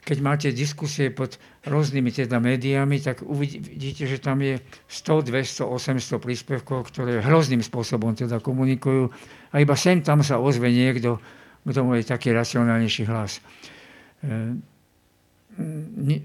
[0.00, 4.58] keď máte diskusie pod rôznymi teda médiami, tak uvidíte, že tam je
[4.88, 5.70] 100, 200,
[6.00, 9.12] 800 príspevkov, ktoré hrozným spôsobom teda komunikujú
[9.52, 11.22] a iba sem tam sa ozve niekto,
[11.64, 13.38] kto má taký racionálnejší hlas.
[14.24, 14.56] E,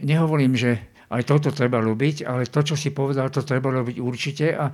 [0.06, 0.80] nehovorím, že
[1.12, 4.74] aj toto treba ľúbiť, ale to, čo si povedal, to treba robiť určite a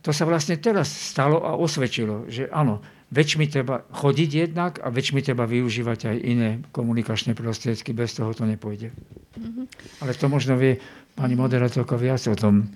[0.00, 2.80] to sa vlastne teraz stalo a osvedčilo, že áno,
[3.12, 8.48] väčšmi treba chodiť jednak a väčšmi treba využívať aj iné komunikačné prostriedky, bez toho to
[8.48, 8.94] nepôjde.
[9.36, 9.64] Mm-hmm.
[10.00, 10.80] Ale to možno vie
[11.12, 12.72] pani moderátorka viac o tom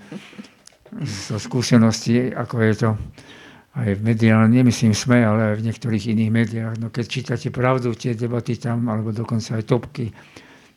[1.00, 2.90] zo skúsenosti, ako je to
[3.74, 6.74] aj v mediálne, nemyslím SME, ale aj v niektorých iných médiách.
[6.78, 10.14] No keď čítate pravdu, tie debaty tam, alebo dokonca aj topky,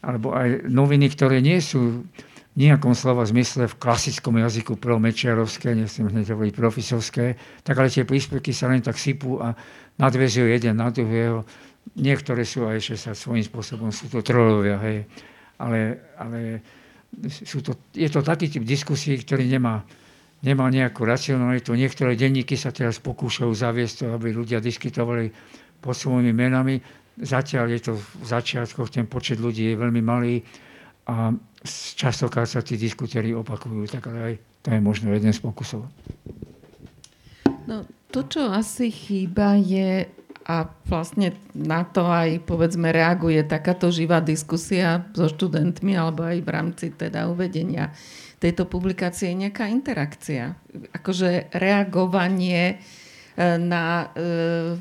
[0.02, 5.78] alebo aj noviny, ktoré nie sú v nejakom slova zmysle v klasickom jazyku pro mečiarovské,
[5.78, 9.53] nechcem hneď hovoriť profesorské, tak ale tie príspevky sa len tak sypú a
[10.02, 11.45] nadvezujú jeden na druhého.
[12.02, 15.06] Niektoré sú aj ešte sa svojím spôsobom, sú to trolovia, hej.
[15.61, 16.65] Ale, ale
[17.30, 19.86] sú to, je to taký typ diskusí, ktorý nemá,
[20.45, 21.73] nemá nejakú racionalitu.
[21.73, 25.34] Niektoré denníky sa teraz pokúšajú zaviesť to, aby ľudia diskutovali
[25.81, 26.77] pod svojimi menami.
[27.18, 30.45] Zatiaľ je to v začiatkoch, ten počet ľudí je veľmi malý
[31.09, 31.34] a
[31.97, 35.88] častokrát sa tí diskutéry opakujú, tak ale aj to je možno jeden z pokusov.
[37.65, 37.84] No,
[38.14, 40.05] to, čo asi chýba je,
[40.47, 46.49] a vlastne na to aj povedzme reaguje takáto živá diskusia so študentmi alebo aj v
[46.49, 47.91] rámci teda uvedenia
[48.38, 50.53] tejto publikácie nejaká interakcia.
[50.93, 54.77] Akože reagovanie e, na e,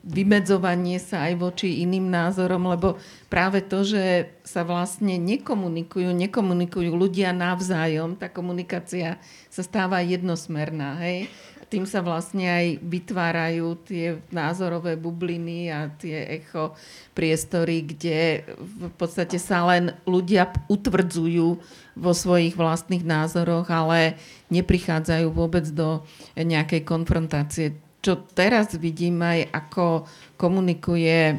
[0.00, 2.96] vymedzovanie sa aj voči iným názorom, lebo
[3.28, 9.20] práve to, že sa vlastne nekomunikujú, nekomunikujú ľudia navzájom, tá komunikácia
[9.52, 10.96] sa stáva jednosmerná.
[11.04, 11.28] Hej?
[11.70, 16.74] Tým sa vlastne aj vytvárajú tie názorové bubliny a tie echo
[17.14, 21.48] priestory, kde v podstate sa len ľudia utvrdzujú
[21.94, 24.18] vo svojich vlastných názoroch, ale
[24.50, 26.02] neprichádzajú vôbec do
[26.34, 27.78] nejakej konfrontácie.
[28.02, 31.36] Čo teraz vidím aj ako komunikuje, e,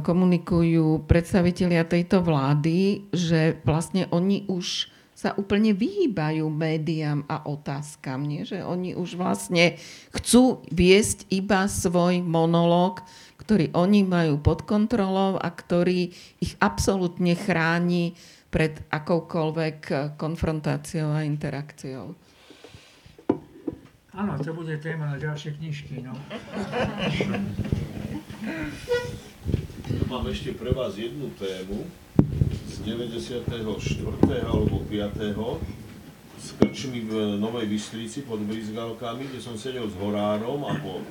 [0.00, 4.95] komunikujú predstavitelia tejto vlády, že vlastne oni už
[5.26, 8.22] sa úplne vyhýbajú médiám a otázkam.
[8.22, 8.46] Nie?
[8.46, 9.74] Že oni už vlastne
[10.14, 13.02] chcú viesť iba svoj monológ,
[13.42, 18.14] ktorý oni majú pod kontrolou a ktorý ich absolútne chráni
[18.54, 22.14] pred akoukoľvek konfrontáciou a interakciou.
[24.14, 26.06] Áno, to bude téma na ďalšie knižky.
[26.06, 26.14] No.
[30.06, 32.05] Mám ešte pre vás jednu tému
[32.66, 33.44] z 94.
[34.44, 35.16] alebo 5.
[36.36, 41.02] s krčmi v Novej Bystrici pod Brizgalkami, kde som sedel s Horárom a po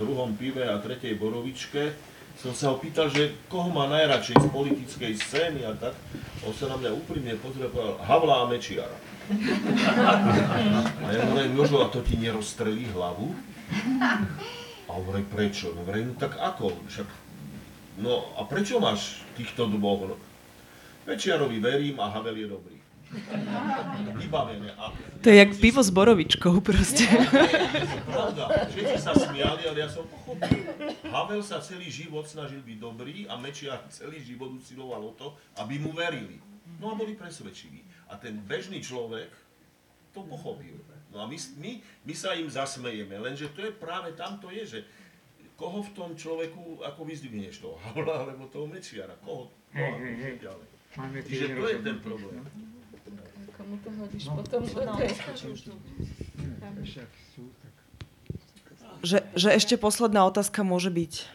[0.00, 5.12] druhom pive a tretej borovičke som sa ho pýtal, že koho má najradšej z politickej
[5.20, 5.94] scény a tak.
[6.42, 8.98] On sa na mňa úprimne pozrel a povedal Havla a Mečiara.
[11.04, 13.36] A ja hovorím, Jožo, a to ti nerozstrelí hlavu?
[14.88, 15.70] A hovorím, prečo?
[15.76, 16.72] No hovorím, no tak ako?
[16.88, 17.08] Však,
[17.98, 20.08] no a prečo máš týchto dvoch?
[20.12, 20.16] No,
[21.02, 22.76] Večiarovi verím a Havel je dobrý.
[24.16, 24.72] Vybavené.
[24.80, 24.88] A
[25.20, 27.04] to je jak pivo s borovičkou proste.
[28.08, 28.48] Pravda.
[28.72, 30.64] Všetci sa smiali, ale ja som pochopil.
[31.12, 35.76] Havel sa celý život snažil byť dobrý a Mečiar celý život usiloval o to, aby
[35.76, 36.40] mu verili.
[36.80, 37.84] No a boli presvedčiví.
[38.08, 39.28] A ten bežný človek
[40.16, 40.80] to pochopil.
[41.12, 41.72] No a my, my,
[42.08, 44.80] my sa im zasmejeme, lenže to je práve tam to je, že
[45.62, 50.34] koho v tom človeku, ako vyzdvihneš toho Havla alebo toho Mečiara, koho, koho hej, hej,
[50.42, 50.66] ďalej.
[51.22, 52.42] Čiže to je ten problém.
[53.54, 54.42] Komu to hodíš no.
[54.42, 54.98] potom do no,
[59.02, 61.30] že, že ešte posledná otázka môže byť.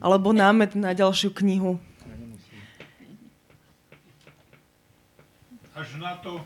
[0.00, 1.76] Alebo námet na ďalšiu knihu.
[5.80, 6.36] až na to,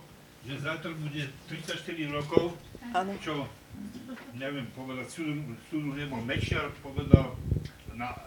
[0.47, 2.55] že zajtra bude 34 rokov,
[3.19, 3.51] čo,
[4.35, 5.07] neviem povedať,
[5.71, 7.39] súdu, nebol Mečiar, povedal
[7.95, 8.19] na e,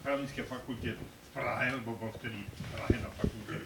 [0.00, 3.56] právnickej fakulte v Prahe, lebo bol vtedy v Prahe na fakulte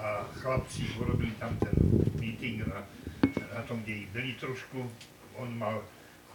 [0.00, 1.74] a chlapci urobili tam ten
[2.18, 2.82] meeting na,
[3.54, 4.86] na tom, kde ich byli trošku.
[5.38, 5.82] On mal,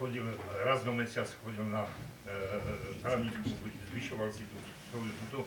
[0.00, 0.24] chodil,
[0.64, 1.84] raz do mesiac chodil na
[2.24, 2.32] e,
[3.04, 3.52] právničku,
[3.92, 4.56] zvyšoval si tú
[5.30, 5.44] tu,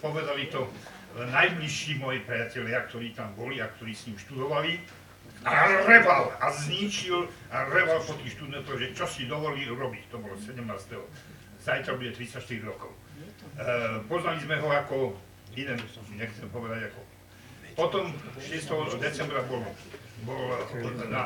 [0.00, 0.68] povedali to
[1.16, 4.78] najbližší moji priatelia, ktorí tam boli a ktorí s ním študovali.
[5.40, 10.12] A reval a zničil a reval po tých študentoch, že čo si dovolí robiť.
[10.12, 10.60] To bolo 17.
[11.60, 12.92] Zajtra bude 34 rokov.
[12.92, 15.16] E, poznali sme ho ako
[15.56, 15.80] jeden,
[16.16, 17.00] nechcem povedať ako
[17.80, 19.00] potom 6.
[19.00, 19.64] decembra bol,
[20.28, 20.52] bol
[21.08, 21.24] na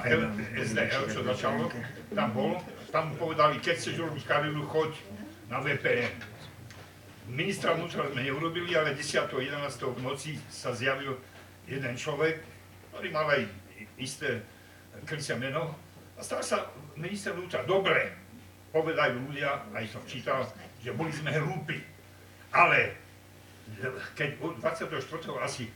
[0.54, 1.66] SDL, čo začalo,
[2.14, 2.62] tam bol,
[2.94, 4.94] tam povedali, keď chceš robiť kariéru, choď
[5.50, 6.14] na VPN.
[7.26, 9.34] Ministra vnútra sme neurobili, ale 10.
[9.34, 9.50] 11.
[9.66, 11.16] v noci sa zjavil
[11.66, 12.38] jeden človek,
[12.92, 13.50] ktorý mal aj
[13.98, 14.42] isté
[15.06, 15.74] krycia meno
[16.14, 17.66] a stal sa minister vnútra.
[17.66, 18.14] Dobre,
[18.70, 20.46] povedajú ľudia, aj som čítal,
[20.82, 21.78] že boli sme hlúpi,
[22.54, 22.98] ale
[24.14, 24.90] keď 24.
[25.42, 25.70] asi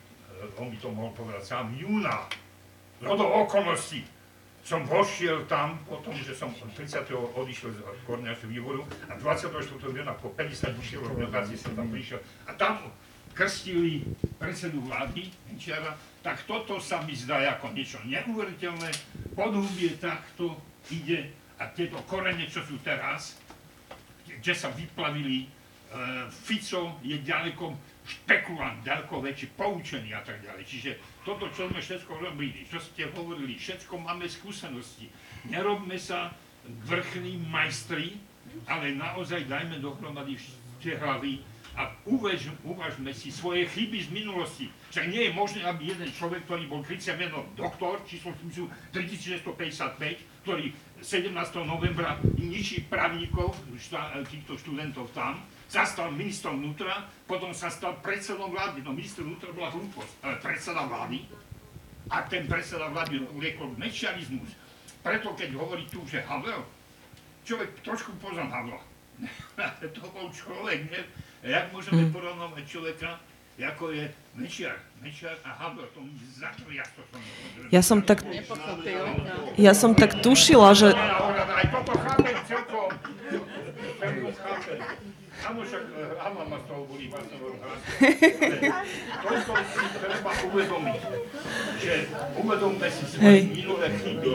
[0.58, 2.30] on by to mohol povedať sám, júna,
[3.02, 4.06] do okolností,
[4.62, 7.08] som vošiel tam, potom, že som 30.
[7.14, 9.64] odišiel z koordinačného výboru a 24.
[9.80, 12.92] júna po 50 vyšiel organizácie som tam prišiel a tam
[13.32, 14.04] krstili
[14.36, 15.94] predsedu vlády Henčiara,
[16.28, 18.92] tak toto sa mi zdá ako niečo neuveriteľné.
[19.32, 20.60] Podhubie takto
[20.92, 23.40] ide a tieto korene, čo sú teraz,
[24.28, 27.72] kde sa vyplavili, e, Fico je ďaleko
[28.04, 30.68] špekulant, ďaleko väčší, poučený a tak ďalej.
[30.68, 30.90] Čiže
[31.24, 35.08] toto, čo sme všetko robili, čo ste hovorili, všetko máme skúsenosti.
[35.48, 36.36] Nerobme sa
[36.84, 38.20] vrchní majstri,
[38.68, 40.36] ale naozaj dajme dohromady
[40.84, 41.40] tie hlavy
[41.78, 44.66] a uvaž, uvažme si svoje chyby z minulosti.
[44.90, 48.34] Však nie je možné, aby jeden človek, ktorý bol krycia meno doktor, číslo
[48.90, 51.30] 3655, ktorý 17.
[51.62, 53.54] novembra ničí právnikov,
[54.26, 55.38] týchto študentov tam,
[55.70, 58.82] sa stal ministrom vnútra, potom sa stal predsedom vlády.
[58.82, 61.22] No minister vnútra bola hlúposť, ale predseda vlády.
[62.10, 64.50] A ten predseda vlády uliekol mečiarizmus.
[65.04, 66.66] Preto keď hovorí tu, že Havel,
[67.46, 68.80] človek trošku poznám Havla.
[69.94, 71.02] to bol človek, ne?
[71.42, 72.12] Jak môžeme hm.
[72.12, 73.22] porovnať človeka,
[73.58, 74.06] ako je
[74.38, 74.78] Mečiar.
[75.02, 77.18] Mečiar a Havel, to mi zatria, to som...
[77.74, 78.22] Ja som tak...
[79.58, 80.94] Ja som tak tušila, že...
[80.94, 82.90] Aj toto chápem celkom.
[85.38, 85.82] Áno, však
[86.18, 87.06] Hama ma z toho boli
[89.22, 91.00] Toľko si treba uvedomiť,
[91.78, 91.94] že
[92.42, 94.34] uvedomte si svoje minulé chyby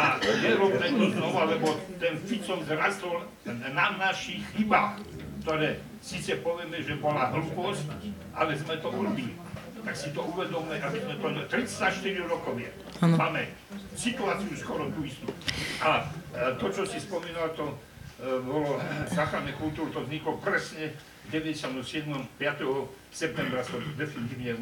[0.00, 5.04] a nerobme to znova, lebo ten Fico zrastol na našich chybách,
[5.44, 7.88] ktoré síce povieme, že bola hlúposť,
[8.36, 9.32] ale sme to urobili.
[9.84, 11.28] Tak si to uvedomme, aby sme to...
[11.48, 12.68] 34 rokov je.
[13.04, 13.48] Máme
[13.96, 15.28] situáciu skoro tú istú.
[15.80, 16.08] A
[16.60, 17.72] to, čo si spomínal, to
[18.14, 18.78] E, bolo
[19.10, 20.94] záchranné kultúr, to vzniklo presne
[21.26, 22.06] v 97.
[22.38, 22.40] 5.
[23.10, 24.54] septembra som definitívne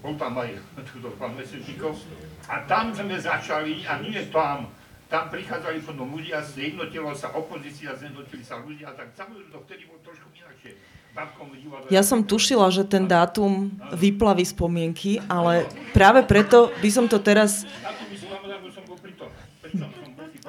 [0.00, 0.56] bol tam aj
[0.88, 1.94] túto pán Mesečníkov.
[2.48, 4.64] A tam sme začali, a nie tam,
[5.12, 10.00] tam prichádzali potom ľudia, zjednotilo sa opozícia, zjednotili sa ľudia, tak samozrejme to vtedy bolo
[10.02, 10.27] trošku.
[11.88, 15.64] Ja som tušila, že ten dátum vyplaví spomienky, ale
[15.96, 17.64] práve preto by som to teraz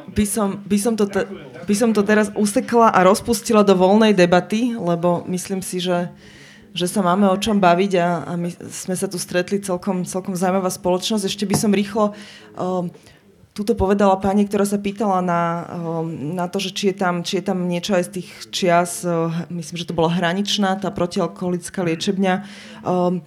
[0.10, 1.22] by som, by, som to te,
[1.64, 6.10] by som to teraz usekla a rozpustila do voľnej debaty, lebo myslím si, že,
[6.74, 10.34] že sa máme o čom baviť a, a my sme sa tu stretli celkom, celkom
[10.36, 11.24] zaujímavá spoločnosť.
[11.24, 12.12] Ešte by som rýchlo...
[12.58, 12.91] Um,
[13.54, 15.42] Tuto povedala pani, ktorá sa pýtala na,
[16.38, 19.04] na to, že či je, tam, či je tam niečo aj z tých čias,
[19.52, 22.34] myslím, že to bola hraničná, tá protialkoholická liečebňa.
[22.88, 23.26] Um,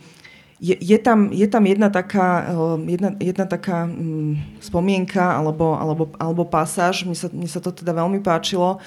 [0.62, 6.14] je, je, tam, je tam jedna taká, eh, jedna, jedna taká um, spomienka alebo, alebo,
[6.22, 8.78] alebo pasáž, mne sa, mne sa to teda veľmi páčilo,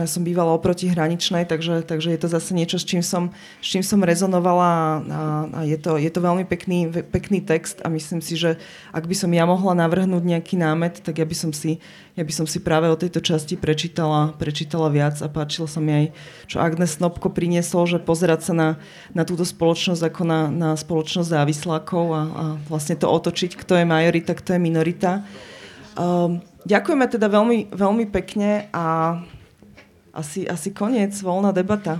[0.00, 3.30] ja som bývala oproti hraničnej, takže, takže je to zase niečo, s čím som,
[3.60, 7.92] s čím som rezonovala a, a je, to, je to veľmi pekný, pekný text a
[7.92, 8.56] myslím si, že
[8.90, 11.78] ak by som ja mohla navrhnúť nejaký námet, tak ja by som si,
[12.16, 15.92] ja by som si práve o tejto časti prečítala, prečítala viac a páčilo sa mi
[15.92, 16.06] aj,
[16.48, 18.68] čo Agnes Snobko priniesol, že pozerať sa na,
[19.12, 23.84] na túto spoločnosť ako na, na spoločnosť závislákov a, a vlastne to otočiť, kto je
[23.84, 25.12] majorita, kto je minorita.
[25.94, 29.18] Um, ďakujeme teda veľmi, veľmi pekne a
[30.14, 31.98] asi, asi koniec, voľná debata.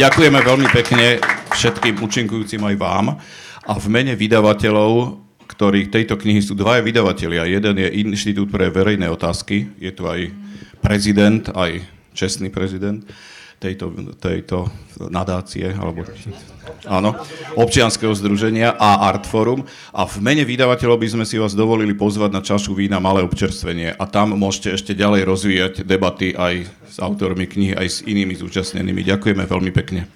[0.00, 1.20] Ďakujeme veľmi pekne
[1.52, 3.06] všetkým účinkujúcim aj vám.
[3.68, 7.44] A v mene vydavateľov, ktorých tejto knihy sú dvaja vydavatelia.
[7.44, 10.32] Jeden je Inštitút pre verejné otázky, je tu aj
[10.80, 11.84] prezident, aj
[12.16, 13.04] čestný prezident.
[13.62, 14.66] Tejto, tejto
[15.06, 16.02] nadácie, alebo
[16.90, 17.14] áno,
[17.54, 19.62] občianského združenia a Artforum.
[19.94, 23.94] A v mene vydavateľov by sme si vás dovolili pozvať na čašu vína Malé občerstvenie.
[23.94, 29.06] A tam môžete ešte ďalej rozvíjať debaty aj s autormi knihy, aj s inými zúčastnenými.
[29.06, 30.10] Ďakujeme veľmi pekne.